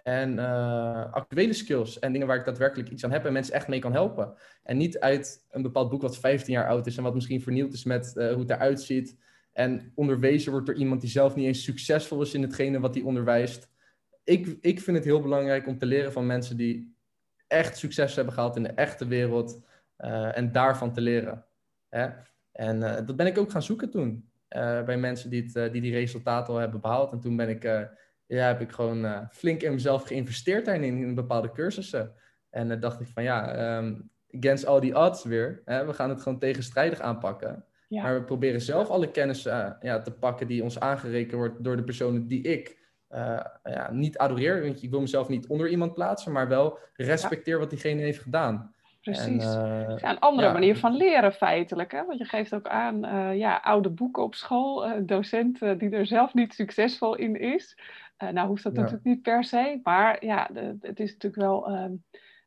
En 0.03 0.33
uh, 0.33 1.13
actuele 1.13 1.53
skills 1.53 1.99
en 1.99 2.11
dingen 2.11 2.27
waar 2.27 2.37
ik 2.37 2.45
daadwerkelijk 2.45 2.89
iets 2.89 3.03
aan 3.03 3.11
heb 3.11 3.25
en 3.25 3.33
mensen 3.33 3.53
echt 3.53 3.67
mee 3.67 3.79
kan 3.79 3.91
helpen. 3.91 4.33
En 4.63 4.77
niet 4.77 4.99
uit 4.99 5.45
een 5.49 5.61
bepaald 5.61 5.89
boek 5.89 6.01
wat 6.01 6.17
15 6.17 6.53
jaar 6.53 6.67
oud 6.67 6.87
is 6.87 6.97
en 6.97 7.03
wat 7.03 7.13
misschien 7.13 7.41
vernieuwd 7.41 7.73
is 7.73 7.83
met 7.83 8.13
uh, 8.15 8.31
hoe 8.31 8.39
het 8.39 8.49
eruit 8.49 8.81
ziet. 8.81 9.17
En 9.53 9.91
onderwezen 9.95 10.51
wordt 10.51 10.65
door 10.65 10.75
iemand 10.75 11.01
die 11.01 11.09
zelf 11.09 11.35
niet 11.35 11.45
eens 11.45 11.63
succesvol 11.63 12.21
is 12.21 12.33
in 12.33 12.41
hetgene 12.41 12.79
wat 12.79 12.95
hij 12.95 13.03
onderwijst. 13.03 13.69
Ik, 14.23 14.57
ik 14.61 14.79
vind 14.79 14.97
het 14.97 15.05
heel 15.05 15.21
belangrijk 15.21 15.67
om 15.67 15.77
te 15.77 15.85
leren 15.85 16.11
van 16.11 16.25
mensen 16.25 16.57
die 16.57 16.95
echt 17.49 17.77
succes 17.77 18.15
hebben 18.15 18.33
gehaald 18.33 18.55
in 18.55 18.63
de 18.63 18.69
echte 18.69 19.07
wereld. 19.07 19.67
Uh, 19.97 20.37
en 20.37 20.51
daarvan 20.51 20.93
te 20.93 21.01
leren. 21.01 21.45
Hè? 21.89 22.07
En 22.51 22.79
dat 22.79 23.15
ben 23.15 23.27
ik 23.27 23.37
ook 23.37 23.51
gaan 23.51 23.63
zoeken 23.63 23.89
toen. 23.89 24.29
bij 24.85 24.97
mensen 24.97 25.29
die, 25.29 25.51
het, 25.53 25.71
die 25.73 25.81
die 25.81 25.93
resultaten 25.93 26.53
al 26.53 26.59
hebben 26.59 26.81
behaald. 26.81 27.11
En 27.11 27.19
toen 27.19 27.35
ben 27.35 27.49
ik 27.49 27.63
ja, 28.25 28.47
heb 28.47 28.61
ik 28.61 28.71
gewoon 28.71 29.27
flink 29.31 29.61
in 29.61 29.71
mezelf 29.71 30.03
geïnvesteerd 30.03 30.65
daarin, 30.65 30.83
in 30.83 31.15
bepaalde 31.15 31.51
cursussen. 31.51 32.13
En 32.49 32.67
dan 32.67 32.79
dacht 32.79 32.99
ik 32.99 33.07
van 33.07 33.23
ja, 33.23 33.53
ehm, 33.53 33.95
against 34.31 34.65
all 34.65 34.79
the 34.79 34.95
odds 34.95 35.23
weer. 35.23 35.61
Hè, 35.65 35.85
we 35.85 35.93
gaan 35.93 36.09
het 36.09 36.21
gewoon 36.21 36.39
tegenstrijdig 36.39 36.99
aanpakken. 36.99 37.65
Ja. 37.87 38.01
Maar 38.01 38.13
we 38.13 38.23
proberen 38.23 38.61
zelf 38.61 38.89
alle 38.89 39.11
kennis 39.11 39.45
eh, 39.45 39.71
ja, 39.79 40.01
te 40.01 40.11
pakken 40.11 40.47
die 40.47 40.63
ons 40.63 40.79
aangerekend 40.79 41.31
wordt 41.31 41.63
door 41.63 41.75
de 41.75 41.83
personen 41.83 42.27
die 42.27 42.41
ik 42.41 42.77
eh, 43.09 43.39
ja, 43.63 43.91
niet 43.91 44.17
adoreer. 44.17 44.61
Want 44.63 44.83
ik 44.83 44.89
wil 44.89 45.01
mezelf 45.01 45.27
niet 45.27 45.47
onder 45.47 45.69
iemand 45.69 45.93
plaatsen, 45.93 46.31
maar 46.31 46.47
wel 46.47 46.77
respecteer 46.93 47.59
wat 47.59 47.69
diegene 47.69 48.01
heeft 48.01 48.21
gedaan. 48.21 48.73
Precies. 49.01 49.25
En, 49.45 49.63
eh, 49.87 49.97
Ja, 49.97 50.09
een 50.09 50.19
andere 50.19 50.47
ja. 50.47 50.53
manier 50.53 50.77
van 50.77 50.95
leren 50.95 51.33
feitelijk. 51.33 51.91
Hè? 51.91 52.05
Want 52.05 52.19
je 52.19 52.25
geeft 52.25 52.53
ook 52.53 52.67
aan, 52.67 53.05
eh, 53.05 53.37
ja, 53.37 53.57
oude 53.57 53.89
boeken 53.89 54.23
op 54.23 54.35
school, 54.35 54.85
een 54.85 55.05
docent 55.05 55.59
die 55.59 55.89
er 55.89 56.05
zelf 56.05 56.33
niet 56.33 56.53
succesvol 56.53 57.15
in 57.15 57.39
is. 57.39 57.77
Nou 58.31 58.47
hoeft 58.47 58.63
dat 58.63 58.73
natuurlijk 58.73 59.03
niet 59.03 59.21
per 59.21 59.43
se, 59.43 59.79
maar 59.83 60.25
ja, 60.25 60.49
de- 60.53 60.77
het 60.81 60.99
is 60.99 61.11
natuurlijk 61.11 61.41
wel, 61.41 61.67
ehm, 61.67 61.91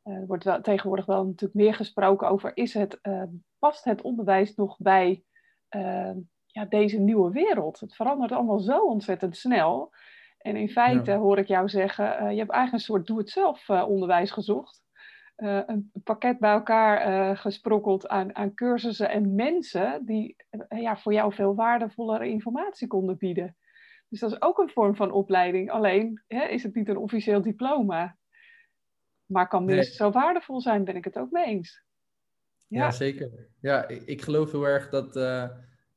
er 0.02 0.26
wordt 0.26 0.44
wel, 0.44 0.60
tegenwoordig 0.60 1.06
wel 1.06 1.24
natuurlijk 1.24 1.54
meer 1.54 1.74
gesproken 1.74 2.28
over, 2.28 2.50
is 2.56 2.74
het, 2.74 2.98
eh, 3.02 3.22
past 3.58 3.84
het 3.84 4.02
onderwijs 4.02 4.54
nog 4.54 4.76
bij 4.78 5.22
ehm, 5.68 6.16
ja, 6.46 6.64
deze 6.64 6.98
nieuwe 6.98 7.30
wereld? 7.30 7.80
Het 7.80 7.94
verandert 7.94 8.32
allemaal 8.32 8.58
zo 8.58 8.78
ontzettend 8.78 9.36
snel. 9.36 9.90
En 10.42 10.56
in 10.56 10.68
feite 10.70 11.10
Ja. 11.10 11.16
hoor 11.18 11.38
ik 11.38 11.46
jou 11.46 11.68
zeggen, 11.68 12.18
eh, 12.18 12.30
je 12.30 12.38
hebt 12.38 12.50
eigenlijk 12.50 12.72
een 12.72 12.78
soort 12.94 13.06
doe-het-zelf 13.06 13.68
eh, 13.68 13.88
onderwijs 13.88 14.30
gezocht 14.30 14.80
eh, 15.36 15.60
een 15.66 15.90
pakket 16.04 16.38
bij 16.38 16.52
elkaar 16.52 17.36
gesprokkeld 17.36 18.08
aan, 18.08 18.34
aan 18.36 18.54
cursussen 18.54 19.08
en 19.10 19.34
mensen 19.34 20.04
die 20.06 20.36
ja, 20.68 20.96
voor 20.96 21.12
jou 21.12 21.32
veel 21.34 21.54
waardevollere 21.54 22.28
informatie 22.28 22.86
konden 22.86 23.16
bieden. 23.18 23.56
Dus 24.08 24.20
dat 24.20 24.30
is 24.32 24.42
ook 24.42 24.58
een 24.58 24.70
vorm 24.70 24.96
van 24.96 25.10
opleiding. 25.10 25.70
Alleen 25.70 26.22
hè, 26.26 26.44
is 26.44 26.62
het 26.62 26.74
niet 26.74 26.88
een 26.88 26.96
officieel 26.96 27.42
diploma. 27.42 28.16
Maar 29.26 29.48
kan 29.48 29.64
Nee. 29.64 29.74
minstens 29.74 29.98
zo 29.98 30.10
waardevol 30.10 30.60
zijn, 30.60 30.84
ben 30.84 30.96
ik 30.96 31.04
het 31.04 31.18
ook 31.18 31.30
mee 31.30 31.44
eens. 31.44 31.84
Ja, 32.66 32.84
Ja, 32.84 32.90
zeker. 32.90 33.48
Ja, 33.60 33.88
ik, 33.88 34.02
ik 34.02 34.22
geloof 34.22 34.50
heel 34.50 34.64
erg 34.64 34.88
dat 34.88 35.14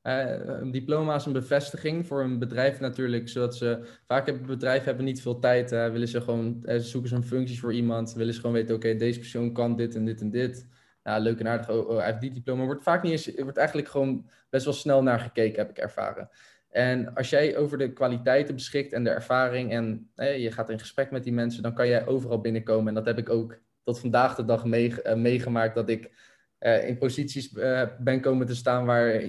een 0.05 0.71
diploma 0.71 1.15
is 1.15 1.25
een 1.25 1.33
bevestiging 1.33 2.07
voor 2.07 2.21
een 2.21 2.39
bedrijf 2.39 2.79
natuurlijk, 2.79 3.29
zodat 3.29 3.55
ze 3.55 3.79
vaak 4.07 4.25
hebben 4.25 4.45
bedrijven 4.45 4.85
hebben 4.85 5.05
niet 5.05 5.21
veel 5.21 5.39
tijd, 5.39 5.71
eh, 5.71 5.91
willen 5.91 6.07
ze 6.07 6.21
gewoon 6.21 6.61
eh, 6.65 6.79
zoeken 6.79 7.09
ze 7.09 7.21
functies 7.21 7.59
voor 7.59 7.73
iemand, 7.73 8.13
willen 8.13 8.33
ze 8.33 8.39
gewoon 8.39 8.55
weten, 8.55 8.75
oké, 8.75 8.95
deze 8.95 9.19
persoon 9.19 9.53
kan 9.53 9.75
dit 9.75 9.95
en 9.95 10.05
dit 10.05 10.21
en 10.21 10.29
dit. 10.29 10.67
Ja, 11.03 11.17
leuk 11.17 11.39
en 11.39 11.47
aardig, 11.47 11.69
oh, 11.69 11.89
oh, 11.89 12.03
heeft 12.03 12.21
die 12.21 12.31
diploma. 12.31 12.65
Wordt 12.65 12.83
vaak 12.83 13.03
niet 13.03 13.11
eens, 13.11 13.41
wordt 13.43 13.57
eigenlijk 13.57 13.87
gewoon 13.87 14.29
best 14.49 14.65
wel 14.65 14.73
snel 14.73 15.03
naar 15.03 15.19
gekeken, 15.19 15.59
heb 15.59 15.69
ik 15.69 15.77
ervaren. 15.77 16.29
En 16.69 17.13
als 17.13 17.29
jij 17.29 17.57
over 17.57 17.77
de 17.77 17.93
kwaliteiten 17.93 18.55
beschikt 18.55 18.93
en 18.93 19.03
de 19.03 19.09
ervaring 19.09 19.71
en 19.71 20.09
eh, 20.15 20.37
je 20.37 20.51
gaat 20.51 20.69
in 20.69 20.79
gesprek 20.79 21.11
met 21.11 21.23
die 21.23 21.33
mensen, 21.33 21.63
dan 21.63 21.73
kan 21.73 21.87
jij 21.87 22.07
overal 22.07 22.41
binnenkomen. 22.41 22.87
En 22.87 22.93
dat 22.93 23.05
heb 23.05 23.17
ik 23.17 23.29
ook 23.29 23.59
tot 23.83 23.99
vandaag 23.99 24.35
de 24.35 24.45
dag 24.45 24.65
eh, 24.65 25.15
meegemaakt, 25.15 25.75
dat 25.75 25.89
ik 25.89 26.11
eh, 26.57 26.87
in 26.87 26.97
posities 26.97 27.53
eh, 27.53 27.87
ben 27.99 28.21
komen 28.21 28.47
te 28.47 28.55
staan 28.55 28.85
waar, 28.85 29.21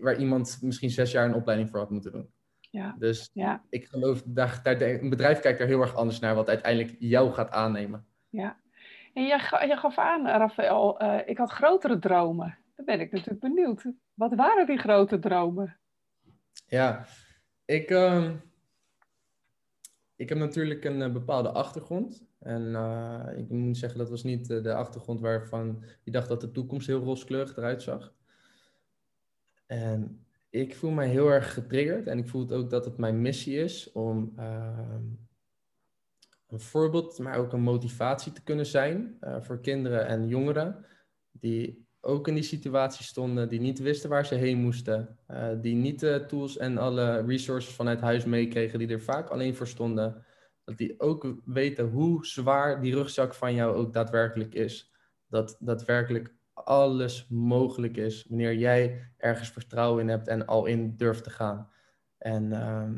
waar 0.00 0.16
iemand 0.16 0.58
misschien 0.60 0.90
zes 0.90 1.12
jaar 1.12 1.24
een 1.24 1.34
opleiding 1.34 1.70
voor 1.70 1.78
had 1.78 1.90
moeten 1.90 2.12
doen. 2.12 2.30
ja, 2.60 2.94
Dus 2.98 3.30
ja, 3.32 3.64
ik 3.68 3.86
geloof, 3.86 4.22
daar, 4.26 4.60
daar, 4.62 4.80
een 4.80 5.10
bedrijf 5.10 5.40
kijkt 5.40 5.60
er 5.60 5.66
heel 5.66 5.80
erg 5.80 5.94
anders 5.96 6.18
naar 6.18 6.34
wat 6.34 6.48
uiteindelijk 6.48 6.96
jou 6.98 7.32
gaat 7.32 7.50
aannemen. 7.50 8.06
ja. 8.28 8.62
En 9.14 9.26
jij 9.26 9.76
gaf 9.76 9.98
aan, 9.98 10.26
Rafael, 10.26 10.98
eh, 10.98 11.28
ik 11.28 11.38
had 11.38 11.50
grotere 11.50 11.98
dromen. 11.98 12.58
Dan 12.76 12.84
ben 12.84 13.00
ik 13.00 13.12
natuurlijk 13.12 13.40
benieuwd. 13.40 13.84
Wat 14.14 14.34
waren 14.34 14.66
die 14.66 14.78
grote 14.78 15.18
dromen? 15.18 15.76
Ja, 16.66 17.04
ik, 17.64 17.90
ehm, 17.90 18.36
ik 20.16 20.28
heb 20.28 20.38
natuurlijk 20.38 20.84
een 20.84 21.02
eh, 21.02 21.12
bepaalde 21.12 21.48
achtergrond. 21.48 22.24
En 22.38 22.74
eh, 22.74 23.38
ik 23.38 23.48
moet 23.48 23.76
zeggen, 23.76 23.98
dat 23.98 24.10
was 24.10 24.22
niet 24.22 24.50
eh, 24.50 24.62
de 24.62 24.74
achtergrond 24.74 25.20
waarvan 25.20 25.82
je 26.02 26.10
dacht 26.10 26.28
dat 26.28 26.40
de 26.40 26.50
toekomst 26.50 26.86
heel 26.86 27.02
rooskleurig 27.02 27.56
eruit 27.56 27.82
zag. 27.82 28.14
En 29.66 30.26
ik 30.50 30.76
voel 30.76 30.90
mij 30.90 31.08
heel 31.08 31.28
erg 31.28 31.54
getriggerd 31.54 32.06
en 32.06 32.18
ik 32.18 32.28
voel 32.28 32.40
het 32.40 32.52
ook 32.52 32.70
dat 32.70 32.84
het 32.84 32.96
mijn 32.96 33.20
missie 33.20 33.56
is 33.56 33.92
om 33.92 34.32
ehm, 34.36 35.02
een 36.48 36.60
voorbeeld, 36.60 37.18
maar 37.18 37.36
ook 37.36 37.52
een 37.52 37.62
motivatie 37.62 38.32
te 38.32 38.42
kunnen 38.42 38.66
zijn 38.66 39.18
voor 39.40 39.60
kinderen 39.60 40.06
en 40.06 40.28
jongeren 40.28 40.86
die 41.30 41.83
ook 42.04 42.28
in 42.28 42.34
die 42.34 42.42
situatie 42.42 43.04
stonden, 43.04 43.48
die 43.48 43.60
niet 43.60 43.78
wisten 43.78 44.10
waar 44.10 44.26
ze 44.26 44.34
heen 44.34 44.58
moesten, 44.58 45.18
eh, 45.26 45.48
die 45.60 45.74
niet 45.74 46.00
de 46.00 46.24
tools 46.26 46.56
en 46.56 46.78
alle 46.78 47.24
resources 47.26 47.74
vanuit 47.74 48.00
huis 48.00 48.24
meekregen, 48.24 48.78
die 48.78 48.88
er 48.88 49.00
vaak 49.00 49.28
alleen 49.28 49.54
voor 49.54 49.66
stonden. 49.66 50.24
Dat 50.64 50.76
die 50.76 51.00
ook 51.00 51.34
weten 51.44 51.88
hoe 51.88 52.26
zwaar 52.26 52.80
die 52.80 52.94
rugzak 52.94 53.34
van 53.34 53.54
jou 53.54 53.76
ook 53.76 53.92
daadwerkelijk 53.92 54.54
is. 54.54 54.92
Dat 55.28 55.56
daadwerkelijk 55.60 56.34
alles 56.52 57.26
mogelijk 57.28 57.96
is 57.96 58.26
wanneer 58.28 58.54
jij 58.54 59.10
ergens 59.16 59.50
vertrouwen 59.50 60.02
in 60.02 60.08
hebt 60.08 60.28
en 60.28 60.46
al 60.46 60.66
in 60.66 60.96
durft 60.96 61.24
te 61.24 61.30
gaan. 61.30 61.68
En 62.18 62.52
ehm, 62.52 62.96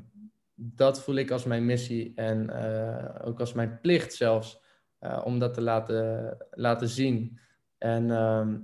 dat 0.54 1.02
voel 1.02 1.14
ik 1.14 1.30
als 1.30 1.44
mijn 1.44 1.66
missie 1.66 2.12
en 2.14 2.50
eh, 2.50 3.26
ook 3.26 3.40
als 3.40 3.52
mijn 3.52 3.80
plicht 3.80 4.14
zelfs, 4.14 4.62
eh, 4.98 5.22
om 5.24 5.38
dat 5.38 5.54
te 5.54 5.60
laten, 5.60 6.36
laten 6.50 6.88
zien. 6.88 7.38
En 7.78 8.10
ehm, 8.10 8.58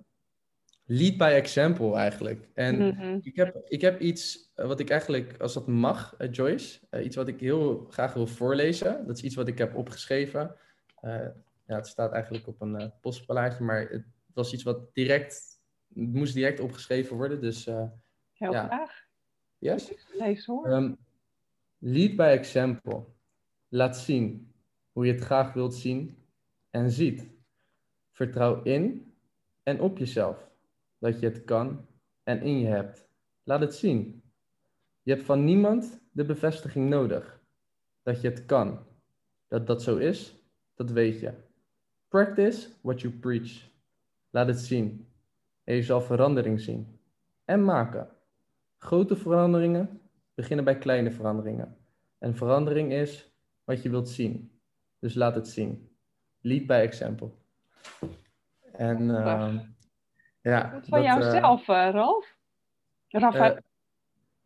lead 0.93 1.17
by 1.17 1.33
example 1.35 1.95
eigenlijk. 1.97 2.49
En 2.55 2.77
Mhm. 2.89 3.19
ik, 3.23 3.37
heb, 3.37 3.57
ik 3.65 3.81
heb 3.81 4.01
iets 4.01 4.51
eh, 4.55 4.67
wat 4.67 4.81
ik 4.81 4.91
eigenlijk, 4.91 5.41
als 5.41 5.55
dat 5.55 5.67
mag, 5.67 6.15
eh, 6.19 6.33
Joyce, 6.33 6.81
eh, 6.91 7.05
iets 7.05 7.17
wat 7.17 7.29
ik 7.29 7.41
heel 7.41 7.87
graag 7.91 8.15
wil 8.15 8.27
voorlezen. 8.27 9.07
Dat 9.07 9.17
is 9.17 9.23
iets 9.23 9.35
wat 9.35 9.49
ik 9.49 9.59
heb 9.59 9.75
opgeschreven. 9.75 10.57
Ja, 11.67 11.77
het 11.79 11.87
staat 11.87 12.13
eigenlijk 12.13 12.47
op 12.47 12.61
een 12.61 12.93
postplaatje, 13.01 13.65
maar 13.65 13.89
het 13.89 14.05
was 14.35 14.53
iets 14.53 14.63
wat 14.63 14.95
direct, 14.95 15.61
het 15.95 16.13
moest 16.13 16.35
direct 16.35 16.61
opgeschreven 16.61 17.17
worden. 17.17 17.41
Dus 17.41 17.65
Heel 17.65 18.53
Ja. 18.53 18.67
graag. 18.67 19.05
yes. 19.59 19.93
Lees 20.13 20.47
hoor. 20.47 20.67
Ehm, 20.67 20.95
lead 21.79 22.17
by 22.17 22.23
example. 22.39 23.05
Laat 23.69 23.97
zien 23.97 24.53
hoe 24.93 25.07
je 25.07 25.13
het 25.13 25.23
graag 25.23 25.53
wilt 25.53 25.75
zien 25.75 26.17
en 26.71 26.91
ziet. 26.91 27.31
Vertrouw 28.11 28.63
in 28.63 29.13
en 29.63 29.81
op 29.81 29.99
jezelf 29.99 30.51
dat 31.03 31.21
je 31.21 31.27
het 31.27 31.45
kan 31.45 31.87
en 32.23 32.43
in 32.43 32.59
je 32.59 32.67
hebt. 32.67 33.09
Laat 33.43 33.61
het 33.61 33.75
zien. 33.75 34.23
Je 35.03 35.13
hebt 35.13 35.25
van 35.25 35.45
niemand 35.45 36.01
de 36.13 36.25
bevestiging 36.25 36.89
nodig 36.89 37.41
dat 38.03 38.21
je 38.21 38.29
het 38.29 38.47
kan. 38.47 38.79
Dat 39.49 39.67
dat 39.67 39.83
zo 39.83 39.97
is, 39.97 40.35
dat 40.75 40.91
weet 40.91 41.21
je. 41.21 41.33
Practice 42.09 42.69
what 42.81 43.01
you 43.01 43.15
preach. 43.15 43.69
Laat 44.31 44.47
het 44.47 44.59
zien. 44.59 45.09
En 45.65 45.75
je 45.75 45.83
zal 45.83 46.01
verandering 46.01 46.61
zien. 46.61 46.99
En 47.45 47.65
maken. 47.65 48.09
Grote 48.79 49.17
veranderingen 49.17 50.01
beginnen 50.35 50.65
bij 50.65 50.79
kleine 50.79 51.11
veranderingen. 51.11 51.77
En 52.19 52.37
verandering 52.37 52.93
is 52.93 53.33
wat 53.65 53.83
je 53.83 53.91
wilt 53.91 54.09
zien. 54.09 54.61
Dus 54.99 55.15
laat 55.15 55.35
het 55.35 55.49
zien. 55.49 55.97
Lead 56.41 56.67
by 56.67 56.73
example. 56.73 57.31
En. 58.73 59.11
Ja, 60.43 60.71
Wat 60.73 60.87
van 60.89 60.99
dat, 60.99 61.07
jou 61.09 61.23
eh, 61.23 61.31
zelf, 61.31 61.69
eh, 61.69 61.89
Ralf? 61.93 62.37
Rafael, 63.09 63.55
eh, 63.55 63.61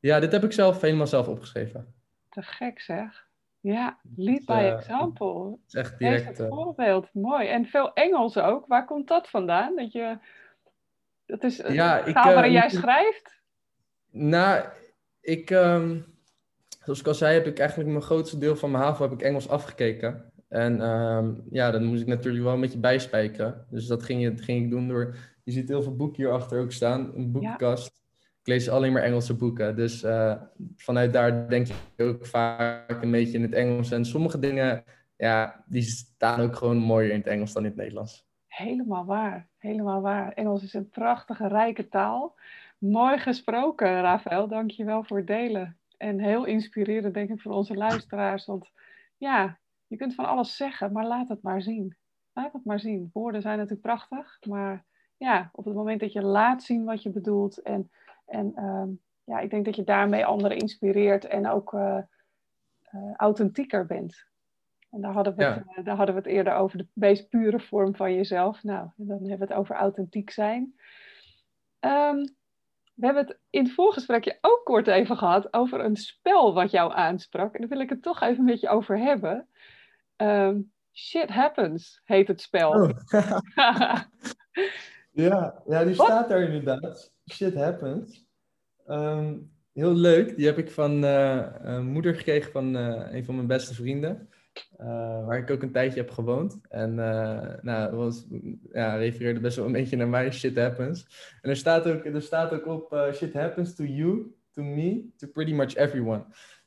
ja, 0.00 0.20
dit 0.20 0.32
heb 0.32 0.44
ik 0.44 0.52
zelf 0.52 0.80
helemaal 0.80 1.06
zelf 1.06 1.28
opgeschreven. 1.28 1.94
te 2.28 2.42
gek 2.42 2.80
zeg. 2.80 3.24
Ja, 3.60 3.98
lead 4.16 4.44
by 4.44 4.72
example. 4.76 5.50
Het 5.50 5.58
is 5.66 5.74
echt 5.74 5.98
direct. 5.98 6.26
het 6.26 6.40
eh, 6.40 6.48
voorbeeld. 6.48 7.08
Mooi. 7.12 7.48
En 7.48 7.66
veel 7.66 7.92
Engels 7.92 8.38
ook. 8.38 8.66
Waar 8.66 8.84
komt 8.84 9.08
dat 9.08 9.28
vandaan? 9.28 9.76
Dat 9.76 9.92
je... 9.92 10.18
Dat 11.26 11.44
is 11.44 11.62
een 11.62 11.72
Ja, 11.74 11.98
ik, 12.04 12.14
waarin 12.14 12.52
jij 12.52 12.68
schrijft? 12.68 13.40
Nou, 14.10 14.64
ik, 15.20 15.50
ehm, 15.50 16.00
zoals 16.84 17.00
ik 17.00 17.06
al 17.06 17.14
zei, 17.14 17.34
heb 17.34 17.46
ik 17.46 17.58
eigenlijk 17.58 17.90
mijn 17.90 18.02
grootste 18.02 18.38
deel 18.38 18.56
van 18.56 18.70
mijn 18.70 18.84
HAVO 18.84 19.02
heb 19.02 19.12
ik 19.12 19.22
Engels 19.22 19.48
afgekeken. 19.48 20.32
En 20.48 20.80
ehm, 20.80 21.32
ja, 21.50 21.70
dan 21.70 21.84
moest 21.84 22.00
ik 22.02 22.06
natuurlijk 22.08 22.44
wel 22.44 22.54
een 22.54 22.60
beetje 22.60 22.78
bijspijkeren. 22.78 23.66
Dus 23.70 23.86
dat 23.86 24.02
ging, 24.02 24.22
je- 24.22 24.36
ging 24.42 24.64
ik 24.64 24.70
doen 24.70 24.88
door, 24.88 25.16
je 25.46 25.52
ziet 25.52 25.68
heel 25.68 25.82
veel 25.82 25.96
boeken 25.96 26.22
hierachter 26.22 26.60
ook 26.60 26.72
staan, 26.72 27.14
een 27.14 27.32
boekenkast. 27.32 27.86
Ik 28.40 28.46
lees 28.46 28.68
alleen 28.68 28.92
maar 28.92 29.02
Engelse 29.02 29.36
boeken. 29.36 29.76
Dus 29.76 30.02
eh, 30.02 30.42
vanuit 30.76 31.12
daar 31.12 31.48
denk 31.48 31.68
ik 31.68 32.06
ook 32.06 32.26
vaak 32.26 33.02
een 33.02 33.10
beetje 33.10 33.36
in 33.36 33.42
het 33.42 33.52
Engels. 33.52 33.90
En 33.90 34.04
sommige 34.04 34.38
dingen, 34.38 34.84
ja, 35.16 35.64
die 35.66 35.82
staan 35.82 36.40
ook 36.40 36.56
gewoon 36.56 36.76
mooier 36.76 37.10
in 37.10 37.18
het 37.18 37.26
Engels 37.26 37.52
dan 37.52 37.62
in 37.62 37.68
het 37.68 37.78
Nederlands. 37.78 38.26
Helemaal 38.46 39.04
waar. 39.04 39.48
Helemaal 39.58 40.00
waar. 40.00 40.32
Engels 40.32 40.62
is 40.62 40.74
een 40.74 40.88
prachtige, 40.88 41.48
rijke 41.48 41.88
taal. 41.88 42.38
Mooi 42.78 43.18
gesproken, 43.18 44.00
Rafael. 44.00 44.48
Dank 44.48 44.70
je 44.70 44.84
wel 44.84 45.04
voor 45.04 45.16
het 45.16 45.26
delen. 45.26 45.78
En 45.96 46.20
heel 46.20 46.44
inspirerend, 46.44 47.14
denk 47.14 47.30
ik, 47.30 47.40
voor 47.40 47.52
onze 47.52 47.74
luisteraars. 47.74 48.46
Want 48.46 48.70
ja, 49.16 49.58
je 49.86 49.96
kunt 49.96 50.14
van 50.14 50.24
alles 50.24 50.56
zeggen, 50.56 50.92
maar 50.92 51.06
laat 51.06 51.28
het 51.28 51.42
maar 51.42 51.62
zien. 51.62 51.96
Laat 52.32 52.52
het 52.52 52.64
maar 52.64 52.80
zien. 52.80 53.10
Woorden 53.12 53.42
zijn 53.42 53.56
natuurlijk 53.56 53.86
prachtig, 53.86 54.38
maar 54.48 54.84
ja, 55.16 55.50
op 55.52 55.64
het 55.64 55.74
moment 55.74 56.00
dat 56.00 56.12
je 56.12 56.22
laat 56.22 56.62
zien 56.62 56.84
wat 56.84 57.02
je 57.02 57.10
bedoelt 57.10 57.62
en, 57.62 57.90
en 58.26 58.52
ehm, 58.54 58.88
ja, 59.24 59.38
ik 59.38 59.50
denk 59.50 59.64
dat 59.64 59.76
je 59.76 59.84
daarmee 59.84 60.26
anderen 60.26 60.56
inspireert 60.56 61.24
en 61.24 61.48
ook 61.48 61.74
eh, 61.74 61.98
eh, 62.82 63.14
authentieker 63.16 63.86
bent. 63.86 64.24
En 64.90 65.00
daar 65.00 65.12
hadden, 65.12 65.36
we 65.36 65.44
het, 65.44 65.64
eh, 65.76 65.84
daar 65.84 65.96
hadden 65.96 66.14
we 66.14 66.20
het 66.20 66.30
eerder 66.30 66.54
over 66.54 66.78
de 66.78 66.86
meest 66.92 67.28
pure 67.28 67.60
vorm 67.60 67.94
van 67.94 68.14
jezelf. 68.14 68.62
Nou, 68.62 68.90
dan 68.96 69.18
hebben 69.18 69.38
we 69.38 69.44
het 69.44 69.52
over 69.52 69.74
authentiek 69.74 70.30
zijn. 70.30 70.74
Ehm, 71.80 72.16
we 72.94 73.06
hebben 73.06 73.26
het 73.26 73.38
in 73.50 73.64
het 73.64 73.72
voorgesprekje 73.72 74.38
ook 74.40 74.60
kort 74.64 74.86
even 74.86 75.16
gehad 75.16 75.52
over 75.52 75.84
een 75.84 75.96
spel 75.96 76.54
wat 76.54 76.70
jou 76.70 76.92
aansprak. 76.94 77.54
En 77.54 77.60
daar 77.60 77.68
wil 77.68 77.80
ik 77.80 77.90
het 77.90 78.02
toch 78.02 78.20
even 78.20 78.44
met 78.44 78.60
je 78.60 78.68
over 78.68 78.98
hebben. 78.98 79.48
Ehm, 80.16 80.60
Shit 80.92 81.28
Happens 81.28 82.00
heet 82.04 82.28
het 82.28 82.40
spel. 82.40 82.70
Oh. 82.70 82.90
ja, 85.16 85.62
ja, 85.66 85.84
die 85.84 85.94
staat 85.94 86.28
daar 86.28 86.42
inderdaad. 86.42 87.12
Shit 87.32 87.54
Happens. 87.54 88.26
Um, 88.86 89.50
heel 89.72 89.94
leuk. 89.94 90.36
Die 90.36 90.46
heb 90.46 90.58
ik 90.58 90.70
van 90.70 91.04
uh, 91.04 91.80
moeder 91.80 92.14
gekregen 92.14 92.52
van 92.52 92.76
uh, 92.76 93.02
een 93.10 93.24
van 93.24 93.34
mijn 93.34 93.46
beste 93.46 93.74
vrienden. 93.74 94.28
waar 95.26 95.38
ik 95.38 95.50
ook 95.50 95.62
een 95.62 95.72
tijdje 95.72 96.00
heb 96.00 96.10
gewoond. 96.10 96.58
En 96.68 96.94
nou, 97.62 97.96
was, 97.96 98.26
ja, 98.72 98.96
refereerde 98.96 99.40
best 99.40 99.56
wel 99.56 99.66
een 99.66 99.72
beetje 99.72 99.96
naar 99.96 100.08
mij. 100.08 100.32
Shit 100.32 100.58
happens. 100.58 101.06
En 101.42 101.50
er 101.50 101.56
staat 101.56 101.86
ook, 101.86 102.04
er 102.04 102.22
staat 102.22 102.52
ook 102.52 102.66
op 102.66 103.10
shit 103.14 103.32
happens 103.32 103.74
to 103.74 103.84
you, 103.84 104.34
to 104.50 104.62
me, 104.62 105.08
to 105.16 105.26
pretty 105.28 105.52
much 105.52 105.74
everyone. 105.74 106.24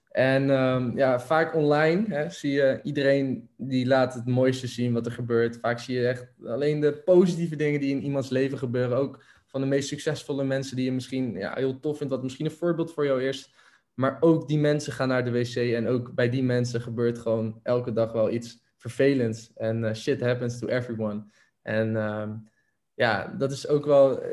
En 0.09 0.49
um, 0.49 0.97
ja, 0.97 1.19
vaak 1.19 1.55
online 1.55 2.05
hè, 2.07 2.29
zie 2.29 2.51
je 2.51 2.79
iedereen 2.83 3.49
die 3.57 3.87
laat 3.87 4.13
het 4.13 4.25
mooiste 4.25 4.67
zien 4.67 4.93
wat 4.93 5.05
er 5.05 5.11
gebeurt. 5.11 5.57
Vaak 5.61 5.79
zie 5.79 5.99
je 5.99 6.07
echt 6.07 6.27
alleen 6.45 6.79
de 6.79 6.93
positieve 6.93 7.55
dingen 7.55 7.79
die 7.79 7.95
in 7.95 8.03
iemands 8.03 8.29
leven 8.29 8.57
gebeuren. 8.57 8.97
Ook 8.97 9.23
van 9.45 9.61
de 9.61 9.67
meest 9.67 9.87
succesvolle 9.87 10.43
mensen 10.43 10.75
die 10.75 10.85
je 10.85 10.91
misschien 10.91 11.33
ja, 11.33 11.53
heel 11.55 11.79
tof 11.79 11.97
vindt, 11.97 12.13
wat 12.13 12.23
misschien 12.23 12.45
een 12.45 12.51
voorbeeld 12.51 12.93
voor 12.93 13.05
jou 13.05 13.23
is. 13.23 13.53
Maar 13.93 14.17
ook 14.19 14.47
die 14.47 14.59
mensen 14.59 14.93
gaan 14.93 15.07
naar 15.07 15.25
de 15.25 15.31
wc 15.31 15.55
en 15.55 15.87
ook 15.87 16.13
bij 16.13 16.29
die 16.29 16.43
mensen 16.43 16.81
gebeurt 16.81 17.19
gewoon 17.19 17.59
elke 17.63 17.91
dag 17.91 18.11
wel 18.11 18.31
iets 18.31 18.63
vervelends. 18.77 19.51
En 19.55 19.83
uh, 19.83 19.93
shit 19.93 20.21
happens 20.21 20.59
to 20.59 20.67
everyone. 20.67 21.23
En 21.61 21.95
um, 21.95 22.49
ja, 22.93 23.35
dat 23.37 23.51
is 23.51 23.67
ook 23.67 23.85
wel 23.85 24.23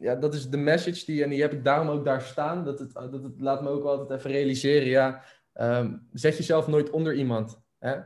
ja, 0.00 0.14
dat 0.14 0.34
is 0.34 0.50
de 0.50 0.56
message 0.56 1.04
die, 1.04 1.22
en 1.22 1.30
die 1.30 1.40
heb 1.40 1.52
ik 1.52 1.64
daarom 1.64 1.88
ook 1.88 2.04
daar 2.04 2.20
staan. 2.20 2.64
Dat 2.64 2.78
het, 2.78 2.92
dat 2.92 3.22
het 3.22 3.40
laat 3.40 3.62
me 3.62 3.68
ook 3.68 3.84
altijd 3.84 4.18
even 4.18 4.30
realiseren, 4.30 4.88
ja, 4.88 5.22
um, 5.54 6.08
zet 6.12 6.36
jezelf 6.36 6.66
nooit 6.66 6.90
onder 6.90 7.14
iemand. 7.14 7.60
Hè? 7.78 7.96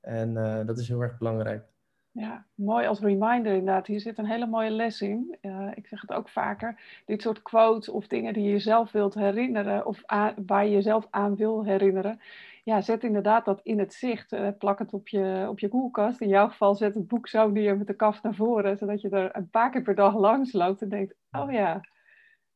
En 0.00 0.30
uh, 0.30 0.66
dat 0.66 0.78
is 0.78 0.88
heel 0.88 1.00
erg 1.00 1.18
belangrijk. 1.18 1.68
Ja, 2.12 2.46
mooi 2.54 2.86
als 2.86 3.00
reminder 3.00 3.52
inderdaad. 3.52 3.86
Hier 3.86 4.00
zit 4.00 4.18
een 4.18 4.26
hele 4.26 4.46
mooie 4.46 4.70
les 4.70 5.00
in. 5.00 5.36
Uh, 5.42 5.70
ik 5.74 5.86
zeg 5.86 6.00
het 6.00 6.12
ook 6.12 6.28
vaker. 6.28 6.80
Dit 7.04 7.22
soort 7.22 7.42
quotes 7.42 7.88
of 7.88 8.06
dingen 8.06 8.32
die 8.32 8.42
je 8.42 8.50
jezelf 8.50 8.92
wilt 8.92 9.14
herinneren, 9.14 9.86
of 9.86 10.02
waar 10.46 10.64
je 10.64 10.70
jezelf 10.70 11.06
aan 11.10 11.36
wil 11.36 11.64
herinneren, 11.64 12.20
ja, 12.64 12.80
zet 12.80 13.04
inderdaad 13.04 13.44
dat 13.44 13.60
in 13.62 13.78
het 13.78 13.94
zicht. 13.94 14.32
Uh, 14.32 14.48
plak 14.58 14.78
het 14.78 14.92
op 14.92 15.08
je, 15.08 15.46
op 15.48 15.58
je 15.58 15.68
koelkast. 15.68 16.20
In 16.20 16.28
jouw 16.28 16.48
geval 16.48 16.74
zet 16.74 16.94
het 16.94 17.06
boek 17.06 17.28
zo 17.28 17.50
neer 17.50 17.78
met 17.78 17.86
de 17.86 17.96
kaft 17.96 18.22
naar 18.22 18.34
voren, 18.34 18.76
zodat 18.76 19.00
je 19.00 19.08
er 19.08 19.36
een 19.36 19.50
paar 19.50 19.70
keer 19.70 19.82
per 19.82 19.94
dag 19.94 20.14
langs 20.14 20.52
loopt 20.52 20.82
en 20.82 20.88
denkt, 20.88 21.14
oh 21.30 21.52
ja, 21.52 21.80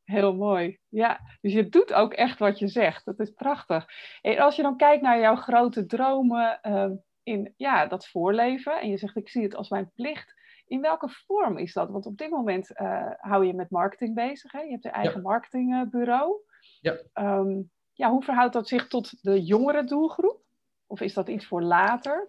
heel 0.05 0.35
mooi. 0.35 0.79
Ja, 0.89 1.21
dus 1.41 1.53
je 1.53 1.69
doet 1.69 1.93
ook 1.93 2.13
echt 2.13 2.39
wat 2.39 2.59
je 2.59 2.69
zegt. 2.69 3.05
Dat 3.05 3.21
is 3.21 3.31
prachtig. 3.31 3.87
En 4.21 4.39
als 4.39 4.57
je 4.57 4.63
dan 4.63 4.77
kijkt 4.77 5.03
naar 5.03 5.21
jouw 5.21 5.37
grote 5.37 5.87
dromen 5.87 6.59
uh, 6.63 6.91
in 7.23 7.55
ja, 7.57 7.87
dat 7.87 8.09
voorleven, 8.09 8.81
en 8.81 8.89
je 8.89 8.97
zegt, 8.97 9.17
ik 9.17 9.29
zie 9.29 9.43
het 9.43 9.55
als 9.55 9.69
mijn 9.69 9.91
plicht. 9.95 10.43
In 10.67 10.81
welke 10.81 11.09
vorm 11.09 11.59
is 11.59 11.73
dat? 11.73 11.91
Want 11.91 12.07
op 12.07 12.17
dit 12.17 12.31
moment 12.31 12.81
uh, 12.81 13.11
hou 13.17 13.47
je 13.47 13.55
met 13.55 13.71
marketing 13.71 14.15
bezig. 14.15 14.53
Hè? 14.53 14.61
Je 14.61 14.71
hebt 14.71 14.85
een 14.85 14.91
eigen 14.91 15.23
marketingbureau. 15.23 16.41
Ja. 16.81 16.99
Um, 17.15 17.71
ja, 17.95 18.11
hoe 18.11 18.23
verhoudt 18.23 18.53
dat 18.53 18.69
zich 18.69 18.89
tot 18.89 19.23
de 19.23 19.43
jongere 19.43 19.85
doelgroep? 19.85 20.43
Of 20.87 21.01
is 21.01 21.15
dat 21.15 21.29
iets 21.29 21.47
voor 21.47 21.63
later? 21.63 22.29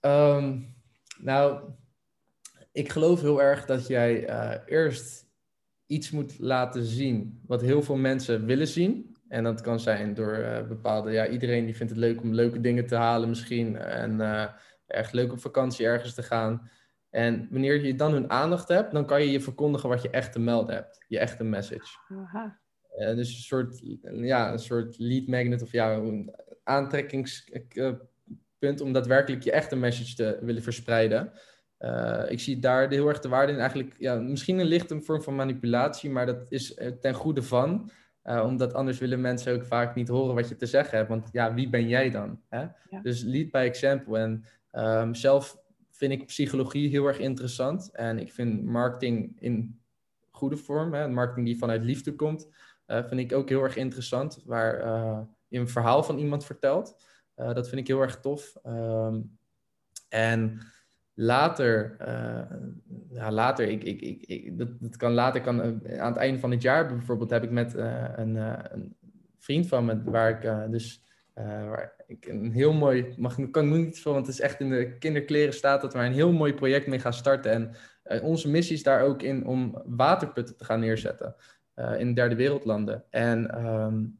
Um, 0.00 0.74
nou, 1.18 1.70
ik 2.72 2.92
geloof 2.92 3.20
heel 3.20 3.42
erg 3.42 3.64
dat 3.64 3.86
jij 3.86 4.28
uh, 4.28 4.54
eerst 4.66 5.26
iets 5.86 6.10
moet 6.10 6.38
laten 6.38 6.84
zien 6.84 7.42
wat 7.46 7.60
heel 7.60 7.82
veel 7.82 7.96
mensen 7.96 8.44
willen 8.44 8.66
zien. 8.66 9.16
En 9.28 9.44
dat 9.44 9.60
kan 9.60 9.80
zijn 9.80 10.14
door 10.14 10.38
uh, 10.38 10.66
bepaalde, 10.66 11.10
ja, 11.10 11.26
iedereen 11.28 11.64
die 11.64 11.76
vindt 11.76 11.92
het 11.92 12.00
leuk 12.00 12.22
om 12.22 12.34
leuke 12.34 12.60
dingen 12.60 12.86
te 12.86 12.94
halen 12.94 13.28
misschien. 13.28 13.76
En 13.76 14.20
uh, 14.20 14.46
echt 14.86 15.12
leuk 15.12 15.32
op 15.32 15.40
vakantie 15.40 15.86
ergens 15.86 16.14
te 16.14 16.22
gaan. 16.22 16.70
En 17.10 17.48
wanneer 17.50 17.84
je 17.84 17.94
dan 17.94 18.12
hun 18.12 18.30
aandacht 18.30 18.68
hebt, 18.68 18.92
dan 18.92 19.06
kan 19.06 19.22
je 19.22 19.30
je 19.30 19.40
verkondigen 19.40 19.88
wat 19.88 20.02
je 20.02 20.10
echt 20.10 20.32
te 20.32 20.38
melden 20.38 20.74
hebt. 20.74 21.04
Je 21.08 21.18
echte 21.18 21.44
message. 21.44 21.98
Aha. 22.08 22.60
Uh, 22.96 23.14
dus 23.14 23.28
een 23.28 23.42
soort, 23.42 23.80
ja, 24.12 24.52
een 24.52 24.58
soort 24.58 24.98
lead 24.98 25.26
magnet 25.26 25.62
of 25.62 25.72
ja, 25.72 25.94
een 25.94 26.34
aantrekkingspunt 26.64 28.80
om 28.80 28.92
daadwerkelijk 28.92 29.42
je 29.42 29.52
echte 29.52 29.76
message 29.76 30.14
te 30.14 30.38
willen 30.40 30.62
verspreiden. 30.62 31.32
Uh, 31.78 32.24
ik 32.28 32.40
zie 32.40 32.58
daar 32.58 32.90
heel 32.90 33.08
erg 33.08 33.20
de 33.20 33.28
waarde 33.28 33.52
in. 33.52 33.58
Eigenlijk, 33.58 33.94
ja, 33.98 34.14
misschien 34.14 34.58
een 34.58 34.66
lichte 34.66 35.00
vorm 35.00 35.22
van 35.22 35.34
manipulatie, 35.34 36.10
maar 36.10 36.26
dat 36.26 36.46
is 36.48 36.80
ten 37.00 37.14
goede 37.14 37.42
van. 37.42 37.90
Uh, 38.24 38.44
omdat 38.44 38.74
anders 38.74 38.98
willen 38.98 39.20
mensen 39.20 39.54
ook 39.54 39.64
vaak 39.64 39.94
niet 39.94 40.08
horen 40.08 40.34
wat 40.34 40.48
je 40.48 40.56
te 40.56 40.66
zeggen 40.66 40.96
hebt. 40.96 41.08
Want 41.08 41.28
ja, 41.32 41.54
wie 41.54 41.68
ben 41.68 41.88
jij 41.88 42.10
dan? 42.10 42.40
Hè? 42.48 42.66
Ja. 42.90 43.00
Dus 43.02 43.22
lead 43.22 43.50
by 43.50 43.58
example. 43.58 44.18
En 44.18 44.44
um, 44.72 45.14
zelf 45.14 45.58
vind 45.90 46.12
ik 46.12 46.26
psychologie 46.26 46.88
heel 46.88 47.06
erg 47.06 47.18
interessant. 47.18 47.90
En 47.92 48.18
ik 48.18 48.32
vind 48.32 48.64
marketing 48.64 49.36
in 49.40 49.80
goede 50.30 50.56
vorm, 50.56 50.94
hè, 50.94 51.08
marketing 51.08 51.46
die 51.46 51.58
vanuit 51.58 51.84
liefde 51.84 52.14
komt, 52.14 52.48
vind 52.86 53.18
ik 53.20 53.32
ook 53.32 53.48
heel 53.48 53.62
erg 53.62 53.76
interessant. 53.76 54.42
Waar 54.44 54.84
uh, 54.84 55.18
je 55.48 55.58
een 55.58 55.68
verhaal 55.68 56.02
van 56.02 56.18
iemand 56.18 56.44
vertelt. 56.44 57.04
Uh, 57.36 57.54
dat 57.54 57.68
vind 57.68 57.80
ik 57.80 57.86
heel 57.86 58.00
erg 58.00 58.20
tof. 58.20 58.56
Um, 58.66 59.38
en 60.08 60.60
later, 61.14 61.96
ja, 63.10 63.30
later, 63.30 63.68
ik, 63.68 63.84
ik, 63.84 64.00
ik, 64.00 64.22
ik, 64.26 64.58
dat, 64.58 64.68
dat 64.80 64.96
kan 64.96 65.12
later, 65.12 65.40
kan, 65.40 65.62
aan 65.98 66.12
het 66.12 66.16
einde 66.16 66.40
van 66.40 66.50
het 66.50 66.62
jaar 66.62 66.86
bijvoorbeeld, 66.86 67.30
heb 67.30 67.42
ik 67.42 67.50
met 67.50 67.74
een, 67.74 68.34
een, 68.34 68.96
vriend 69.38 69.66
van 69.66 69.84
me, 69.84 70.02
waar 70.04 70.30
ik 70.30 70.70
dus 70.70 71.04
waar 71.34 71.96
ik 72.06 72.26
een 72.26 72.52
heel 72.52 72.72
mooi, 72.72 73.14
mag, 73.16 73.50
kan 73.50 73.74
ik 73.74 73.84
niet 73.84 74.00
veel, 74.00 74.12
want 74.12 74.26
het 74.26 74.34
is 74.34 74.40
echt 74.40 74.60
in 74.60 74.70
de 74.70 74.98
kinderkleren 74.98 75.54
staat 75.54 75.80
dat 75.80 75.92
we 75.92 75.98
een 75.98 76.12
heel 76.12 76.32
mooi 76.32 76.54
project 76.54 76.86
mee 76.86 76.98
gaan 76.98 77.12
starten. 77.12 77.52
En 77.52 78.22
onze 78.22 78.48
missie 78.48 78.76
is 78.76 78.82
daar 78.82 79.02
ook 79.02 79.22
in 79.22 79.46
om 79.46 79.82
waterputten 79.86 80.56
te 80.56 80.64
gaan 80.64 80.80
neerzetten. 80.80 81.34
Uh, 81.76 82.00
in 82.00 82.14
derde 82.14 82.34
wereldlanden. 82.34 83.04
En 83.10 83.66
um, 83.66 84.18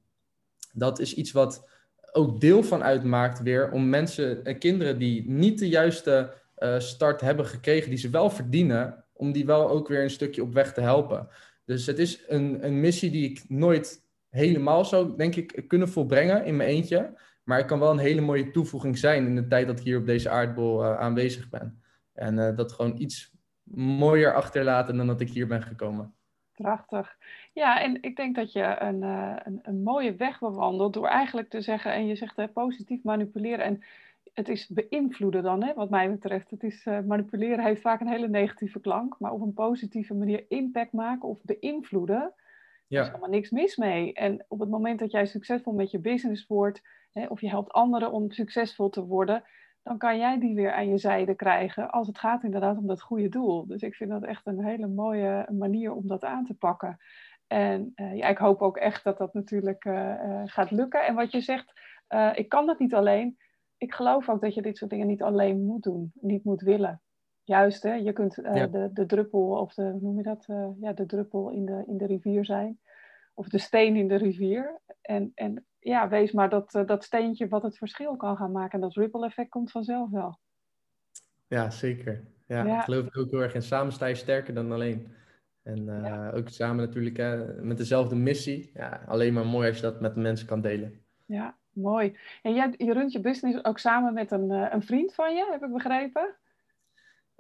dat 0.73 0.99
is 0.99 1.15
iets 1.15 1.33
wat 1.33 1.69
ook 2.13 2.41
deel 2.41 2.63
van 2.63 2.83
uitmaakt 2.83 3.43
weer 3.43 3.71
om 3.71 3.89
mensen 3.89 4.45
en 4.45 4.59
kinderen 4.59 4.99
die 4.99 5.31
niet 5.31 5.59
de 5.59 5.69
juiste 5.69 6.33
uh, 6.59 6.79
start 6.79 7.21
hebben 7.21 7.47
gekregen, 7.47 7.91
die 7.91 7.99
ze 7.99 8.11
wel 8.11 8.31
verdienen, 8.31 9.05
om 9.13 9.33
die 9.33 9.47
wel 9.47 9.69
ook 9.69 9.89
weer 9.89 10.03
een 10.03 10.11
stukje 10.11 10.43
op 10.43 10.53
weg 10.53 10.73
te 10.73 10.81
helpen. 10.81 11.29
Dus 11.65 11.87
het 11.87 11.99
is 11.99 12.25
een, 12.29 12.65
een 12.67 12.81
missie 12.81 13.11
die 13.11 13.31
ik 13.31 13.45
nooit 13.49 14.05
helemaal 14.31 14.85
zou, 14.85 15.17
denk 15.17 15.37
ik, 15.37 15.65
kunnen 15.69 15.89
volbrengen 15.89 16.45
in 16.45 16.57
mijn 16.57 16.69
eentje. 16.69 17.15
Maar 17.45 17.59
het 17.59 17.67
kan 17.67 17.79
wel 17.79 17.91
een 17.91 17.99
hele 17.99 18.21
mooie 18.21 18.51
toevoeging 18.51 18.99
zijn 18.99 19.27
in 19.27 19.35
de 19.35 19.47
tijd 19.47 19.67
dat 19.67 19.79
ik 19.79 19.85
hier 19.85 19.99
op 19.99 20.07
deze 20.07 20.29
aardbol 20.29 20.83
uh, 20.83 20.99
aanwezig 20.99 21.49
ben. 21.49 21.83
En 22.13 22.57
dat 22.57 22.73
gewoon 22.73 23.01
iets 23.01 23.35
mooier 23.75 24.35
achterlaten 24.35 24.97
dan 24.97 25.07
dat 25.07 25.21
ik 25.21 25.31
hier 25.31 25.47
ben 25.47 25.63
gekomen. 25.63 26.15
Prachtig. 26.53 27.17
Ja, 27.57 27.81
en 27.81 28.03
ik 28.03 28.17
denk 28.17 28.35
dat 28.35 28.53
je 28.53 28.77
een, 28.79 29.03
uh, 29.03 29.37
een, 29.43 29.59
een, 29.63 29.83
mooie 29.83 30.15
weg 30.15 30.39
bewandelt 30.39 30.95
door 30.95 31.07
eigenlijk 31.07 31.49
te 31.49 31.61
zeggen, 31.61 31.93
en 31.93 32.07
je 32.07 32.17
zegt 32.17 32.37
hè, 32.37 32.49
positief 32.49 33.03
manipuleren. 33.03 33.65
En 33.65 33.83
het 34.33 34.49
is 34.49 34.69
beïnvloeden 34.69 35.43
dan, 35.43 35.65
hè, 35.65 35.75
wat 35.75 35.91
mij 35.91 36.11
betreft. 36.11 36.51
Het 36.51 36.63
is, 36.63 36.87
uh, 36.87 37.01
manipuleren 37.01 37.65
heeft 37.65 37.81
vaak 37.81 38.01
een 38.01 38.09
hele 38.09 38.29
negatieve 38.29 38.81
klank, 38.81 39.17
maar 39.19 39.33
op 39.33 39.41
een 39.41 39.55
positieve 39.55 40.15
manier 40.15 40.45
impact 40.49 40.93
maken 40.93 41.29
of 41.29 41.39
beïnvloeden, 41.43 42.35
ja. 42.87 43.01
is 43.01 43.07
helemaal 43.07 43.31
niks 43.31 43.51
mis 43.51 43.77
mee. 43.77 44.13
En 44.13 44.45
op 44.49 44.61
het 44.61 44.69
moment 44.69 44.99
dat 44.99 45.11
jij 45.11 45.27
succesvol 45.27 45.73
met 45.73 45.91
je 45.91 45.99
business 45.99 46.47
wordt, 46.47 46.83
hè, 47.13 47.27
of 47.27 47.41
je 47.41 47.49
helpt 47.49 47.73
anderen 47.73 48.13
om 48.13 48.31
succesvol 48.31 48.89
te 48.89 49.05
worden, 49.05 49.45
dan 49.83 49.99
kan 49.99 50.19
jij 50.19 50.39
die 50.41 50.55
weer 50.55 50.73
aan 50.73 50.89
je 50.89 50.99
zijde 50.99 51.35
krijgen 51.35 51.91
als 51.91 52.07
het 52.07 52.19
gaat 52.19 52.43
inderdaad 52.43 52.79
om 52.79 52.87
dat 52.87 53.03
goede 53.03 53.29
doel. 53.29 53.67
Dus 53.67 53.83
ik 53.83 53.95
vind 53.95 54.11
dat 54.11 54.25
echt 54.25 54.47
een 54.47 54.65
hele 54.65 54.87
mooie 54.87 55.47
manier 55.53 55.93
om 55.93 56.07
dat 56.07 56.25
aan 56.25 56.45
te 56.45 56.55
pakken. 56.55 56.99
En 57.47 57.93
uh, 57.97 58.17
ja, 58.17 58.29
ik 58.29 58.39
hoop 58.39 58.61
ook 58.61 58.77
echt 58.77 59.05
dat 59.05 59.19
dat 59.19 59.35
natuurlijk 59.35 59.85
uh, 59.85 59.95
uh, 59.95 60.43
gaat 60.45 60.71
lukken. 60.71 61.07
En 61.07 61.15
wat 61.15 61.33
je 61.33 61.41
zegt, 61.41 61.73
ik 62.35 62.49
kan 62.49 62.67
dat 62.67 62.79
niet 62.79 62.95
alleen. 62.95 63.39
Ik 63.77 63.95
geloof 63.95 64.29
ook 64.29 64.41
dat 64.41 64.55
je 64.55 64.63
dit 64.63 64.77
soort 64.77 64.91
dingen 64.91 65.07
niet 65.07 65.23
alleen 65.23 65.65
moet 65.65 65.83
doen, 65.83 66.13
niet 66.21 66.45
moet 66.45 66.61
willen. 66.61 67.01
Juist, 67.43 67.83
hè, 67.83 67.95
je 67.95 68.13
kunt 68.13 68.39
ja. 68.43 68.67
de, 68.67 68.91
de 68.93 69.07
druppel, 69.07 69.41
of 69.41 69.75
de, 69.75 69.83
hoe 69.83 70.01
noem 70.01 70.17
je 70.17 70.23
dat? 70.23 70.45
ja, 70.81 70.93
de 70.93 71.07
druppel 71.07 71.51
in 71.51 71.65
de, 71.65 71.85
in 71.87 71.97
de 71.97 72.07
rivier 72.07 72.45
zijn. 72.45 72.81
Of 73.35 73.49
de 73.49 73.59
steen 73.59 73.97
in 73.97 74.09
de 74.09 74.15
rivier. 74.15 74.81
En, 75.01 75.33
en 75.35 75.67
ja, 75.79 76.09
wees 76.09 76.33
maar 76.33 76.49
dat, 76.49 76.83
dat 76.87 77.05
steentje 77.05 77.49
wat 77.49 77.63
het 77.63 77.77
verschil 77.77 78.17
kan 78.17 78.37
gaan 78.37 78.53
maken. 78.53 78.73
En 78.73 78.81
dat 78.81 78.95
ripple 78.95 79.27
effect 79.27 79.49
komt 79.49 79.71
vanzelf 79.71 80.11
wel. 80.11 80.39
Ja, 81.47 81.71
zeker. 81.71 82.25
Ja, 82.47 82.65
ja. 82.65 82.79
ik 82.79 82.85
geloof 82.85 83.17
ook 83.17 83.31
heel 83.31 83.43
erg 83.43 83.55
in 83.55 83.63
samen 83.63 83.93
sta 83.93 84.07
je 84.07 84.15
sterker 84.15 84.55
dan 84.55 84.73
alleen. 84.73 85.09
En 85.67 85.89
uh, 85.89 86.03
ja. 86.03 86.31
ook 86.31 86.49
samen 86.49 86.85
natuurlijk 86.85 87.19
met 87.63 87.77
dezelfde 87.77 88.17
missie. 88.17 88.71
Ja, 88.75 89.03
alleen 89.07 89.33
maar 89.33 89.47
mooi 89.47 89.69
als 89.69 89.77
je 89.77 89.83
dat 89.83 90.01
met 90.01 90.15
de 90.15 90.21
mensen 90.21 90.47
kan 90.47 90.61
delen. 90.61 91.05
Ja, 91.25 91.57
mooi. 91.73 92.17
En 92.43 92.55
jij, 92.55 92.75
je 92.77 92.93
runt 92.93 93.13
je 93.13 93.21
business 93.21 93.65
ook 93.65 93.79
samen 93.79 94.15
met 94.15 94.31
een, 94.31 94.51
eh, 94.51 94.67
een 94.71 94.83
vriend 94.83 95.15
van 95.15 95.35
je, 95.35 95.49
heb 95.51 95.63
ik 95.63 95.73
begrepen? 95.73 96.37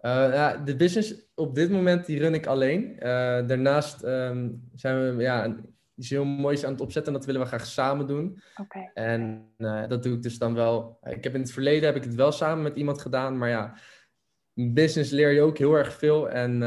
Uh, 0.00 0.12
ja, 0.32 0.56
de 0.56 0.76
business 0.76 1.28
op 1.34 1.54
dit 1.54 1.70
moment 1.70 2.06
die 2.06 2.18
run 2.18 2.34
ik 2.34 2.46
alleen. 2.46 2.92
Uh, 2.92 2.98
daarnaast 3.46 4.04
um, 4.04 4.68
zijn 4.74 5.16
we 5.16 5.22
ja, 5.22 5.56
iets 5.94 6.10
heel 6.10 6.24
moois 6.24 6.64
aan 6.64 6.72
het 6.72 6.80
opzetten 6.80 7.12
en 7.12 7.18
dat 7.18 7.26
willen 7.26 7.40
we 7.40 7.46
graag 7.46 7.66
samen 7.66 8.06
doen. 8.06 8.42
Oké. 8.56 8.90
En 8.94 9.52
uh, 9.58 9.88
dat 9.88 10.02
doe 10.02 10.14
ik 10.14 10.22
dus 10.22 10.38
dan 10.38 10.54
wel. 10.54 10.98
Ik 11.02 11.24
heb 11.24 11.34
in 11.34 11.40
het 11.40 11.52
verleden 11.52 11.86
heb 11.86 11.96
ik 11.96 12.04
het 12.04 12.14
wel 12.14 12.32
samen 12.32 12.62
met 12.62 12.76
iemand 12.76 13.00
gedaan, 13.00 13.38
maar 13.38 13.48
ja, 13.48 13.74
business 14.56 15.10
leer 15.10 15.30
je 15.30 15.40
ook 15.40 15.58
heel 15.58 15.74
erg 15.74 15.92
veel 15.92 16.30
en 16.30 16.58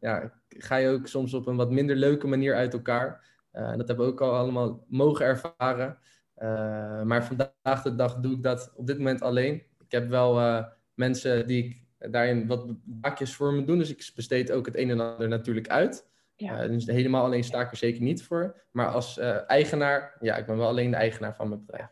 ja, 0.00 0.32
ga 0.48 0.76
je 0.76 0.88
ook 0.88 1.06
soms 1.06 1.34
op 1.34 1.46
een 1.46 1.56
wat 1.56 1.70
minder 1.70 1.96
leuke 1.96 2.26
manier 2.26 2.54
uit 2.54 2.72
elkaar. 2.72 3.26
dat 3.52 3.88
hebben 3.88 4.06
we 4.06 4.12
ook 4.12 4.20
al 4.20 4.36
allemaal 4.36 4.84
mogen 4.88 5.24
ervaren. 5.24 5.98
maar 7.06 7.24
vandaag 7.24 7.82
de 7.82 7.94
dag 7.94 8.16
doe 8.16 8.32
ik 8.32 8.42
dat 8.42 8.72
op 8.76 8.86
dit 8.86 8.98
moment 8.98 9.22
alleen. 9.22 9.54
Ik 9.54 9.92
heb 9.92 10.08
wel 10.08 10.64
mensen 10.94 11.46
die 11.46 11.64
ik 11.64 11.84
daarin 12.12 12.46
wat 12.46 12.66
bakjes 12.84 13.34
voor 13.34 13.52
me 13.52 13.64
doen. 13.64 13.78
Dus 13.78 13.90
ik 13.90 14.10
besteed 14.14 14.52
ook 14.52 14.66
het 14.66 14.76
een 14.76 14.90
en 14.90 15.00
ander 15.00 15.28
natuurlijk 15.28 15.68
uit. 15.68 16.06
Ja. 16.36 16.64
Uh, 16.64 16.70
dus 16.70 16.86
helemaal 16.86 17.24
alleen 17.24 17.44
sta 17.44 17.60
ik 17.60 17.70
er 17.70 17.76
zeker 17.76 18.02
niet 18.02 18.22
voor. 18.22 18.62
Maar 18.70 18.88
als 18.88 19.18
uh, 19.18 19.50
eigenaar, 19.50 20.16
ja, 20.20 20.36
ik 20.36 20.46
ben 20.46 20.56
wel 20.56 20.68
alleen 20.68 20.90
de 20.90 20.96
eigenaar 20.96 21.34
van 21.34 21.48
mijn 21.48 21.64
bedrijf. 21.66 21.88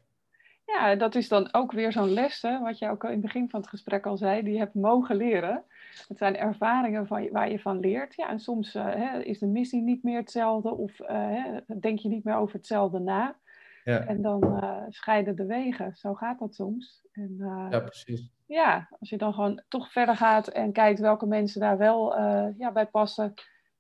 Ja, 0.73 0.95
dat 0.95 1.15
is 1.15 1.29
dan 1.29 1.49
ook 1.55 1.73
weer 1.73 1.93
zo'n 1.93 2.13
les, 2.13 2.43
hè, 2.43 2.59
wat 2.61 2.79
je 2.79 2.89
ook 2.89 3.05
in 3.05 3.11
het 3.11 3.21
begin 3.21 3.51
van 3.51 3.61
het 3.61 3.69
gesprek 3.69 4.07
al 4.07 4.17
zei, 4.17 4.43
die 4.43 4.53
je 4.53 4.59
hebt 4.59 4.75
mogen 4.75 5.17
leren. 5.17 5.65
Het 6.09 6.19
zijn 6.19 6.37
ervaringen 6.37 7.07
van, 7.07 7.29
waar 7.31 7.51
je 7.51 7.59
van 7.59 7.81
leert. 7.81 8.15
Ja, 8.15 8.29
en 8.29 8.41
soms 8.41 8.75
uh, 8.75 8.85
hè, 8.85 9.19
is 9.23 9.39
de 9.39 9.47
missie 9.47 9.83
niet 9.83 10.03
meer 10.03 10.19
hetzelfde 10.19 10.71
of 10.71 10.99
hè, 10.99 11.61
denk 11.81 11.99
je 11.99 12.09
niet 12.09 12.25
meer 12.25 12.37
over 12.37 12.55
hetzelfde 12.55 12.99
na. 12.99 13.37
Ja. 13.85 14.07
En 14.07 14.23
dan 14.23 14.65
scheiden 14.89 15.37
de 15.37 15.47
wegen. 15.47 15.97
Zo 15.97 16.15
gaat 16.15 16.39
dat 16.39 16.55
soms. 16.55 17.07
En, 17.13 17.37
ja, 17.71 17.81
precies 17.81 18.31
ja, 18.53 18.89
als 19.01 19.11
je 19.11 19.17
dan 19.17 19.35
gewoon 19.35 19.63
toch 19.69 19.93
verder 19.93 20.17
gaat 20.17 20.49
en 20.49 20.73
kijkt 20.73 21.01
welke 21.01 21.27
mensen 21.27 21.61
daar 21.61 21.79
wel 21.79 22.19
ja, 22.59 22.73
bij 22.73 22.87
passen, 22.87 23.35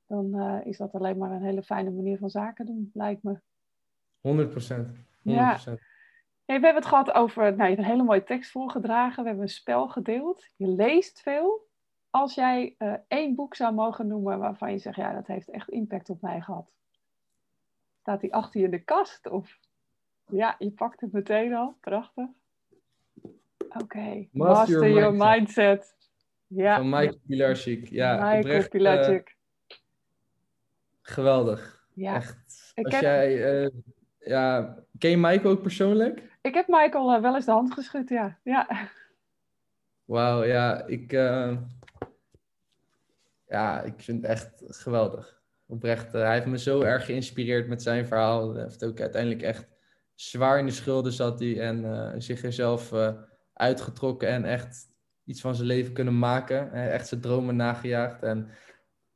dan 0.06 0.60
is 0.64 0.76
dat 0.76 0.92
alleen 0.92 1.18
maar 1.18 1.30
een 1.30 1.42
hele 1.42 1.62
fijne 1.62 1.90
manier 1.90 2.18
van 2.18 2.30
zaken 2.30 2.66
doen, 2.66 2.90
lijkt 2.94 3.22
me. 3.22 3.40
100 4.20 4.50
procent. 4.50 4.96
Ja. 5.22 5.58
Hey, 6.52 6.60
we 6.60 6.66
hebben 6.66 6.82
het 6.84 6.92
gehad 6.92 7.14
over, 7.14 7.42
nou, 7.42 7.56
je 7.56 7.62
hebt 7.62 7.78
een 7.78 7.84
hele 7.84 8.02
mooie 8.02 8.22
tekst 8.22 8.50
voorgedragen, 8.50 9.22
we 9.22 9.28
hebben 9.28 9.46
een 9.46 9.52
spel 9.52 9.88
gedeeld. 9.88 10.46
Je 10.56 10.66
leest 10.66 11.20
veel. 11.20 11.68
Als 12.10 12.34
jij 12.34 12.74
uh, 12.78 12.94
één 13.08 13.34
boek 13.34 13.54
zou 13.54 13.74
mogen 13.74 14.06
noemen 14.06 14.38
waarvan 14.38 14.72
je 14.72 14.78
zegt, 14.78 14.96
ja, 14.96 15.12
dat 15.12 15.26
heeft 15.26 15.50
echt 15.50 15.68
impact 15.68 16.10
op 16.10 16.20
mij 16.20 16.40
gehad. 16.40 16.74
Staat 18.00 18.20
die 18.20 18.34
achter 18.34 18.60
je 18.60 18.66
in 18.66 18.72
de 18.72 18.84
kast? 18.84 19.28
Of 19.28 19.58
ja, 20.26 20.54
je 20.58 20.70
pakt 20.70 21.00
het 21.00 21.12
meteen 21.12 21.54
al. 21.54 21.76
Prachtig. 21.80 22.26
Oké, 23.58 23.82
okay. 23.82 24.28
Master, 24.32 24.78
Master, 24.78 24.90
Your, 24.90 25.14
Mindset. 25.14 25.96
Ja. 26.46 26.76
Van 26.76 26.88
Michael 26.88 27.20
Pilarczyk. 27.26 27.88
Ja, 27.88 28.14
Michael 28.14 28.38
oprecht, 28.38 28.70
Pilarczyk. 28.70 29.36
Uh, 29.68 29.76
geweldig. 31.02 31.86
Ja. 31.92 32.14
Echt. 32.14 32.72
Als 32.74 32.98
jij, 32.98 33.62
uh, 33.62 33.70
ja, 34.18 34.76
ken 34.98 35.10
je 35.10 35.16
Michael 35.16 35.50
ook 35.50 35.62
persoonlijk? 35.62 36.30
Ik 36.42 36.54
heb 36.54 36.68
Michael 36.68 37.14
uh, 37.14 37.20
wel 37.20 37.34
eens 37.34 37.44
de 37.44 37.50
hand 37.50 37.74
geschud, 37.74 38.08
ja. 38.08 38.38
ja. 38.42 38.90
Wauw, 40.04 40.44
ja, 40.44 40.86
ik, 40.86 41.12
ja, 43.46 43.80
ik 43.80 43.94
vind 43.96 44.22
het 44.22 44.30
echt 44.30 44.62
geweldig. 44.66 45.40
Oprecht, 45.66 46.12
hij 46.12 46.32
heeft 46.32 46.46
me 46.46 46.58
zo 46.58 46.80
erg 46.80 47.04
geïnspireerd 47.04 47.68
met 47.68 47.82
zijn 47.82 48.06
verhaal. 48.06 48.54
Hij 48.54 48.62
heeft 48.62 48.84
ook 48.84 49.00
uiteindelijk 49.00 49.42
echt 49.42 49.68
zwaar 50.14 50.58
in 50.58 50.66
de 50.66 50.72
schulden 50.72 51.12
zat 51.12 51.40
hij 51.40 51.60
en 51.60 52.22
zich 52.22 52.42
er 52.42 52.52
zelf 52.52 52.92
uitgetrokken 53.52 54.28
en 54.28 54.44
echt 54.44 54.90
iets 55.24 55.40
van 55.40 55.54
zijn 55.54 55.66
leven 55.66 55.92
kunnen 55.92 56.18
maken. 56.18 56.72
Echt 56.72 57.08
zijn 57.08 57.20
dromen 57.20 57.56
nagejaagd. 57.56 58.22
En 58.22 58.48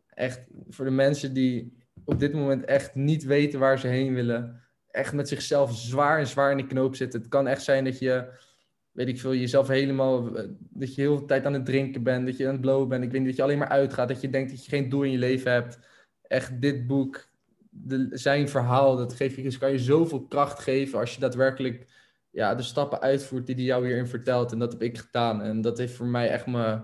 echt 0.09 0.45
voor 0.69 0.85
de 0.85 0.91
mensen 0.91 1.35
die 1.35 1.85
op 2.05 2.19
dit 2.19 2.33
moment 2.33 2.65
echt 2.65 2.95
niet 2.95 3.25
weten 3.25 3.61
waar 3.61 3.79
ze 3.79 3.87
heen 3.87 4.15
willen. 4.15 4.65
Echt 4.96 5.12
met 5.12 5.28
zichzelf 5.28 5.74
zwaar 5.74 6.18
en 6.18 6.26
zwaar 6.26 6.50
in 6.50 6.56
de 6.56 6.66
knoop 6.66 6.96
zitten. 6.96 7.20
Het 7.20 7.28
kan 7.28 7.46
echt 7.46 7.62
zijn 7.62 7.85
dat 7.85 7.98
je, 7.98 8.28
weet 8.92 9.09
ik 9.09 9.20
veel, 9.20 9.35
jezelf 9.35 9.68
helemaal, 9.68 10.32
dat 10.59 10.94
je 10.94 11.00
heel 11.00 11.16
veel 11.16 11.26
tijd 11.26 11.46
aan 11.46 11.52
het 11.52 11.64
drinken 11.64 12.02
bent, 12.02 12.26
dat 12.26 12.37
je 12.37 12.46
aan 12.46 12.52
het 12.52 12.61
blowen 12.61 12.88
bent. 12.88 13.04
Ik 13.04 13.11
weet 13.11 13.20
niet, 13.20 13.28
dat 13.28 13.37
je 13.37 13.42
alleen 13.42 13.59
maar 13.59 13.68
uitgaat, 13.68 14.09
dat 14.09 14.20
je 14.20 14.30
denkt 14.30 14.50
dat 14.50 14.64
je 14.64 14.70
geen 14.70 14.88
doel 14.88 15.02
in 15.02 15.11
je 15.11 15.18
leven 15.18 15.52
hebt. 15.52 15.78
Echt 16.22 16.61
dit 16.61 16.87
boek, 16.87 17.28
de, 17.70 18.09
zijn 18.11 18.48
verhaal, 18.48 18.96
dat 18.96 19.12
geeft 19.14 19.37
je, 19.37 19.42
dus 19.42 19.59
kan 19.59 19.70
je 19.70 19.78
zoveel 19.78 20.26
kracht 20.26 20.59
geven 20.59 20.98
als 20.98 21.14
je 21.14 21.20
daadwerkelijk 21.20 21.87
ja, 22.30 22.54
de 22.54 22.62
stappen 22.62 23.00
uitvoert 23.00 23.46
die 23.46 23.54
hij 23.54 23.64
jou 23.64 23.87
hierin 23.87 24.06
vertelt. 24.06 24.52
En 24.52 24.59
dat 24.59 24.72
heb 24.72 24.82
ik 24.82 24.98
gedaan. 24.98 25.42
En 25.42 25.61
dat 25.61 25.78
heeft 25.78 25.94
voor 25.94 26.06
mij 26.06 26.28
echt 26.28 26.46
me, 26.46 26.80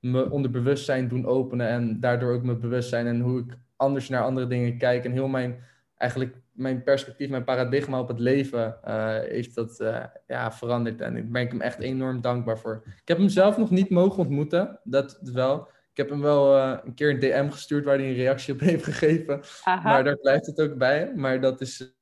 me 0.00 0.30
onderbewustzijn 0.30 1.08
doen 1.08 1.26
openen. 1.26 1.68
En 1.68 2.00
daardoor 2.00 2.32
ook 2.32 2.42
mijn 2.42 2.60
bewustzijn 2.60 3.06
en 3.06 3.20
hoe 3.20 3.40
ik 3.40 3.58
anders 3.76 4.08
naar 4.08 4.24
andere 4.24 4.46
dingen 4.46 4.78
kijk. 4.78 5.04
En 5.04 5.12
heel 5.12 5.28
mijn, 5.28 5.64
eigenlijk 5.96 6.41
mijn 6.52 6.82
perspectief, 6.82 7.28
mijn 7.28 7.44
paradigma 7.44 8.00
op 8.00 8.08
het 8.08 8.18
leven 8.18 8.78
uh, 8.88 9.18
heeft 9.18 9.54
dat 9.54 9.80
uh, 9.80 10.04
ja, 10.26 10.52
veranderd. 10.52 11.00
En 11.00 11.16
ik 11.16 11.32
ben 11.32 11.42
ik 11.42 11.50
hem 11.50 11.60
echt 11.60 11.78
enorm 11.78 12.20
dankbaar 12.20 12.58
voor. 12.58 12.82
Ik 12.84 13.08
heb 13.08 13.18
hem 13.18 13.28
zelf 13.28 13.58
nog 13.58 13.70
niet 13.70 13.90
mogen 13.90 14.18
ontmoeten, 14.18 14.80
dat 14.84 15.18
wel. 15.22 15.68
Ik 15.90 15.98
heb 15.98 16.08
hem 16.08 16.20
wel 16.20 16.56
uh, 16.56 16.78
een 16.84 16.94
keer 16.94 17.10
een 17.10 17.18
DM 17.18 17.48
gestuurd 17.48 17.84
waar 17.84 17.98
hij 17.98 18.08
een 18.08 18.14
reactie 18.14 18.54
op 18.54 18.60
heeft 18.70 18.84
gegeven. 18.84 19.40
Aha. 19.62 19.90
Maar 19.90 20.04
daar 20.04 20.16
blijft 20.16 20.46
het 20.46 20.60
ook 20.60 20.76
bij. 20.76 21.12
Maar 21.14 21.40
dat 21.40 21.60
is 21.60 21.94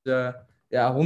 ja, 0.68 0.94
100% 0.94 0.96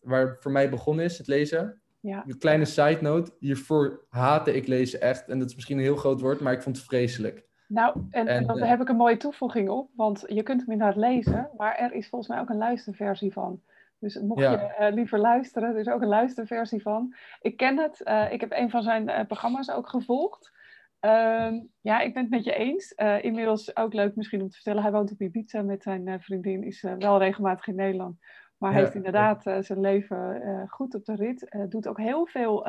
waar 0.00 0.36
voor 0.40 0.52
mij 0.52 0.70
begonnen 0.70 1.04
is, 1.04 1.18
het 1.18 1.26
lezen. 1.26 1.80
Ja. 2.00 2.24
Een 2.26 2.38
kleine 2.38 2.64
side 2.64 2.98
note, 3.00 3.32
hiervoor 3.38 4.06
haatte 4.08 4.54
ik 4.54 4.66
lezen 4.66 5.00
echt. 5.00 5.28
En 5.28 5.38
dat 5.38 5.48
is 5.48 5.54
misschien 5.54 5.76
een 5.76 5.84
heel 5.84 5.96
groot 5.96 6.20
woord, 6.20 6.40
maar 6.40 6.52
ik 6.52 6.62
vond 6.62 6.76
het 6.76 6.86
vreselijk. 6.86 7.44
Nou, 7.68 8.02
en, 8.10 8.26
en 8.26 8.46
daar 8.46 8.56
uh, 8.56 8.68
heb 8.68 8.80
ik 8.80 8.88
een 8.88 8.96
mooie 8.96 9.16
toevoeging 9.16 9.68
op, 9.68 9.90
want 9.94 10.24
je 10.26 10.42
kunt 10.42 10.60
hem 10.60 10.70
inderdaad 10.70 10.96
lezen, 10.96 11.50
maar 11.56 11.76
er 11.76 11.92
is 11.92 12.08
volgens 12.08 12.30
mij 12.30 12.40
ook 12.40 12.48
een 12.48 12.56
luisterversie 12.56 13.32
van. 13.32 13.62
Dus 13.98 14.20
mocht 14.20 14.40
je 14.40 14.76
uh, 14.80 14.94
liever 14.94 15.18
luisteren, 15.18 15.68
er 15.68 15.78
is 15.78 15.88
ook 15.88 16.02
een 16.02 16.08
luisterversie 16.08 16.82
van. 16.82 17.14
Ik 17.40 17.56
ken 17.56 17.78
het, 17.78 18.00
uh, 18.04 18.32
ik 18.32 18.40
heb 18.40 18.52
een 18.52 18.70
van 18.70 18.82
zijn 18.82 19.26
programma's 19.26 19.70
ook 19.70 19.88
gevolgd. 19.88 20.52
Ehm, 21.00 21.60
ja, 21.80 22.00
ik 22.00 22.14
ben 22.14 22.22
het 22.22 22.30
met 22.30 22.44
je 22.44 22.54
eens. 22.54 22.92
inmiddels 23.20 23.76
ook 23.76 23.92
leuk 23.92 24.16
misschien 24.16 24.42
om 24.42 24.48
te 24.48 24.54
vertellen, 24.54 24.82
hij 24.82 24.92
woont 24.92 25.12
op 25.12 25.20
Ibiza 25.20 25.62
met 25.62 25.82
zijn 25.82 26.20
vriendin, 26.20 26.64
is 26.64 26.82
wel 26.98 27.18
regelmatig 27.18 27.66
in 27.66 27.74
Nederland. 27.74 28.18
Maar 28.58 28.72
heeft 28.72 28.94
inderdaad 28.94 29.42
zijn 29.42 29.80
leven 29.80 30.66
goed 30.68 30.94
op 30.94 31.04
de 31.04 31.14
rit. 31.14 31.56
Doet 31.68 31.88
ook 31.88 31.98
heel 31.98 32.26
veel 32.26 32.66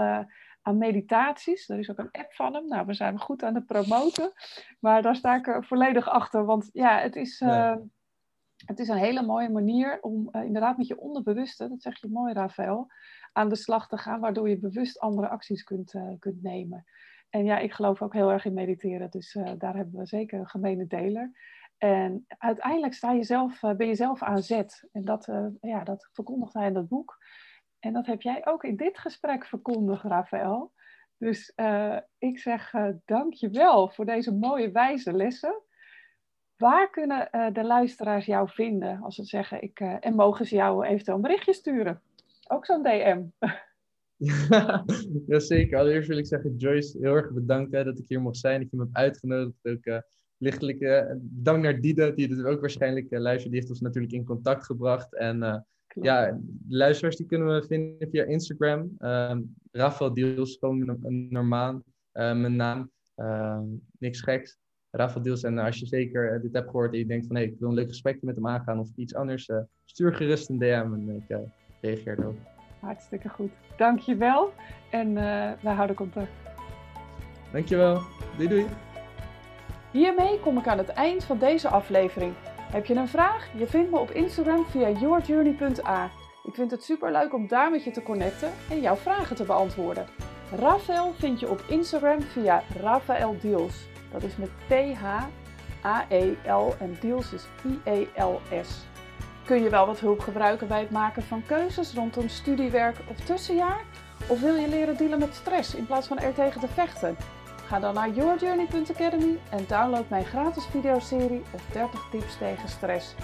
aan 0.67 0.77
meditaties. 0.77 1.69
Er 1.69 1.79
is 1.79 1.89
ook 1.89 1.97
een 1.97 2.11
app 2.11 2.33
van 2.33 2.53
hem. 2.53 2.67
Nou, 2.67 2.85
we 2.85 2.93
zijn 2.93 3.19
goed 3.19 3.43
aan 3.43 3.55
het 3.55 3.65
promoten. 3.65 4.31
Maar 4.79 5.01
daar 5.01 5.15
sta 5.15 5.35
ik 5.35 5.65
volledig 5.65 6.09
achter. 6.09 6.45
Want 6.45 6.69
ja, 6.73 6.99
het 6.99 7.15
is, 7.15 7.39
ja. 7.39 7.81
het 8.65 8.79
is 8.79 8.87
een 8.87 8.97
hele 8.97 9.21
mooie 9.21 9.49
manier 9.49 9.97
om 10.01 10.29
inderdaad 10.31 10.77
met 10.77 10.87
je 10.87 10.99
onderbewuste, 10.99 11.69
dat 11.69 11.81
zeg 11.81 12.01
je 12.01 12.09
mooi, 12.09 12.33
Rafael, 12.33 12.87
aan 13.33 13.49
de 13.49 13.55
slag 13.55 13.87
te 13.87 13.97
gaan. 13.97 14.19
Waardoor 14.19 14.49
je 14.49 14.59
bewust 14.59 14.99
andere 14.99 15.27
acties 15.27 15.63
kunt, 15.63 15.93
kunt 16.19 16.43
nemen. 16.43 16.85
En 17.29 17.45
ja, 17.45 17.57
ik 17.57 17.73
geloof 17.73 18.01
ook 18.01 18.13
heel 18.13 18.31
erg 18.31 18.45
in 18.45 18.53
mediteren. 18.53 19.09
Dus 19.09 19.37
daar 19.57 19.75
hebben 19.75 19.99
we 19.99 20.05
zeker 20.05 20.39
een 20.39 20.49
gemene 20.49 20.87
deler. 20.87 21.31
En 21.77 22.25
uiteindelijk 22.27 22.93
sta 22.93 23.11
je 23.11 23.23
zelf, 23.23 23.63
eh, 23.63 23.75
ben 23.75 23.87
je 23.87 23.95
zelf 23.95 24.23
aan 24.23 24.43
zet. 24.43 24.87
En 24.91 25.01
dat, 25.01 25.27
ja, 25.61 25.83
dat 25.83 26.09
verkondigt 26.11 26.53
hij 26.53 26.67
in 26.67 26.73
dat 26.73 26.87
boek. 26.87 27.17
En 27.79 27.93
dat 27.93 28.05
heb 28.05 28.21
jij 28.21 28.45
ook 28.45 28.63
in 28.63 28.75
dit 28.75 28.97
gesprek 28.97 29.45
verkondigd, 29.45 30.03
Rafael. 30.03 30.71
Dus 31.17 31.53
uh, 31.55 31.97
ik 32.17 32.39
zeg 32.39 32.73
uh, 32.73 32.89
dank 33.05 33.33
je 33.33 33.49
wel 33.49 33.89
voor 33.89 34.05
deze 34.05 34.33
mooie 34.33 34.71
wijze 34.71 35.13
lessen. 35.13 35.61
Waar 36.57 36.89
kunnen 36.89 37.29
de 37.53 37.63
luisteraars 37.63 38.25
jou 38.25 38.49
vinden 38.49 39.01
als 39.01 39.15
ze 39.15 39.23
zeggen, 39.23 39.61
ik, 39.61 39.79
en 39.79 40.15
mogen 40.15 40.45
ze 40.45 40.55
jou 40.55 40.85
eventueel 40.85 41.15
een 41.15 41.23
berichtje 41.23 41.53
sturen? 41.53 42.01
Ook 42.47 42.65
zo'n 42.65 42.83
DM. 42.83 43.23
Ja, 45.27 45.39
zeker. 45.39 45.77
Allereerst 45.77 46.07
wil 46.07 46.17
ik 46.17 46.25
zeggen, 46.25 46.55
Joyce, 46.55 46.97
heel 46.97 47.15
erg 47.15 47.31
bedankt 47.31 47.71
dat 47.71 47.99
ik 47.99 48.07
hier 48.07 48.21
mocht 48.21 48.37
zijn, 48.37 48.61
dat 48.61 48.69
je 48.71 48.77
me 48.77 48.83
hebt 48.83 48.95
uitgenodigd. 48.95 50.03
Lichtelijk 50.37 51.07
dank 51.21 51.63
naar 51.63 51.79
Dida, 51.79 52.09
die 52.09 52.27
het 52.27 52.45
ook 52.45 52.59
waarschijnlijk 52.59 53.07
luistert. 53.09 53.51
Die 53.51 53.59
heeft 53.59 53.71
ons 53.71 53.81
natuurlijk 53.81 54.13
in 54.13 54.23
contact 54.23 54.65
gebracht. 54.65 55.15
En 55.15 55.65
ja, 56.01 56.39
luisteraars 56.67 57.15
die 57.15 57.25
kunnen 57.25 57.47
we 57.47 57.65
vinden 57.67 58.09
via 58.09 58.23
Instagram. 58.23 58.95
Ehm, 58.97 59.41
Rafael 59.71 60.13
Diels, 60.13 60.57
gewoon 60.59 60.97
een 61.03 61.27
normaal, 61.29 61.81
mijn 62.11 62.55
naam. 62.55 62.91
Ehm, 63.15 63.63
niks 63.99 64.21
geks. 64.21 64.57
Rafael 64.91 65.23
Diels. 65.23 65.43
En 65.43 65.57
als 65.57 65.79
je 65.79 65.85
zeker 65.85 66.41
dit 66.41 66.53
hebt 66.53 66.69
gehoord 66.69 66.93
en 66.93 66.99
je 66.99 67.05
denkt 67.05 67.27
van 67.27 67.35
hé, 67.35 67.41
hey, 67.41 67.51
ik 67.51 67.59
wil 67.59 67.69
een 67.69 67.75
leuk 67.75 67.87
gesprekje 67.87 68.25
met 68.25 68.35
hem 68.35 68.47
aangaan 68.47 68.79
of 68.79 68.89
iets 68.95 69.15
anders, 69.15 69.49
stuur 69.85 70.13
gerust 70.13 70.49
een 70.49 70.59
DM 70.59 70.93
en 70.93 71.25
ik 71.27 71.37
reageer 71.81 72.19
erop. 72.19 72.37
Hartstikke 72.79 73.29
goed. 73.29 73.51
Dankjewel 73.77 74.53
en 74.91 75.13
we 75.61 75.69
houden 75.69 75.95
contact. 75.95 76.31
Dankjewel. 77.51 78.01
Doei 78.37 78.49
doei. 78.49 78.65
Hiermee 79.91 80.39
kom 80.39 80.57
ik 80.57 80.67
aan 80.67 80.77
het 80.77 80.89
eind 80.89 81.23
van 81.23 81.37
deze 81.37 81.67
aflevering. 81.67 82.33
Heb 82.71 82.85
je 82.85 82.95
een 82.95 83.07
vraag? 83.07 83.47
Je 83.55 83.67
vindt 83.67 83.91
me 83.91 83.97
op 83.97 84.11
Instagram 84.11 84.65
via 84.65 84.89
yourjourney.a. 84.89 86.11
Ik 86.43 86.55
vind 86.55 86.71
het 86.71 86.83
super 86.83 87.11
leuk 87.11 87.33
om 87.33 87.47
daar 87.47 87.71
met 87.71 87.83
je 87.83 87.91
te 87.91 88.03
connecten 88.03 88.51
en 88.69 88.81
jouw 88.81 88.95
vragen 88.95 89.35
te 89.35 89.43
beantwoorden. 89.43 90.07
Rafael 90.51 91.13
vind 91.13 91.39
je 91.39 91.49
op 91.49 91.63
Instagram 91.67 92.21
via 92.21 92.63
Rafael 92.81 93.35
Deals. 93.41 93.87
Dat 94.11 94.23
is 94.23 94.35
met 94.35 94.49
P-H-A-E-L 94.67 95.45
en 96.79 96.97
Deals 96.99 97.33
is 97.33 97.47
I-E-L-S. 97.65 98.85
Kun 99.45 99.63
je 99.63 99.69
wel 99.69 99.85
wat 99.85 99.99
hulp 99.99 100.19
gebruiken 100.19 100.67
bij 100.67 100.79
het 100.79 100.91
maken 100.91 101.23
van 101.23 101.43
keuzes 101.45 101.93
rondom 101.93 102.29
studiewerk 102.29 102.97
of 103.09 103.15
tussenjaar? 103.15 103.81
Of 104.27 104.39
wil 104.39 104.55
je 104.55 104.67
leren 104.67 104.97
dealen 104.97 105.19
met 105.19 105.35
stress 105.35 105.75
in 105.75 105.85
plaats 105.85 106.07
van 106.07 106.19
er 106.19 106.33
tegen 106.33 106.61
te 106.61 106.67
vechten? 106.67 107.17
Ga 107.67 107.79
dan 107.79 107.93
naar 107.93 108.09
yourjourney.academy 108.09 109.39
en 109.49 109.65
download 109.67 110.09
mijn 110.09 110.25
gratis 110.25 110.65
videoserie 110.65 111.43
of 111.53 111.65
30 111.71 112.07
tips 112.11 112.37
tegen 112.37 112.69
stress. 112.69 113.15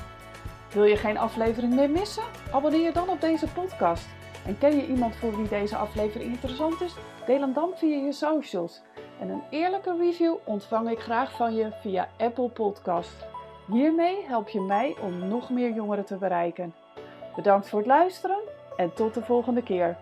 Wil 0.74 0.84
je 0.84 0.96
geen 0.96 1.18
aflevering 1.18 1.74
meer 1.74 1.90
missen? 1.90 2.24
Abonneer 2.52 2.82
je 2.82 2.92
dan 2.92 3.10
op 3.10 3.22
deze 3.22 3.48
podcast. 3.48 4.08
En 4.46 4.58
ken 4.58 4.76
je 4.76 4.88
iemand 4.88 5.16
voor 5.16 5.38
wie 5.38 5.48
deze 5.48 5.76
aflevering 5.76 6.32
interessant 6.32 6.82
is? 6.82 6.96
Deel 7.26 7.40
hem 7.40 7.54
dan 7.54 7.72
via 7.76 8.06
je 8.06 8.12
socials. 8.12 8.82
En 9.20 9.30
een 9.30 9.44
eerlijke 9.50 9.96
review 9.98 10.36
ontvang 10.44 10.90
ik 10.90 11.00
graag 11.00 11.32
van 11.32 11.56
je 11.56 11.72
via 11.82 12.10
Apple 12.18 12.50
Podcast. 12.50 13.26
Hiermee 13.68 14.26
help 14.28 14.50
je 14.50 14.62
mij 14.62 14.96
om 15.02 15.28
nog 15.28 15.50
meer 15.50 15.74
jongeren 15.74 16.06
te 16.06 16.16
bereiken. 16.16 16.74
Bedankt 17.36 17.70
voor 17.70 17.80
het 17.80 17.88
luisteren 17.88 18.40
en 18.78 18.94
tot 18.94 19.14
de 19.14 19.24
volgende 19.24 19.64
keer. 19.64 19.98